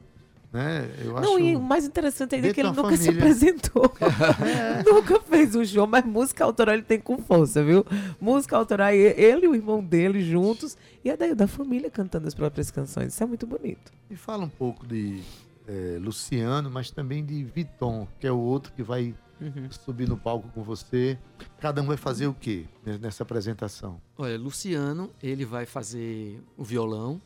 né? 0.52 0.90
Eu 1.06 1.14
Não, 1.22 1.36
acho... 1.36 1.40
e 1.40 1.56
o 1.56 1.62
mais 1.62 1.86
interessante 1.86 2.34
ainda 2.34 2.48
é 2.48 2.54
que 2.54 2.62
ele 2.62 2.72
nunca 2.72 2.98
se 2.98 3.06
família. 3.06 3.20
apresentou. 3.22 3.94
nunca 4.92 5.20
fez 5.22 5.54
um 5.54 5.64
show, 5.64 5.86
mas 5.86 6.04
música 6.04 6.44
autoral 6.44 6.74
ele 6.74 6.82
tem 6.84 7.00
com 7.00 7.20
força, 7.20 7.64
viu? 7.64 7.86
Música 8.20 8.58
autoral, 8.58 8.92
e- 8.92 8.98
ele 9.22 9.46
e 9.46 9.48
o 9.48 9.54
irmão 9.54 9.84
dele 9.84 10.20
juntos, 10.24 10.76
e 11.06 11.12
a 11.12 11.16
daí 11.16 11.36
da 11.36 11.48
família 11.48 11.92
cantando 11.92 12.28
as 12.28 12.34
próprias 12.34 12.72
canções. 12.72 13.14
Isso 13.14 13.22
é 13.22 13.28
muito 13.28 13.46
bonito. 13.46 13.94
Me 14.10 14.16
fala 14.16 14.46
um 14.46 14.50
pouco 14.50 14.88
de 14.88 15.22
eh, 15.68 15.97
Luciano, 16.01 16.70
mas 16.72 16.89
também 16.91 17.24
de 17.26 17.43
Viton, 17.43 18.07
que 18.20 18.26
é 18.28 18.32
o 18.32 18.39
outro 18.39 18.72
que 18.74 18.82
vai 18.84 19.13
Uhum. 19.39 19.70
subir 19.70 20.09
no 20.09 20.18
palco 20.18 20.49
com 20.49 20.63
você. 20.63 21.15
Cada 21.59 21.80
um 21.80 21.86
vai 21.86 21.95
fazer 21.95 22.26
o 22.26 22.34
quê 22.34 22.65
nessa 22.99 23.22
apresentação? 23.22 24.01
Olha, 24.18 24.36
Luciano, 24.36 25.11
ele 25.22 25.45
vai 25.45 25.63
fazer 25.68 26.41
o 26.57 26.63
violão, 26.63 27.22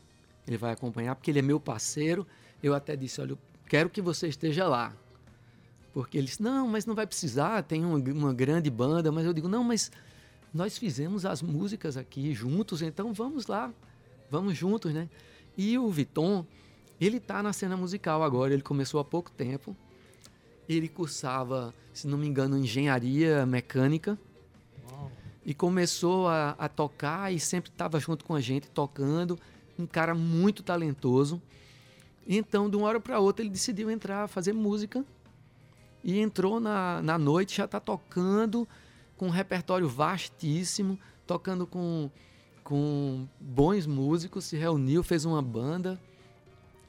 ele 0.46 0.58
vai 0.58 0.72
acompanhar, 0.72 1.14
porque 1.14 1.30
ele 1.30 1.38
é 1.38 1.42
meu 1.42 1.58
parceiro. 1.58 2.26
Eu 2.62 2.74
até 2.74 2.94
disse, 2.96 3.18
olha, 3.22 3.30
eu 3.32 3.38
quero 3.66 3.88
que 3.88 4.02
você 4.02 4.28
esteja 4.28 4.68
lá. 4.68 4.94
Porque 5.94 6.18
ele 6.18 6.26
disse, 6.26 6.42
não, 6.42 6.68
mas 6.68 6.84
não 6.84 6.94
vai 6.94 7.06
precisar, 7.06 7.62
tem 7.62 7.82
uma, 7.82 7.96
uma 7.98 8.34
grande 8.34 8.68
banda. 8.68 9.10
Mas 9.10 9.24
eu 9.24 9.32
digo, 9.32 9.48
não, 9.48 9.64
mas 9.64 9.90
nós 10.52 10.76
fizemos 10.76 11.24
as 11.24 11.40
músicas 11.40 11.96
aqui 11.96 12.34
juntos, 12.34 12.82
então 12.82 13.14
vamos 13.14 13.46
lá, 13.46 13.72
vamos 14.30 14.54
juntos, 14.54 14.92
né? 14.92 15.08
E 15.56 15.78
o 15.78 15.88
Viton, 15.90 16.44
ele 17.06 17.18
tá 17.18 17.42
na 17.42 17.52
cena 17.52 17.76
musical 17.76 18.22
agora, 18.22 18.52
ele 18.52 18.62
começou 18.62 19.00
há 19.00 19.04
pouco 19.04 19.30
tempo. 19.30 19.76
Ele 20.68 20.88
cursava, 20.88 21.74
se 21.92 22.06
não 22.06 22.16
me 22.16 22.26
engano, 22.26 22.56
engenharia 22.56 23.44
mecânica. 23.44 24.18
E 25.44 25.52
começou 25.52 26.28
a, 26.28 26.50
a 26.50 26.68
tocar 26.68 27.32
e 27.32 27.40
sempre 27.40 27.70
estava 27.70 27.98
junto 27.98 28.24
com 28.24 28.34
a 28.34 28.40
gente, 28.40 28.70
tocando. 28.70 29.38
Um 29.76 29.86
cara 29.86 30.14
muito 30.14 30.62
talentoso. 30.62 31.42
Então, 32.26 32.70
de 32.70 32.76
uma 32.76 32.86
hora 32.86 33.00
para 33.00 33.18
outra, 33.18 33.42
ele 33.42 33.50
decidiu 33.50 33.90
entrar, 33.90 34.28
fazer 34.28 34.52
música. 34.52 35.04
E 36.04 36.20
entrou 36.20 36.60
na, 36.60 37.02
na 37.02 37.18
noite, 37.18 37.56
já 37.56 37.64
está 37.64 37.80
tocando 37.80 38.68
com 39.16 39.26
um 39.26 39.30
repertório 39.30 39.88
vastíssimo, 39.88 40.98
tocando 41.26 41.66
com, 41.66 42.10
com 42.62 43.26
bons 43.40 43.86
músicos, 43.86 44.44
se 44.44 44.56
reuniu, 44.56 45.02
fez 45.02 45.24
uma 45.24 45.42
banda. 45.42 46.00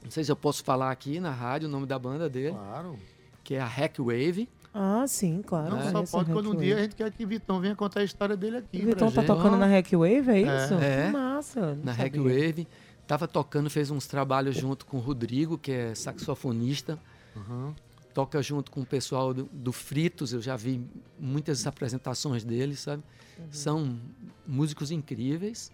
Não 0.03 0.11
sei 0.11 0.23
se 0.23 0.31
eu 0.31 0.35
posso 0.35 0.63
falar 0.63 0.91
aqui 0.91 1.19
na 1.19 1.31
rádio 1.31 1.67
o 1.67 1.71
nome 1.71 1.85
da 1.85 1.97
banda 1.97 2.29
dele, 2.29 2.51
Claro. 2.55 2.97
que 3.43 3.55
é 3.55 3.59
a 3.61 3.65
Hack 3.65 3.97
Wave. 3.99 4.49
Ah, 4.73 5.05
sim, 5.07 5.41
claro. 5.45 5.69
Não 5.75 5.79
É, 5.79 5.91
só 5.91 6.03
pode 6.17 6.31
quando 6.31 6.51
um 6.51 6.55
dia 6.55 6.77
a 6.77 6.81
gente 6.81 6.95
quer 6.95 7.11
que 7.11 7.25
Vitão 7.25 7.59
venha 7.59 7.75
contar 7.75 7.99
a 7.99 8.03
história 8.03 8.35
dele 8.35 8.57
aqui. 8.57 8.77
O 8.81 8.85
Vitão 8.87 9.11
pra 9.11 9.21
tá 9.23 9.27
gente. 9.33 9.37
tocando 9.43 9.57
na 9.57 9.67
Hack 9.67 9.91
Wave, 9.91 10.29
é 10.31 10.41
isso? 10.41 10.73
É. 10.75 11.05
Que 11.07 11.11
massa. 11.13 11.77
na 11.83 11.91
Hack. 11.91 12.15
Wave. 12.17 12.67
Tava 13.05 13.27
tocando, 13.27 13.69
fez 13.69 13.91
uns 13.91 14.07
trabalhos 14.07 14.55
junto 14.55 14.85
com 14.85 14.97
o 14.97 14.99
Rodrigo, 14.99 15.57
que 15.57 15.71
é 15.71 15.93
saxofonista. 15.93 16.97
Uhum. 17.35 17.73
Toca 18.13 18.41
junto 18.41 18.71
com 18.71 18.81
o 18.81 18.85
pessoal 18.85 19.33
do, 19.33 19.43
do 19.51 19.71
Fritos, 19.71 20.33
eu 20.33 20.41
já 20.41 20.55
vi 20.55 20.81
muitas 21.19 21.65
apresentações 21.67 22.43
dele, 22.43 22.75
sabe? 22.75 23.03
São 23.51 23.99
músicos 24.47 24.89
incríveis. 24.91 25.71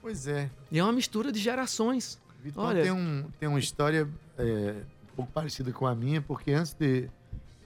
Pois 0.00 0.26
é. 0.26 0.48
E 0.70 0.78
é 0.78 0.82
uma 0.82 0.92
mistura 0.92 1.30
de 1.32 1.38
gerações. 1.40 2.18
Vitão 2.42 2.64
Olha- 2.64 2.82
tem, 2.82 2.92
um, 2.92 3.24
tem 3.38 3.48
uma 3.48 3.58
história 3.58 4.08
é, 4.36 4.82
um 5.12 5.16
pouco 5.16 5.32
parecida 5.32 5.72
com 5.72 5.86
a 5.86 5.94
minha, 5.94 6.22
porque 6.22 6.52
antes 6.52 6.72
de. 6.72 7.08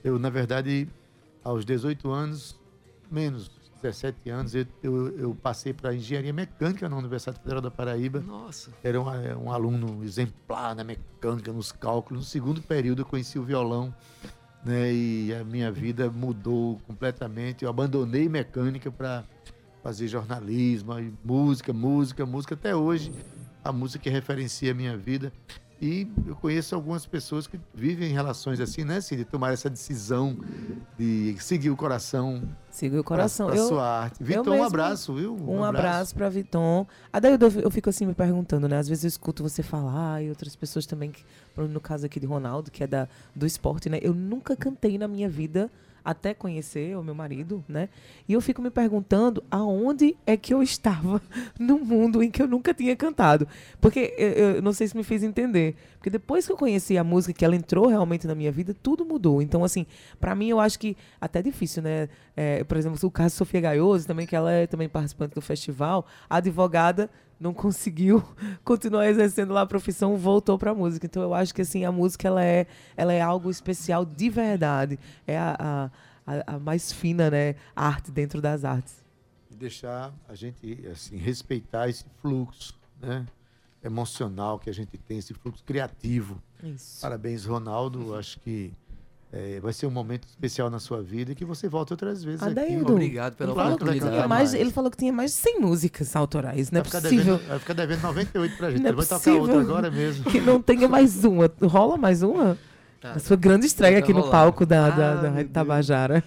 Eu, 0.03 0.19
na 0.19 0.29
verdade, 0.29 0.87
aos 1.43 1.63
18 1.63 2.11
anos, 2.11 2.59
menos 3.09 3.49
17 3.81 4.29
anos, 4.29 4.55
eu, 4.55 4.65
eu, 4.81 5.17
eu 5.17 5.35
passei 5.35 5.73
para 5.73 5.93
engenharia 5.93 6.33
mecânica 6.33 6.87
na 6.89 6.97
Universidade 6.97 7.39
Federal 7.39 7.61
da 7.61 7.71
Paraíba. 7.71 8.19
Nossa. 8.21 8.71
Era 8.83 8.99
um, 8.99 9.13
é, 9.13 9.35
um 9.35 9.51
aluno 9.51 10.03
exemplar 10.03 10.75
na 10.75 10.83
mecânica, 10.83 11.51
nos 11.53 11.71
cálculos. 11.71 12.23
No 12.23 12.29
segundo 12.29 12.61
período, 12.61 13.01
eu 13.01 13.05
conheci 13.05 13.37
o 13.37 13.43
violão. 13.43 13.93
Né, 14.65 14.93
e 14.93 15.33
a 15.33 15.43
minha 15.43 15.69
vida 15.69 16.09
mudou 16.09 16.79
completamente. 16.87 17.65
Eu 17.65 17.69
abandonei 17.69 18.29
mecânica 18.29 18.89
para 18.89 19.25
fazer 19.83 20.07
jornalismo, 20.07 20.93
música, 21.23 21.73
música, 21.73 22.25
música. 22.25 22.55
Até 22.55 22.73
hoje, 22.73 23.11
a 23.63 23.71
música 23.71 24.03
que 24.03 24.09
referencia 24.09 24.71
a 24.71 24.75
minha 24.75 24.97
vida. 24.97 25.31
E 25.81 26.07
eu 26.25 26.35
conheço 26.35 26.73
algumas 26.75 27.05
pessoas 27.05 27.45
que 27.45 27.59
vivem 27.73 28.09
em 28.09 28.13
relações 28.13 28.59
assim, 28.61 28.85
né, 28.85 29.01
Cid? 29.01 29.25
Tomar 29.25 29.51
essa 29.51 29.69
decisão 29.69 30.37
de 30.97 31.35
seguir 31.39 31.71
o 31.71 31.75
coração 31.75 32.41
Siga 32.71 33.01
o 33.01 33.03
coração. 33.03 33.47
para 33.47 33.57
eu, 33.57 33.67
sua 33.67 33.85
arte. 34.03 34.23
Vitor, 34.23 34.47
um 34.47 34.51
mesmo- 34.51 34.65
abraço, 34.65 35.13
viu? 35.13 35.35
Um 35.35 35.61
abraço 35.61 36.15
pra 36.15 36.29
Viton. 36.29 36.87
Ah, 37.11 37.19
daí 37.19 37.37
eu, 37.61 37.69
fico 37.69 37.89
assim 37.89 38.05
me 38.05 38.13
perguntando, 38.13 38.67
né? 38.69 38.77
Às 38.77 38.87
vezes 38.87 39.03
eu 39.03 39.07
escuto 39.09 39.43
você 39.43 39.61
falar 39.61 40.23
e 40.23 40.29
outras 40.29 40.55
pessoas 40.55 40.85
também, 40.85 41.11
no 41.57 41.81
caso 41.81 42.05
aqui 42.05 42.17
de 42.17 42.25
Ronaldo, 42.27 42.71
que 42.71 42.81
é 42.83 42.87
da, 42.87 43.07
do 43.35 43.45
esporte, 43.45 43.89
né? 43.89 43.99
Eu 44.01 44.13
nunca 44.13 44.55
cantei 44.55 44.97
na 44.97 45.07
minha 45.07 45.27
vida 45.27 45.69
até 46.03 46.33
conhecer 46.33 46.97
o 46.97 47.03
meu 47.03 47.15
marido, 47.15 47.63
né? 47.67 47.89
E 48.27 48.33
eu 48.33 48.41
fico 48.41 48.61
me 48.61 48.69
perguntando 48.69 49.43
aonde 49.49 50.15
é 50.25 50.35
que 50.35 50.53
eu 50.53 50.61
estava 50.61 51.21
no 51.59 51.79
mundo 51.79 52.21
em 52.21 52.29
que 52.29 52.41
eu 52.41 52.47
nunca 52.47 52.73
tinha 52.73 52.95
cantado. 52.95 53.47
Porque 53.79 54.13
eu, 54.17 54.55
eu 54.55 54.61
não 54.61 54.73
sei 54.73 54.87
se 54.87 54.97
me 54.97 55.03
fez 55.03 55.23
entender. 55.23 55.75
Porque 55.97 56.09
depois 56.09 56.45
que 56.45 56.51
eu 56.51 56.57
conheci 56.57 56.97
a 56.97 57.03
música, 57.03 57.33
que 57.33 57.45
ela 57.45 57.55
entrou 57.55 57.87
realmente 57.87 58.27
na 58.27 58.35
minha 58.35 58.51
vida, 58.51 58.73
tudo 58.73 59.05
mudou. 59.05 59.41
Então, 59.41 59.63
assim, 59.63 59.85
pra 60.19 60.35
mim 60.35 60.49
eu 60.49 60.59
acho 60.59 60.77
que 60.77 60.97
até 61.21 61.39
é 61.39 61.41
difícil, 61.41 61.81
né? 61.81 62.09
É, 62.35 62.63
por 62.63 62.77
exemplo, 62.77 62.99
o 63.01 63.11
caso 63.11 63.29
de 63.29 63.37
Sofia 63.37 63.61
Gaioso, 63.61 64.05
também, 64.05 64.27
que 64.27 64.35
ela 64.35 64.51
é 64.51 64.67
também 64.67 64.89
participante 64.89 65.35
do 65.35 65.41
festival, 65.41 66.05
a 66.29 66.37
advogada 66.37 67.09
não 67.43 67.53
conseguiu 67.53 68.23
continuar 68.63 69.07
exercendo 69.07 69.53
lá 69.53 69.61
a 69.61 69.65
profissão, 69.65 70.17
voltou 70.17 70.57
pra 70.57 70.73
música. 70.73 71.05
Então 71.05 71.21
eu 71.21 71.33
acho 71.33 71.53
que 71.53 71.61
assim, 71.61 71.83
a 71.85 71.91
música 71.91 72.27
ela 72.27 72.43
é, 72.43 72.65
ela 72.97 73.11
é 73.13 73.21
algo 73.21 73.51
especial 73.51 74.05
de 74.05 74.29
verdade. 74.29 74.97
É 75.27 75.37
a, 75.37 75.55
a, 76.25 76.33
a- 76.33 76.55
a 76.55 76.59
mais 76.59 76.91
fina, 76.91 77.29
né, 77.29 77.55
arte 77.75 78.09
dentro 78.11 78.41
das 78.41 78.63
artes. 78.63 78.95
e 79.51 79.55
deixar 79.55 80.13
a 80.27 80.33
gente 80.35 80.87
assim 80.91 81.17
respeitar 81.17 81.89
esse 81.89 82.05
fluxo 82.21 82.73
né, 83.01 83.25
emocional 83.83 84.57
que 84.57 84.69
a 84.69 84.73
gente 84.73 84.97
tem, 84.97 85.17
esse 85.17 85.33
fluxo 85.33 85.63
criativo. 85.65 86.41
Isso. 86.63 87.01
Parabéns, 87.01 87.43
Ronaldo. 87.45 88.15
Acho 88.15 88.39
que 88.39 88.73
eh, 89.33 89.59
vai 89.61 89.73
ser 89.73 89.87
um 89.87 89.91
momento 89.91 90.27
especial 90.27 90.69
na 90.69 90.79
sua 90.79 91.01
vida 91.01 91.31
e 91.31 91.35
que 91.35 91.43
você 91.43 91.67
volte 91.67 91.91
outras 91.91 92.23
vezes 92.23 92.41
aqui. 92.43 92.51
Adaildo, 92.51 92.91
Obrigado 92.93 93.35
pela 93.35 93.53
que 93.53 93.59
oportunidade. 93.59 94.27
mais, 94.29 94.53
ele 94.53 94.71
falou 94.71 94.91
que 94.91 94.97
tinha 94.97 95.11
mais 95.11 95.31
de 95.31 95.37
100 95.37 95.59
músicas 95.59 96.15
autorais. 96.15 96.69
Não 96.71 96.79
é 96.79 96.83
Vai 96.83 96.91
ficar, 96.91 97.01
possível 97.01 97.35
devendo, 97.37 97.47
vai 97.49 97.59
ficar 97.59 97.73
devendo 97.73 98.01
98 98.03 98.57
pra 98.57 98.69
gente. 98.71 98.79
Não 98.79 98.85
é 98.85 98.89
Ele 98.89 98.95
vai 98.95 99.05
tocar 99.05 99.15
possível. 99.17 99.41
outra 99.41 99.59
agora 99.61 99.89
mesmo. 99.91 100.25
que 100.25 100.39
não 100.39 100.61
tenha 100.61 100.87
mais 100.87 101.25
uma. 101.25 101.51
Rola 101.63 101.97
mais 101.97 102.21
uma? 102.21 102.57
Tá. 103.01 103.11
A 103.13 103.19
sua 103.19 103.35
grande 103.35 103.65
estreia 103.65 103.97
aqui 103.99 104.13
no 104.13 104.19
rolando. 104.19 104.31
palco 104.31 104.65
da, 104.65 104.89
da, 104.89 105.11
Ah, 105.11 105.15
da. 105.15 105.43
Tabajara. 105.45 106.23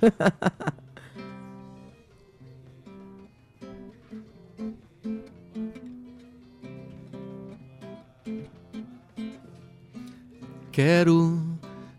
Quero 10.73 11.56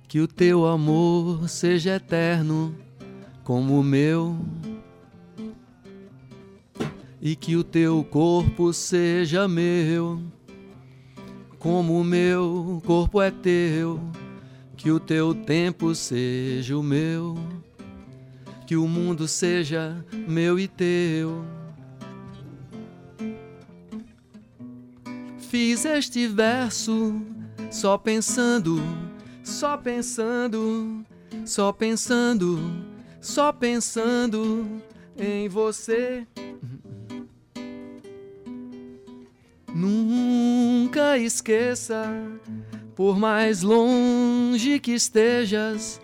que 0.07 0.21
o 0.21 0.27
teu 0.27 0.65
amor 0.65 1.49
seja 1.49 1.95
eterno 1.95 2.73
como 3.43 3.79
o 3.79 3.83
meu. 3.83 4.37
E 7.21 7.35
que 7.35 7.55
o 7.55 7.63
teu 7.63 8.03
corpo 8.03 8.71
seja 8.71 9.47
meu, 9.47 10.21
como 11.59 11.99
o 11.99 12.03
meu 12.03 12.81
corpo 12.85 13.21
é 13.21 13.31
teu. 13.31 13.99
Que 14.77 14.91
o 14.91 14.99
teu 14.99 15.33
tempo 15.33 15.93
seja 15.95 16.77
o 16.77 16.83
meu, 16.83 17.35
que 18.67 18.77
o 18.77 18.87
mundo 18.87 19.27
seja 19.27 20.05
meu 20.27 20.59
e 20.59 20.67
teu. 20.67 21.43
Fiz 25.49 25.83
este 25.85 26.27
verso 26.27 27.19
só 27.71 27.97
pensando, 27.97 28.79
só 29.47 29.77
pensando, 29.77 31.05
só 31.45 31.71
pensando, 31.71 32.59
só 33.21 33.53
pensando 33.53 34.81
em 35.17 35.47
você. 35.47 36.27
Nunca 39.73 41.17
esqueça, 41.17 42.03
por 42.93 43.17
mais 43.17 43.61
longe 43.61 44.79
que 44.79 44.91
estejas, 44.91 46.01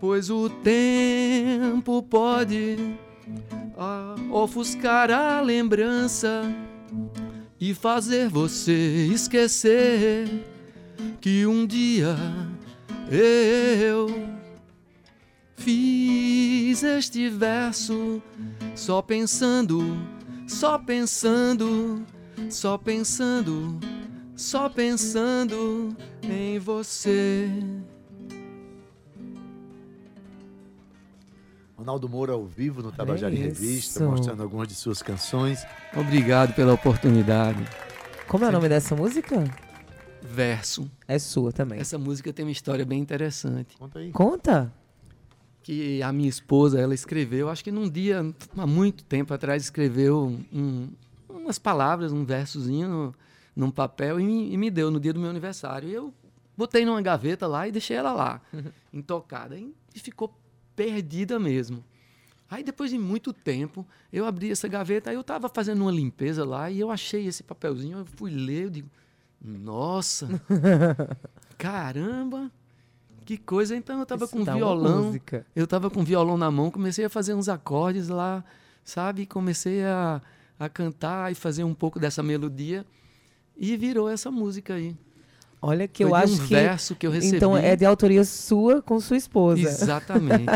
pois 0.00 0.30
o 0.30 0.48
tempo 0.48 2.02
pode 2.04 2.96
ah, 3.76 4.14
ofuscar 4.30 5.10
a 5.10 5.40
lembrança 5.40 6.42
e 7.60 7.74
fazer 7.74 8.28
você 8.28 9.08
esquecer 9.12 10.28
que 11.20 11.44
um 11.44 11.66
dia 11.66 12.16
eu 13.10 14.28
fiz 15.56 16.82
este 16.82 17.28
verso 17.28 18.22
só 18.74 19.00
pensando, 19.00 19.96
só 20.46 20.78
pensando, 20.78 22.04
só 22.50 22.76
pensando, 22.76 23.78
só 24.36 24.68
pensando 24.68 25.96
em 26.22 26.58
você. 26.58 27.50
Ronaldo 31.76 32.08
Moura 32.08 32.32
ao 32.32 32.44
vivo 32.44 32.82
no 32.82 32.90
Tabajara 32.90 33.32
em 33.34 33.38
isso. 33.38 33.62
Revista, 33.62 34.04
mostrando 34.04 34.42
algumas 34.42 34.68
de 34.68 34.74
suas 34.74 35.00
canções. 35.00 35.64
Obrigado 35.96 36.52
pela 36.52 36.74
oportunidade. 36.74 37.64
Como 38.26 38.44
é 38.44 38.48
o 38.48 38.52
nome 38.52 38.68
dessa 38.68 38.94
música? 38.94 39.44
Verso. 40.30 40.90
É 41.06 41.18
sua 41.18 41.52
também. 41.52 41.80
Essa 41.80 41.98
música 41.98 42.32
tem 42.32 42.44
uma 42.44 42.52
história 42.52 42.84
bem 42.84 43.00
interessante. 43.00 43.76
Conta 43.76 43.98
aí. 43.98 44.10
Conta. 44.12 44.72
que 45.62 46.02
a 46.02 46.10
minha 46.14 46.30
esposa, 46.30 46.80
ela 46.80 46.94
escreveu, 46.94 47.50
acho 47.50 47.62
que 47.62 47.70
num 47.70 47.90
dia, 47.90 48.24
há 48.56 48.66
muito 48.66 49.04
tempo 49.04 49.34
atrás, 49.34 49.64
escreveu 49.64 50.34
um- 50.50 50.88
umas 51.28 51.58
palavras, 51.58 52.10
um 52.10 52.24
versozinho 52.24 52.88
no- 52.88 53.14
num 53.54 53.70
papel 53.70 54.18
e 54.18 54.24
me, 54.24 54.50
e 54.50 54.56
me 54.56 54.70
deu 54.70 54.90
no 54.90 54.98
dia 54.98 55.12
do 55.12 55.20
meu 55.20 55.28
aniversário. 55.28 55.86
E 55.86 55.92
eu 55.92 56.14
botei 56.56 56.86
numa 56.86 57.02
gaveta 57.02 57.46
lá 57.46 57.68
e 57.68 57.72
deixei 57.72 57.98
ela 57.98 58.12
lá, 58.14 58.40
intocada. 58.94 59.58
E, 59.58 59.74
e 59.94 59.98
ficou 60.00 60.32
perdida 60.74 61.38
mesmo. 61.38 61.84
Aí 62.50 62.62
depois 62.64 62.90
de 62.90 62.96
muito 62.96 63.30
tempo, 63.34 63.86
eu 64.10 64.24
abri 64.24 64.50
essa 64.50 64.66
gaveta, 64.68 65.10
aí 65.10 65.16
eu 65.16 65.20
estava 65.20 65.50
fazendo 65.50 65.82
uma 65.82 65.92
limpeza 65.92 66.46
lá 66.46 66.70
e 66.70 66.80
eu 66.80 66.90
achei 66.90 67.26
esse 67.26 67.42
papelzinho, 67.42 67.98
eu 67.98 68.06
fui 68.06 68.30
ler, 68.30 68.64
eu 68.64 68.70
digo, 68.70 68.88
nossa, 69.40 70.28
caramba, 71.56 72.50
que 73.24 73.36
coisa. 73.36 73.76
Então 73.76 73.96
eu 73.96 74.02
estava 74.02 74.24
Isso 74.24 74.32
com 74.36 74.42
uma 74.42 74.54
violão, 74.54 75.14
eu 75.54 75.64
estava 75.64 75.90
com 75.90 76.02
violão 76.02 76.36
na 76.36 76.50
mão, 76.50 76.70
comecei 76.70 77.04
a 77.04 77.10
fazer 77.10 77.34
uns 77.34 77.48
acordes 77.48 78.08
lá, 78.08 78.44
sabe? 78.84 79.26
Comecei 79.26 79.84
a, 79.84 80.20
a 80.58 80.68
cantar 80.68 81.30
e 81.30 81.34
fazer 81.34 81.64
um 81.64 81.74
pouco 81.74 81.98
dessa 81.98 82.22
melodia 82.22 82.84
e 83.56 83.76
virou 83.76 84.08
essa 84.08 84.30
música 84.30 84.74
aí. 84.74 84.96
Olha 85.60 85.88
que 85.88 86.04
Foi 86.04 86.12
eu 86.12 86.14
acho 86.14 86.34
um 86.34 86.46
que. 86.46 86.54
verso 86.54 86.94
que 86.94 87.06
eu 87.06 87.10
recebi. 87.10 87.36
Então 87.36 87.56
é 87.56 87.74
de 87.74 87.84
autoria 87.84 88.24
sua 88.24 88.80
com 88.80 89.00
sua 89.00 89.16
esposa. 89.16 89.60
Exatamente. 89.60 90.46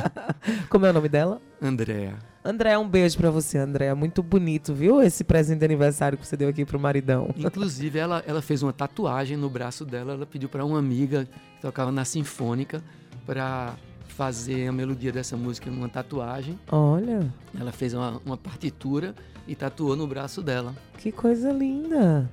Como 0.68 0.84
é 0.84 0.90
o 0.90 0.92
nome 0.92 1.08
dela? 1.08 1.40
Andréa. 1.62 2.18
André, 2.44 2.76
um 2.76 2.86
beijo 2.86 3.16
pra 3.16 3.30
você, 3.30 3.56
André. 3.56 3.92
Muito 3.94 4.22
bonito, 4.22 4.74
viu? 4.74 5.02
Esse 5.02 5.24
presente 5.24 5.60
de 5.60 5.64
aniversário 5.64 6.18
que 6.18 6.26
você 6.26 6.36
deu 6.36 6.48
aqui 6.50 6.62
pro 6.64 6.78
maridão. 6.78 7.30
Inclusive, 7.36 7.98
ela, 7.98 8.22
ela 8.26 8.42
fez 8.42 8.62
uma 8.62 8.72
tatuagem 8.72 9.36
no 9.36 9.48
braço 9.48 9.82
dela. 9.84 10.12
Ela 10.12 10.26
pediu 10.26 10.48
para 10.50 10.62
uma 10.64 10.78
amiga 10.78 11.24
que 11.24 11.60
tocava 11.62 11.90
na 11.90 12.04
Sinfônica 12.04 12.82
para 13.24 13.74
fazer 14.08 14.68
a 14.68 14.72
melodia 14.72 15.10
dessa 15.10 15.38
música 15.38 15.70
numa 15.70 15.88
tatuagem. 15.88 16.58
Olha, 16.70 17.26
Ela 17.58 17.72
fez 17.72 17.94
uma, 17.94 18.20
uma 18.26 18.36
partitura 18.36 19.14
e 19.48 19.54
tatuou 19.54 19.96
no 19.96 20.06
braço 20.06 20.42
dela. 20.42 20.74
que 20.98 21.10
coisa 21.10 21.50
linda. 21.50 22.30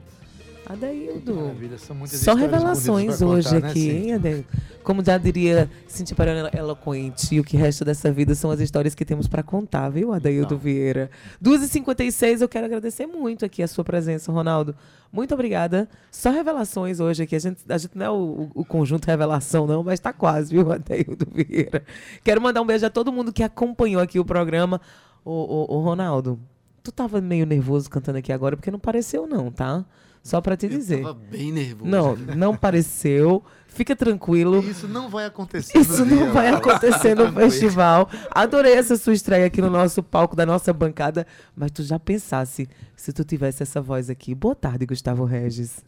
Adaildo. 0.66 1.36
Maravilha, 1.36 1.78
são 1.78 1.95
muitas 1.95 2.20
Só 2.22 2.34
revelações 2.34 3.22
hoje 3.22 3.47
contar, 3.49 3.62
né, 3.62 3.70
aqui, 3.72 3.80
Cíntia? 3.91 4.30
hein? 4.38 4.45
Como 4.84 5.03
já 5.03 5.18
diria 5.18 5.70
Cintia 5.88 6.16
Perona 6.16 6.49
eloquente, 6.53 7.39
o 7.39 7.43
que 7.43 7.57
resta 7.57 7.84
dessa 7.84 8.12
vida 8.12 8.34
são 8.36 8.49
as 8.51 8.59
histórias 8.59 8.95
que 8.95 9.03
temos 9.03 9.28
pra 9.28 9.43
contar, 9.43 9.89
viu, 9.89 10.14
Adaildo 10.14 10.45
Então. 10.45 10.57
Vieira? 10.57 11.09
2h56, 11.43 12.41
eu 12.41 12.49
quero 12.49 12.66
agradecer 12.66 13.05
muito 13.05 13.43
aqui 13.43 13.62
a 13.62 13.68
sua 13.68 13.84
presença, 13.84 14.32
Ronaldo. 14.32 14.76
Muito 15.12 15.34
obrigada. 15.34 15.89
Só 16.09 16.30
revelações 16.32 16.99
hoje 16.99 17.24
aqui. 17.24 17.36
A 17.36 17.39
gente, 17.39 17.59
a 17.68 17.78
gente 17.78 17.97
não 17.97 18.05
é 18.05 18.09
o, 18.09 18.14
o- 18.14 18.51
o 18.62 18.66
conjunto 18.66 19.05
revelação, 19.05 19.68
não, 19.68 19.84
mas 19.84 19.99
tá 19.99 20.14
quase, 20.14 20.51
viu, 20.55 20.72
Adaildo 20.72 21.28
Vieira? 21.34 21.84
Quero 22.24 22.41
mandar 22.41 22.62
um 22.62 22.66
beijo 22.66 22.86
a 22.86 22.89
todo 22.89 23.12
mundo 23.12 23.34
que 23.34 23.43
acompanhou 23.43 24.01
aqui 24.01 24.20
o 24.20 24.26
programa. 24.26 24.80
Ô, 25.26 25.32
ô, 25.32 25.76
ô, 25.76 25.80
Ronaldo, 25.82 26.39
tu 26.82 26.91
tava 26.91 27.20
meio 27.20 27.45
nervoso 27.45 27.89
cantando 27.89 28.18
aqui 28.20 28.32
agora, 28.32 28.55
porque 28.55 28.72
não 28.72 28.80
pareceu, 28.80 29.28
não, 29.28 29.51
tá? 29.51 29.84
Só 30.24 30.39
pra 30.39 30.55
te 30.55 30.67
dizer. 30.67 30.99
Eu 30.99 31.03
tava 31.07 31.19
bem 31.19 31.51
nervoso. 31.51 31.89
Não, 31.89 32.15
não 32.15 32.55
pareceu. 32.55 33.43
Fica 33.67 33.95
tranquilo. 33.95 34.59
Isso 34.59 34.86
não 34.86 35.09
vai 35.09 35.26
acontecer 35.26 35.78
Isso 35.78 36.05
não 36.05 36.17
dia, 36.17 36.32
vai 36.32 36.49
acontecer 36.49 37.15
no 37.15 37.32
festival. 37.32 38.09
Adorei 38.30 38.74
essa 38.74 38.97
sua 38.97 39.13
estreia 39.13 39.45
aqui 39.45 39.61
no 39.61 39.69
nosso 39.69 40.03
palco 40.03 40.36
da 40.36 40.45
nossa 40.45 40.74
bancada. 40.74 41.26
Mas 41.55 41.72
tu 41.72 41.82
já 41.82 41.97
pensasse 41.97 42.67
se 42.95 43.13
tu 43.13 43.24
tivesse 43.24 43.63
essa 43.63 43.82
voz 43.82 44.09
aqui? 44.09 44.36
Boa 44.36 44.53
tarde, 44.53 44.86
Gustavo 44.86 45.24
Regis. 45.24 45.84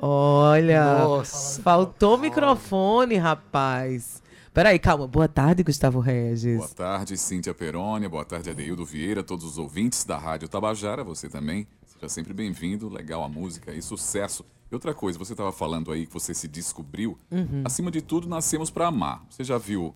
Olha, 0.00 0.98
Nossa. 0.98 1.62
faltou 1.62 2.18
microfone, 2.18 3.16
rapaz. 3.16 4.22
Peraí, 4.52 4.78
calma. 4.78 5.08
Boa 5.08 5.28
tarde, 5.28 5.62
Gustavo 5.62 6.00
Regis. 6.00 6.58
Boa 6.58 6.68
tarde, 6.68 7.16
Cíntia 7.16 7.54
Peroni. 7.54 8.06
Boa 8.08 8.24
tarde, 8.24 8.50
Adeildo 8.50 8.84
Vieira, 8.84 9.22
todos 9.22 9.44
os 9.44 9.58
ouvintes 9.58 10.04
da 10.04 10.18
Rádio 10.18 10.48
Tabajara. 10.48 11.02
Você 11.02 11.28
também. 11.28 11.66
Seja 11.96 12.08
sempre 12.08 12.32
bem-vindo. 12.34 12.88
Legal 12.88 13.22
a 13.24 13.28
música 13.28 13.72
e 13.72 13.80
sucesso. 13.82 14.44
E 14.70 14.74
outra 14.74 14.92
coisa, 14.92 15.18
você 15.18 15.32
estava 15.32 15.52
falando 15.52 15.92
aí 15.92 16.06
que 16.06 16.12
você 16.12 16.34
se 16.34 16.48
descobriu. 16.48 17.16
Uhum. 17.30 17.62
Acima 17.64 17.90
de 17.90 18.02
tudo, 18.02 18.28
nascemos 18.28 18.70
para 18.70 18.88
amar. 18.88 19.24
Você 19.30 19.44
já 19.44 19.56
viu 19.58 19.94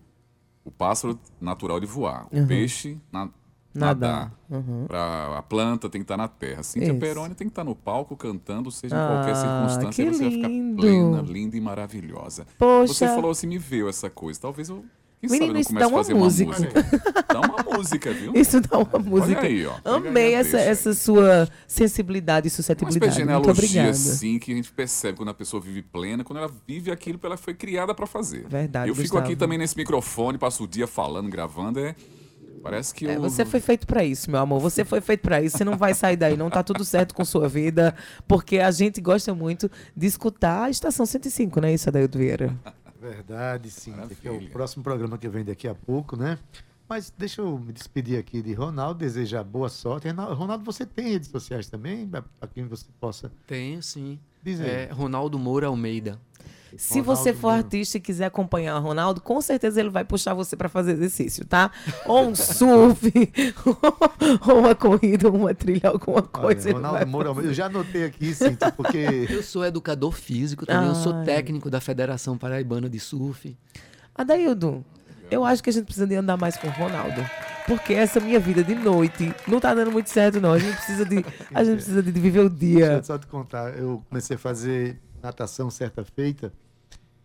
o 0.63 0.71
pássaro 0.71 1.19
natural 1.39 1.79
de 1.79 1.85
voar, 1.85 2.27
o 2.31 2.37
Uhum. 2.37 2.47
peixe 2.47 2.97
na- 3.11 3.29
Nadar. 3.73 4.33
nadar. 4.49 4.85
Pra, 4.87 5.37
a 5.37 5.41
planta 5.41 5.89
tem 5.89 6.01
que 6.01 6.03
estar 6.03 6.17
na 6.17 6.27
terra. 6.27 6.61
Cíntia 6.61 6.89
Isso. 6.91 6.99
Peroni 6.99 7.33
tem 7.35 7.47
que 7.47 7.51
estar 7.51 7.63
no 7.63 7.73
palco 7.75 8.17
cantando, 8.17 8.69
seja 8.71 8.95
em 8.95 8.99
Ah, 8.99 9.07
qualquer 9.07 9.35
circunstância, 9.35 10.05
que 10.05 10.13
você 10.13 10.23
vai 10.23 10.31
ficar 10.31 10.47
lindo. 10.49 10.81
plena, 10.81 11.21
linda 11.21 11.55
e 11.57 11.61
maravilhosa. 11.61 12.45
Poxa. 12.57 12.93
Você 12.93 13.07
falou 13.07 13.31
assim, 13.31 13.47
me 13.47 13.57
veio 13.57 13.87
essa 13.87 14.09
coisa. 14.09 14.39
Talvez 14.41 14.67
eu. 14.69 14.83
Quem 15.21 15.29
Menino, 15.29 15.59
isso 15.59 15.73
dá 15.73 15.85
a 15.85 15.87
uma 15.87 15.97
fazer 15.99 16.13
música. 16.15 16.49
uma 16.51 16.59
música. 16.59 17.23
Dá 17.31 17.39
uma 17.41 17.77
música, 17.77 18.11
viu? 18.11 18.33
Isso 18.35 18.59
dá 18.59 18.77
uma 18.79 18.99
música. 18.99 19.41
aí, 19.41 19.65
ó. 19.65 19.75
Amei 19.85 20.33
essa, 20.33 20.57
deixa. 20.57 20.69
essa 20.71 20.93
sua 20.95 21.47
sensibilidade 21.67 22.47
e 22.47 22.49
Uma 22.49 22.55
suscetibilidade. 22.55 23.15
de 23.15 23.23
Muito 23.25 23.49
obrigada. 23.49 23.87
analogia, 23.87 23.89
assim, 23.91 24.39
que 24.39 24.51
a 24.51 24.55
gente 24.55 24.71
percebe 24.71 25.17
quando 25.17 25.29
a 25.29 25.33
pessoa 25.33 25.61
vive 25.61 25.83
plena, 25.83 26.23
quando 26.23 26.39
ela 26.39 26.51
vive 26.67 26.91
aquilo 26.91 27.19
que 27.19 27.25
ela 27.25 27.37
foi 27.37 27.53
criada 27.53 27.93
pra 27.93 28.07
fazer. 28.07 28.47
Verdade, 28.49 28.89
Eu 28.89 28.95
fico 28.95 29.07
Gustavo. 29.09 29.25
aqui 29.25 29.35
também 29.35 29.57
nesse 29.59 29.77
microfone, 29.77 30.37
passo 30.39 30.63
o 30.63 30.67
dia 30.67 30.87
falando, 30.87 31.29
gravando, 31.29 31.79
é... 31.79 31.95
Parece 32.63 32.93
que 32.93 33.07
É, 33.07 33.15
eu... 33.15 33.21
você 33.21 33.43
foi 33.43 33.59
feito 33.59 33.87
pra 33.87 34.03
isso, 34.03 34.29
meu 34.29 34.39
amor. 34.39 34.59
Você 34.59 34.85
foi 34.85 35.01
feito 35.01 35.21
pra 35.21 35.41
isso. 35.41 35.57
Você 35.57 35.63
não 35.63 35.77
vai 35.77 35.95
sair 35.95 36.15
daí, 36.15 36.37
não 36.37 36.47
tá 36.47 36.61
tudo 36.61 36.85
certo 36.85 37.15
com 37.15 37.25
sua 37.25 37.47
vida, 37.47 37.95
porque 38.27 38.59
a 38.59 38.69
gente 38.69 39.01
gosta 39.01 39.33
muito 39.33 39.69
de 39.97 40.05
escutar 40.05 40.65
a 40.65 40.69
Estação 40.69 41.03
105, 41.05 41.59
não 41.59 41.67
é 41.67 41.73
isso, 41.73 41.89
Adaildo 41.89 42.19
Vieira? 42.19 42.53
Verdade, 43.01 43.71
sim. 43.71 43.93
Que 44.21 44.27
é 44.27 44.31
o 44.31 44.47
próximo 44.51 44.83
programa 44.83 45.17
que 45.17 45.27
vem 45.27 45.43
daqui 45.43 45.67
a 45.67 45.73
pouco, 45.73 46.15
né? 46.15 46.37
Mas 46.87 47.11
deixa 47.17 47.41
eu 47.41 47.57
me 47.57 47.73
despedir 47.73 48.19
aqui 48.19 48.41
de 48.43 48.53
Ronaldo, 48.53 48.99
desejar 48.99 49.43
boa 49.43 49.69
sorte. 49.69 50.07
Ronaldo, 50.09 50.63
você 50.63 50.85
tem 50.85 51.13
redes 51.13 51.29
sociais 51.29 51.67
também, 51.67 52.07
para 52.07 52.49
quem 52.53 52.67
você 52.67 52.85
possa 52.99 53.31
Tenho, 53.47 53.81
sim. 53.81 54.19
dizer? 54.43 54.67
É 54.67 54.91
Ronaldo 54.91 55.39
Moura 55.39 55.67
Almeida. 55.67 56.19
Se 56.77 56.99
Ronaldo 56.99 57.15
você 57.15 57.33
for 57.33 57.49
artista 57.49 57.97
e 57.97 58.01
quiser 58.01 58.25
acompanhar 58.25 58.77
o 58.77 58.81
Ronaldo, 58.81 59.21
com 59.21 59.41
certeza 59.41 59.79
ele 59.79 59.89
vai 59.89 60.03
puxar 60.05 60.33
você 60.33 60.55
pra 60.55 60.69
fazer 60.69 60.93
exercício, 60.93 61.45
tá? 61.45 61.71
Ou 62.05 62.29
um 62.29 62.35
surf, 62.35 63.11
ou 64.47 64.59
uma 64.59 64.73
corrida, 64.75 65.27
ou 65.27 65.35
uma 65.35 65.53
trilha, 65.53 65.89
alguma 65.89 66.17
Olha, 66.19 66.27
coisa. 66.27 66.69
ele 66.69 66.75
Ronaldo 66.77 67.07
Moura, 67.07 67.29
eu 67.41 67.53
já 67.53 67.65
anotei 67.65 68.05
aqui, 68.05 68.33
Cíntia, 68.33 68.71
porque 68.71 69.27
Eu 69.29 69.43
sou 69.43 69.65
educador 69.65 70.11
físico 70.11 70.65
também, 70.65 70.89
eu 70.89 70.95
sou 70.95 71.13
Ai. 71.13 71.25
técnico 71.25 71.69
da 71.69 71.81
Federação 71.81 72.37
Paraibana 72.37 72.89
de 72.89 72.99
Surf. 72.99 73.55
Adaildo, 74.15 74.83
eu 75.29 75.45
acho 75.45 75.63
que 75.63 75.69
a 75.69 75.73
gente 75.73 75.85
precisa 75.85 76.07
de 76.07 76.15
andar 76.15 76.37
mais 76.37 76.57
com 76.57 76.67
o 76.67 76.71
Ronaldo. 76.71 77.21
Porque 77.67 77.93
essa 77.93 78.19
minha 78.19 78.39
vida 78.39 78.63
de 78.63 78.75
noite 78.75 79.33
não 79.47 79.59
tá 79.59 79.73
dando 79.73 79.91
muito 79.91 80.09
certo, 80.09 80.41
não. 80.41 80.51
A 80.51 80.59
gente 80.59 80.75
precisa 80.75 81.05
de, 81.05 81.23
a 81.53 81.63
gente 81.63 81.75
precisa 81.75 82.01
de 82.03 82.11
viver 82.11 82.39
o 82.39 82.49
deixa 82.49 82.75
dia. 82.75 82.91
eu 82.93 83.03
só 83.03 83.17
te 83.17 83.27
contar, 83.27 83.77
eu 83.77 84.03
comecei 84.09 84.35
a 84.35 84.39
fazer 84.39 84.99
natação 85.21 85.69
certa 85.69 86.03
feita 86.03 86.51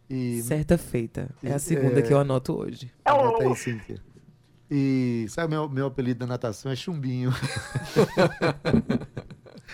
e 0.09 0.41
Certa 0.43 0.79
feita. 0.79 1.29
É 1.43 1.53
a 1.53 1.59
segunda 1.59 1.99
É. 1.99 2.03
que 2.03 2.13
eu 2.13 2.19
anoto 2.19 2.57
hoje. 2.57 2.93
Anota 3.05 3.45
aí, 3.45 3.57
Cíntia. 3.57 4.01
E 4.71 5.27
sabe 5.29 5.55
meu 5.55 5.69
meu 5.69 5.87
apelido 5.87 6.21
da 6.21 6.27
natação 6.27 6.71
é 6.73 6.77
chumbinho. 6.77 7.31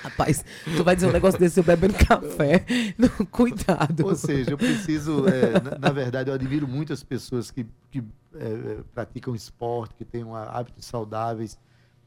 Rapaz, 0.02 0.44
tu 0.76 0.82
vai 0.82 0.94
dizer 0.94 1.06
um 1.06 1.12
negócio 1.12 1.38
desse 1.38 1.60
eu 1.60 1.64
bebendo 1.64 1.94
café. 1.94 2.64
Não, 2.96 3.26
cuidado. 3.26 4.06
Ou 4.06 4.14
seja, 4.14 4.50
eu 4.50 4.58
preciso, 4.58 5.28
é, 5.28 5.52
na, 5.60 5.78
na 5.78 5.90
verdade, 5.90 6.30
eu 6.30 6.34
admiro 6.34 6.66
muitas 6.66 7.02
pessoas 7.02 7.50
que, 7.50 7.66
que 7.90 8.02
é, 8.34 8.44
é, 8.46 8.78
praticam 8.94 9.34
esporte, 9.34 9.94
que 9.94 10.04
têm 10.04 10.24
um, 10.24 10.34
hábitos 10.34 10.86
saudáveis. 10.86 11.58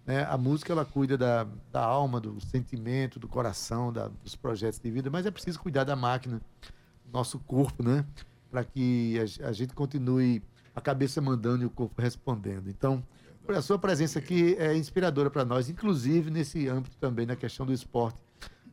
Né? 0.06 0.24
A 0.30 0.38
música 0.38 0.72
ela 0.72 0.86
cuida 0.86 1.18
da, 1.18 1.48
da 1.72 1.84
alma, 1.84 2.20
do 2.20 2.40
sentimento, 2.40 3.20
do 3.20 3.28
coração, 3.28 3.92
da- 3.92 4.08
dos 4.24 4.36
projetos 4.36 4.80
de 4.80 4.92
vida, 4.92 5.10
mas 5.10 5.26
é 5.26 5.32
preciso 5.32 5.60
cuidar 5.60 5.84
da 5.84 5.96
máquina, 5.96 6.40
do 7.06 7.12
nosso 7.12 7.40
corpo, 7.40 7.84
né? 7.84 8.06
Para 8.52 8.64
que 8.64 9.16
a, 9.42 9.50
a 9.50 9.52
gente 9.52 9.74
continue 9.74 10.44
a 10.76 10.82
cabeça 10.82 11.22
mandando 11.22 11.64
e 11.64 11.66
o 11.66 11.70
corpo 11.70 12.02
respondendo. 12.02 12.70
Então, 12.70 13.04
a 13.48 13.62
sua 13.62 13.78
presença 13.80 14.20
aqui 14.20 14.56
é 14.60 14.76
inspiradora 14.76 15.30
para 15.30 15.46
nós, 15.46 15.70
inclusive 15.70 16.30
nesse 16.32 16.68
âmbito 16.68 16.98
também, 16.98 17.26
na 17.26 17.36
questão 17.36 17.66
do 17.66 17.74
esporte. 17.74 18.20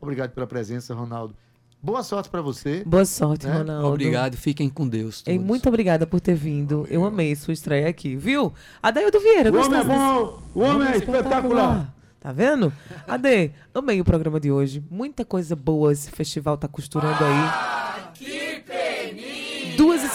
Obrigado 0.00 0.32
pela 0.32 0.46
presença, 0.46 0.94
Ronaldo. 0.94 1.36
Boa 1.82 2.04
sorte 2.04 2.28
para 2.30 2.40
você. 2.40 2.84
Boa 2.86 3.04
sorte, 3.04 3.44
É, 3.46 3.52
Ronaldo. 3.52 3.88
Obrigado, 3.88 4.36
fiquem 4.36 4.68
com 4.70 4.86
Deus. 4.86 5.20
Todos. 5.22 5.40
muito 5.42 5.68
obrigada 5.68 6.06
por 6.06 6.20
ter 6.20 6.34
vindo. 6.36 6.86
Eu 6.88 7.04
amei 7.04 7.34
sua 7.34 7.52
estreia 7.52 7.88
aqui, 7.88 8.14
viu? 8.14 8.52
Adaildo 8.80 9.18
Vieira, 9.18 9.50
O 9.50 9.56
homem 9.60 9.80
é 9.80 9.84
bom, 9.84 10.38
o 10.54 10.60
homem 10.60 10.88
é 10.88 10.96
espetacular. 10.96 11.92
Tá 12.20 12.30
vendo? 12.30 12.72
Ade, 13.08 13.50
amei 13.74 14.00
o 14.00 14.04
programa 14.04 14.38
de 14.38 14.52
hoje. 14.52 14.80
Muita 14.88 15.24
coisa 15.24 15.56
boa 15.56 15.92
esse 15.92 16.08
festival 16.08 16.56
tá 16.56 16.68
costurando 16.68 17.16
aí. 17.24 17.91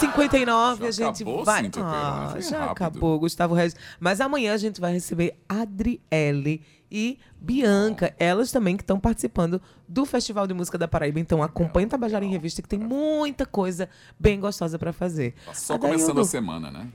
Que 0.00 0.06
2h59 0.06 0.82
a 0.86 0.90
Já 0.90 0.90
gente 0.90 1.24
vai. 1.44 1.64
Cíntia 1.64 1.82
Ah, 1.84 2.16
Peroni? 2.26 2.32
Foi 2.32 2.42
já 2.50 2.58
rápido. 2.58 2.72
acabou, 2.72 3.18
Gustavo 3.18 3.54
Regis. 3.54 3.76
Mas 3.98 4.20
amanhã 4.20 4.54
a 4.54 4.56
gente 4.56 4.80
vai 4.80 4.92
receber 4.92 5.36
Adriele 5.48 6.62
e 6.90 7.18
Bianca, 7.40 8.14
elas 8.18 8.50
também 8.50 8.76
que 8.76 8.82
estão 8.82 8.98
participando 8.98 9.60
do 9.86 10.04
Festival 10.06 10.46
de 10.46 10.54
Música 10.54 10.78
da 10.78 10.88
Paraíba. 10.88 11.20
Então 11.20 11.42
acompanhe 11.42 11.86
o 11.86 11.88
Tabajara 11.90 12.24
em 12.24 12.30
Revista 12.30 12.62
que 12.62 12.68
tem 12.68 12.78
muita 12.78 13.44
coisa 13.44 13.88
bem 14.18 14.40
gostosa 14.40 14.78
pra 14.78 14.92
fazer. 14.92 15.34
Tá 15.44 15.54
só 15.54 15.74
Adaildo, 15.74 15.96
começando 15.98 16.20
a 16.20 16.24
semana, 16.24 16.70
né? 16.70 16.88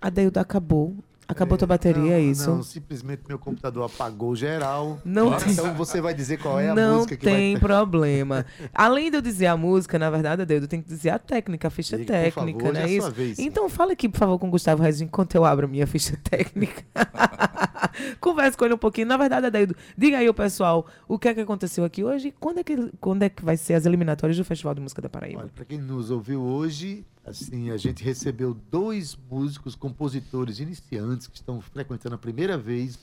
Adeildo 0.00 0.38
acabou. 0.38 0.96
Acabou 1.26 1.56
tua 1.56 1.66
bateria, 1.66 2.02
não, 2.02 2.12
é 2.12 2.20
isso? 2.20 2.50
Não, 2.50 2.62
simplesmente 2.62 3.22
meu 3.26 3.38
computador 3.38 3.84
apagou 3.84 4.36
geral. 4.36 4.98
Não 5.04 5.34
tem- 5.36 5.52
Então 5.52 5.72
você 5.74 6.00
vai 6.00 6.12
dizer 6.14 6.38
qual 6.38 6.60
é 6.60 6.68
a 6.70 6.74
não 6.74 6.96
música 6.96 7.16
que 7.16 7.24
tem 7.24 7.52
vai 7.54 7.60
problema. 7.60 8.44
Além 8.74 9.10
de 9.10 9.16
eu 9.16 9.22
dizer 9.22 9.46
a 9.46 9.56
música, 9.56 9.98
na 9.98 10.10
verdade, 10.10 10.42
Adeildo, 10.42 10.68
tem 10.68 10.82
que 10.82 10.88
dizer 10.88 11.10
a 11.10 11.18
técnica, 11.18 11.68
a 11.68 11.70
ficha 11.70 11.96
Diga, 11.96 12.12
técnica, 12.12 12.58
favor, 12.60 12.74
não 12.74 12.80
hoje 12.82 12.90
é 12.92 12.94
é 12.94 12.98
isso? 12.98 13.10
vez. 13.10 13.38
Então 13.38 13.68
fala 13.68 13.92
aqui, 13.92 14.08
por 14.08 14.18
favor, 14.18 14.38
com 14.38 14.48
o 14.48 14.50
Gustavo 14.50 14.82
Reis, 14.82 15.00
enquanto 15.00 15.34
eu 15.34 15.44
abro 15.44 15.66
a 15.66 15.68
minha 15.68 15.86
ficha 15.86 16.16
técnica. 16.22 16.82
Converse 18.20 18.56
com 18.56 18.64
ele 18.64 18.74
um 18.74 18.78
pouquinho. 18.78 19.06
Na 19.06 19.16
verdade, 19.16 19.46
Adeildo, 19.46 19.74
diga 19.96 20.18
aí, 20.18 20.28
o 20.28 20.34
pessoal, 20.34 20.86
o 21.08 21.18
que 21.18 21.28
é 21.28 21.34
que 21.34 21.40
aconteceu 21.40 21.84
aqui 21.84 22.02
hoje 22.04 22.28
e 22.28 22.32
quando 22.32 22.58
é 22.58 22.64
que, 22.64 22.90
quando 23.00 23.22
é 23.22 23.28
que 23.28 23.44
vai 23.44 23.56
ser 23.56 23.74
as 23.74 23.86
eliminatórias 23.86 24.36
do 24.36 24.44
Festival 24.44 24.74
de 24.74 24.80
Música 24.80 25.00
da 25.00 25.08
Paraíba? 25.08 25.40
Olha, 25.40 25.50
para 25.54 25.64
quem 25.64 25.78
nos 25.78 26.10
ouviu 26.10 26.42
hoje, 26.42 27.04
assim, 27.24 27.70
a 27.70 27.76
gente 27.76 28.02
recebeu 28.04 28.54
dois 28.70 29.16
músicos, 29.30 29.74
compositores 29.74 30.58
iniciantes 30.60 31.26
que 31.26 31.36
estão 31.36 31.60
frequentando 31.60 32.14
a 32.14 32.18
primeira 32.18 32.56
vez 32.58 32.98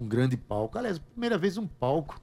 um 0.00 0.06
grande 0.08 0.36
palco. 0.36 0.78
Aliás, 0.78 0.98
primeira 0.98 1.36
vez 1.36 1.56
um 1.58 1.66
palco. 1.66 2.20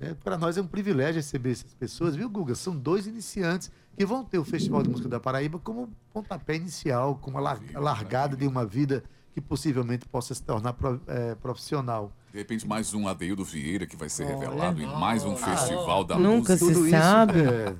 Né? 0.00 0.16
Para 0.22 0.38
nós 0.38 0.56
é 0.56 0.62
um 0.62 0.66
privilégio 0.66 1.16
receber 1.16 1.50
essas 1.52 1.74
pessoas, 1.74 2.14
viu, 2.16 2.30
Guga? 2.30 2.54
São 2.54 2.74
dois 2.76 3.06
iniciantes 3.06 3.70
que 3.96 4.06
vão 4.06 4.24
ter 4.24 4.38
o 4.38 4.44
Festival 4.44 4.82
de 4.82 4.88
Música 4.88 5.08
da 5.08 5.18
Paraíba 5.20 5.58
como 5.58 5.90
pontapé 6.12 6.54
inicial, 6.54 7.16
como 7.16 7.36
a 7.36 7.40
lar- 7.40 7.60
a 7.74 7.80
largada 7.80 8.36
de 8.36 8.46
uma 8.46 8.64
vida 8.64 9.02
que 9.34 9.40
possivelmente 9.40 10.06
possa 10.08 10.34
se 10.34 10.42
tornar 10.42 10.74
eh, 11.08 11.34
profissional. 11.42 12.12
De 12.32 12.38
repente, 12.38 12.66
mais 12.66 12.94
um 12.94 13.08
Adeildo 13.08 13.44
Vieira 13.44 13.86
que 13.86 13.96
vai 13.96 14.08
ser 14.08 14.24
Olha. 14.24 14.34
revelado 14.38 14.80
em 14.82 14.86
mais 14.86 15.24
um 15.24 15.36
festival 15.36 16.04
da 16.04 16.16
Nunca 16.18 16.52
música. 16.56 16.74
se 16.74 16.90
sabe. 16.90 17.40
é, 17.40 17.74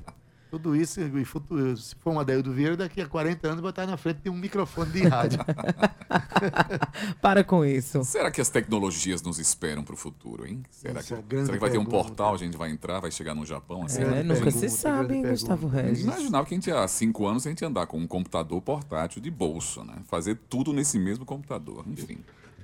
tudo 0.51 0.74
isso, 0.74 1.01
e 1.01 1.24
futuro, 1.24 1.76
se 1.76 1.94
for 1.96 2.12
um 2.12 2.20
Adeildo 2.20 2.53
Vieira, 2.53 2.76
daqui 2.76 3.01
a 3.01 3.07
40 3.07 3.49
anos 3.49 3.61
vai 3.61 3.70
estar 3.70 3.86
na 3.86 3.96
frente 3.96 4.20
de 4.22 4.30
um 4.30 4.34
microfone 4.34 4.90
de 4.90 5.07
rádio. 5.07 5.38
Para 7.20 7.44
com 7.44 7.64
isso. 7.64 8.05
Será 8.05 8.30
que 8.30 8.40
as 8.40 8.49
tecnologias 8.49 9.22
nos 9.22 9.38
esperam 9.38 9.82
para 9.84 9.94
o 9.94 9.96
futuro, 9.96 10.46
hein? 10.46 10.62
Será, 10.70 11.03
que, 11.03 11.12
é 11.12 11.22
grande 11.22 11.46
será 11.46 11.59
que 11.59 11.61
vai 11.61 11.70
ter 11.70 11.78
um 11.78 11.84
portal, 11.84 12.34
a 12.34 12.38
gente 12.38 12.57
vai 12.57 12.70
entrar, 12.70 13.01
vai 13.01 13.11
chegar 13.11 13.34
no 13.34 13.44
Japão? 13.44 13.84
Assim, 13.84 14.03
É, 14.03 14.05
Grande 14.05 14.28
nunca 14.28 14.51
se 14.51 14.61
pergunta, 14.61 14.80
sabe, 14.80 15.14
hein, 15.14 15.22
Gustavo. 15.22 15.68
Regis. 15.68 16.05
Imaginava 16.05 16.46
que 16.46 16.55
a 16.55 16.57
gente, 16.57 16.70
há 16.70 16.88
cinco 16.88 17.26
anos, 17.26 17.46
a 17.46 17.51
gente 17.51 17.61
ia 17.61 17.68
andar 17.68 17.86
com 17.86 17.99
um 17.99 18.07
computador 18.07 18.61
portátil 18.62 19.20
de 19.20 19.30
bolso, 19.30 19.84
né? 19.84 19.96
Fazer 20.07 20.38
tudo 20.49 20.72
nesse 20.72 20.99
mesmo 20.99 21.24
computador. 21.24 21.84
Enfim, 21.86 22.18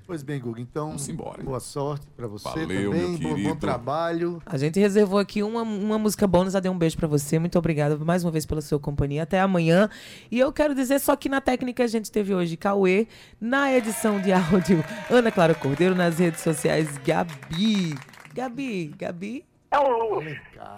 Pois 0.07 0.23
bem, 0.23 0.39
Guga, 0.39 0.61
então, 0.61 0.89
Vamos 0.89 1.09
embora. 1.09 1.43
boa 1.43 1.59
sorte 1.61 2.07
para 2.15 2.27
você 2.27 2.47
Valeu, 2.47 2.93
também, 2.93 3.19
meu 3.19 3.37
bom, 3.37 3.43
bom 3.43 3.57
trabalho. 3.57 4.43
A 4.45 4.59
gente 4.59 4.79
reservou 4.79 5.19
aqui 5.19 5.43
uma, 5.43 5.63
uma 5.63 5.99
música 5.99 6.27
bônus. 6.27 6.55
Adê 6.55 6.69
um 6.69 6.77
beijo 6.77 6.95
pra 6.97 7.09
você. 7.09 7.39
Muito 7.39 7.59
obrigada 7.59 7.97
mais 7.97 8.23
uma 8.23 8.31
vez 8.31 8.45
pela 8.45 8.61
sua 8.61 8.79
companhia. 8.79 9.23
Até 9.23 9.41
amanhã. 9.41 9.89
E 10.31 10.39
eu 10.39 10.53
quero 10.53 10.75
dizer 10.75 10.99
só 11.01 11.17
que 11.17 11.27
na 11.29 11.41
técnica 11.41 11.83
a 11.85 11.87
gente 11.87 12.13
teve 12.13 12.35
hoje 12.35 12.55
Cauê, 12.55 13.09
na 13.41 13.73
edição 13.73 14.21
de 14.21 14.31
áudio 14.31 14.85
Ana 15.09 15.33
Clara 15.33 15.55
Cordeiro, 15.55 15.95
nas 15.95 16.19
redes 16.19 16.43
sociais 16.43 16.99
Gabi. 16.99 17.95
Gabi, 18.35 18.89
Gabi? 18.99 19.47
É 19.71 19.79
luxo. 19.79 20.37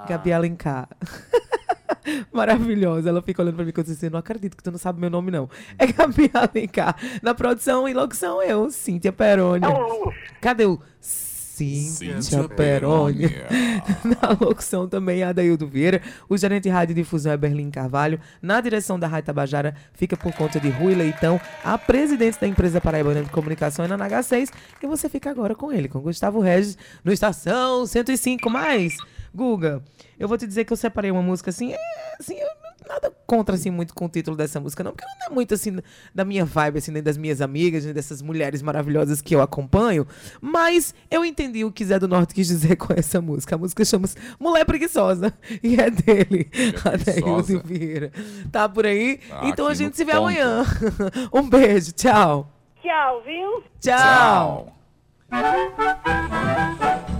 Gabi 0.09 0.33
Alencar. 0.33 0.89
Maravilhosa. 2.33 3.09
Ela 3.09 3.23
fica 3.23 3.43
olhando 3.43 3.57
pra 3.57 3.65
mim 3.65 3.73
e 3.77 3.83
disse: 3.83 4.11
Não 4.11 4.19
acredito 4.19 4.57
que 4.57 4.63
tu 4.63 4.71
não 4.71 4.79
sabe 4.79 5.01
meu 5.01 5.11
nome, 5.11 5.31
não. 5.31 5.49
É 5.79 5.87
Gabi 5.87 6.31
Alencar. 6.35 6.97
Na 7.23 7.35
produção 7.35 7.89
e 7.89 7.95
locução, 7.95 8.43
eu, 8.43 8.71
Cíntia 8.71 9.13
Peroni. 9.13 9.65
É. 9.65 10.39
Cadê 10.41 10.67
o 10.67 10.81
Cíntia? 11.57 12.49
Peroni. 12.49 13.31
Na 14.05 14.37
locução 14.39 14.87
também 14.87 15.23
Adaildo 15.23 15.67
Vieira. 15.67 16.03
O 16.29 16.37
gerente 16.37 16.65
de 16.65 16.69
rádio 16.69 16.93
e 16.93 16.95
difusão 16.97 17.33
é 17.33 17.37
Berlim 17.37 17.71
Carvalho. 17.71 18.21
Na 18.43 18.61
direção 18.61 18.99
da 18.99 19.07
Rádio 19.07 19.27
Tabajara 19.27 19.75
fica 19.95 20.17
por 20.17 20.33
conta 20.35 20.61
de 20.61 20.69
Rui 20.69 20.95
Leitão. 20.95 21.41
A 21.65 21.79
presidente 21.79 22.39
da 22.39 22.47
empresa 22.47 22.81
Paraibana 22.81 23.23
de 23.23 23.31
Comunicação 23.31 23.87
é 23.87 23.89
na 23.89 23.97
H6. 23.97 24.51
E 24.83 24.87
você 24.87 25.09
fica 25.09 25.31
agora 25.31 25.55
com 25.55 25.73
ele, 25.73 25.89
com 25.89 26.01
Gustavo 26.01 26.41
Regis, 26.41 26.77
no 27.03 27.11
Estação 27.11 27.87
105. 27.87 28.51
Mais, 28.51 28.97
Guga, 29.35 29.83
eu 30.19 30.29
vou 30.29 30.37
te 30.37 30.47
dizer 30.47 30.65
que 30.65 30.73
eu 30.73 30.77
separei 30.77 31.11
uma 31.11 31.23
música 31.23 31.51
assim, 31.51 31.73
é, 31.73 31.79
assim, 32.21 32.35
eu 32.35 32.66
nada 32.87 33.13
contra 33.27 33.55
assim 33.55 33.71
muito 33.71 33.95
com 33.95 34.07
o 34.07 34.09
título 34.09 34.37
dessa 34.37 34.61
música 34.61 34.83
não, 34.85 34.93
porque 34.93 35.05
ela 35.05 35.15
não 35.21 35.27
é 35.27 35.31
muito 35.31 35.55
assim 35.55 35.79
da 36.15 36.25
minha 36.25 36.45
vibe 36.45 36.79
assim, 36.79 36.91
nem 36.91 37.03
das 37.03 37.17
minhas 37.17 37.41
amigas, 37.41 37.85
nem 37.85 37.93
dessas 37.93 38.23
mulheres 38.23 38.63
maravilhosas 38.63 39.21
que 39.21 39.35
eu 39.35 39.43
acompanho, 39.43 40.07
mas 40.41 40.95
eu 41.11 41.25
entendi 41.25 41.65
o 41.65 41.73
que 41.73 41.85
Zé 41.85 41.99
do 41.99 42.09
Norte 42.09 42.35
quis 42.35 42.47
dizer 42.47 42.77
com 42.77 42.93
essa 42.95 43.21
música. 43.21 43.55
A 43.55 43.59
música 43.59 43.85
chama-se 43.85 44.17
Mulher 44.39 44.65
Preguiçosa 44.65 45.33
e 45.63 45.81
é 45.81 45.91
dele, 45.91 46.51
Adeildo. 46.85 47.63
Vieira. 47.67 48.13
Tá 48.51 48.69
por 48.69 48.87
aí? 48.87 49.19
Tá 49.19 49.41
então 49.45 49.67
a 49.67 49.75
gente 49.75 49.97
se 49.97 50.05
vê 50.05 50.13
ponto. 50.13 50.23
amanhã. 50.23 50.65
um 51.33 51.49
beijo, 51.49 51.93
tchau. 51.93 52.53
Tchau, 52.83 53.23
viu? 53.25 53.63
Tchau. 53.81 54.73
Tchau. 55.31 57.16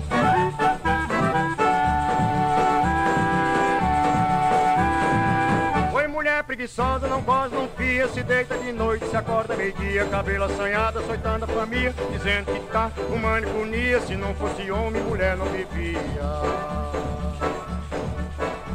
Mulher 6.37 6.45
preguiçosa, 6.45 7.09
não 7.09 7.23
goza, 7.23 7.57
não 7.57 7.67
fia, 7.67 8.07
se 8.09 8.23
deita 8.23 8.59
de 8.59 8.71
noite, 8.71 9.09
se 9.09 9.17
acorda 9.17 9.57
meio-dia, 9.57 10.05
cabelo 10.05 10.45
assanhado, 10.45 10.99
açoitando 10.99 11.47
a 11.47 11.49
família, 11.49 11.95
dizendo 12.13 12.53
que 12.53 12.61
tá 12.71 12.91
uma 13.09 13.31
maniconia, 13.31 14.03
se 14.03 14.15
não 14.17 14.35
fosse 14.35 14.71
homem, 14.71 15.03
mulher 15.03 15.35
não 15.35 15.47
vivia. 15.47 15.99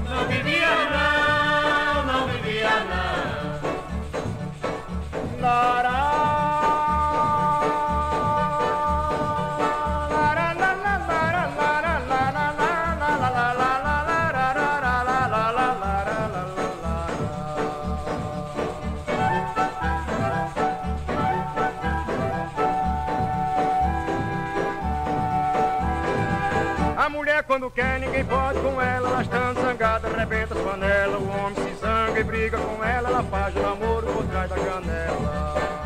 Não 0.09 0.28
vivia 0.28 0.70
não, 0.89 2.05
não 2.07 2.28
vivia 2.30 2.70
não. 2.89 3.62
Lará, 5.39 6.31
quando 27.52 27.70
quer, 27.70 27.99
ninguém 27.99 28.24
pode 28.24 28.58
com 28.62 28.82
ela. 28.82 29.10
Ela 29.10 29.22
estando 29.24 29.62
zangada, 29.62 30.08
arrebenta 30.08 30.56
as 30.58 30.62
panelas. 30.62 31.22
O 31.22 31.28
homem 31.28 31.56
se 31.56 31.76
zanga 31.82 32.18
e 32.18 32.24
briga 32.24 32.58
com 32.58 32.82
ela. 32.82 33.10
Ela 33.10 33.24
faz 33.24 33.54
o 33.54 33.60
namoro 33.60 34.08
por 34.08 34.26
trás 34.28 34.49
da 34.49 34.56
janela. 34.56 35.81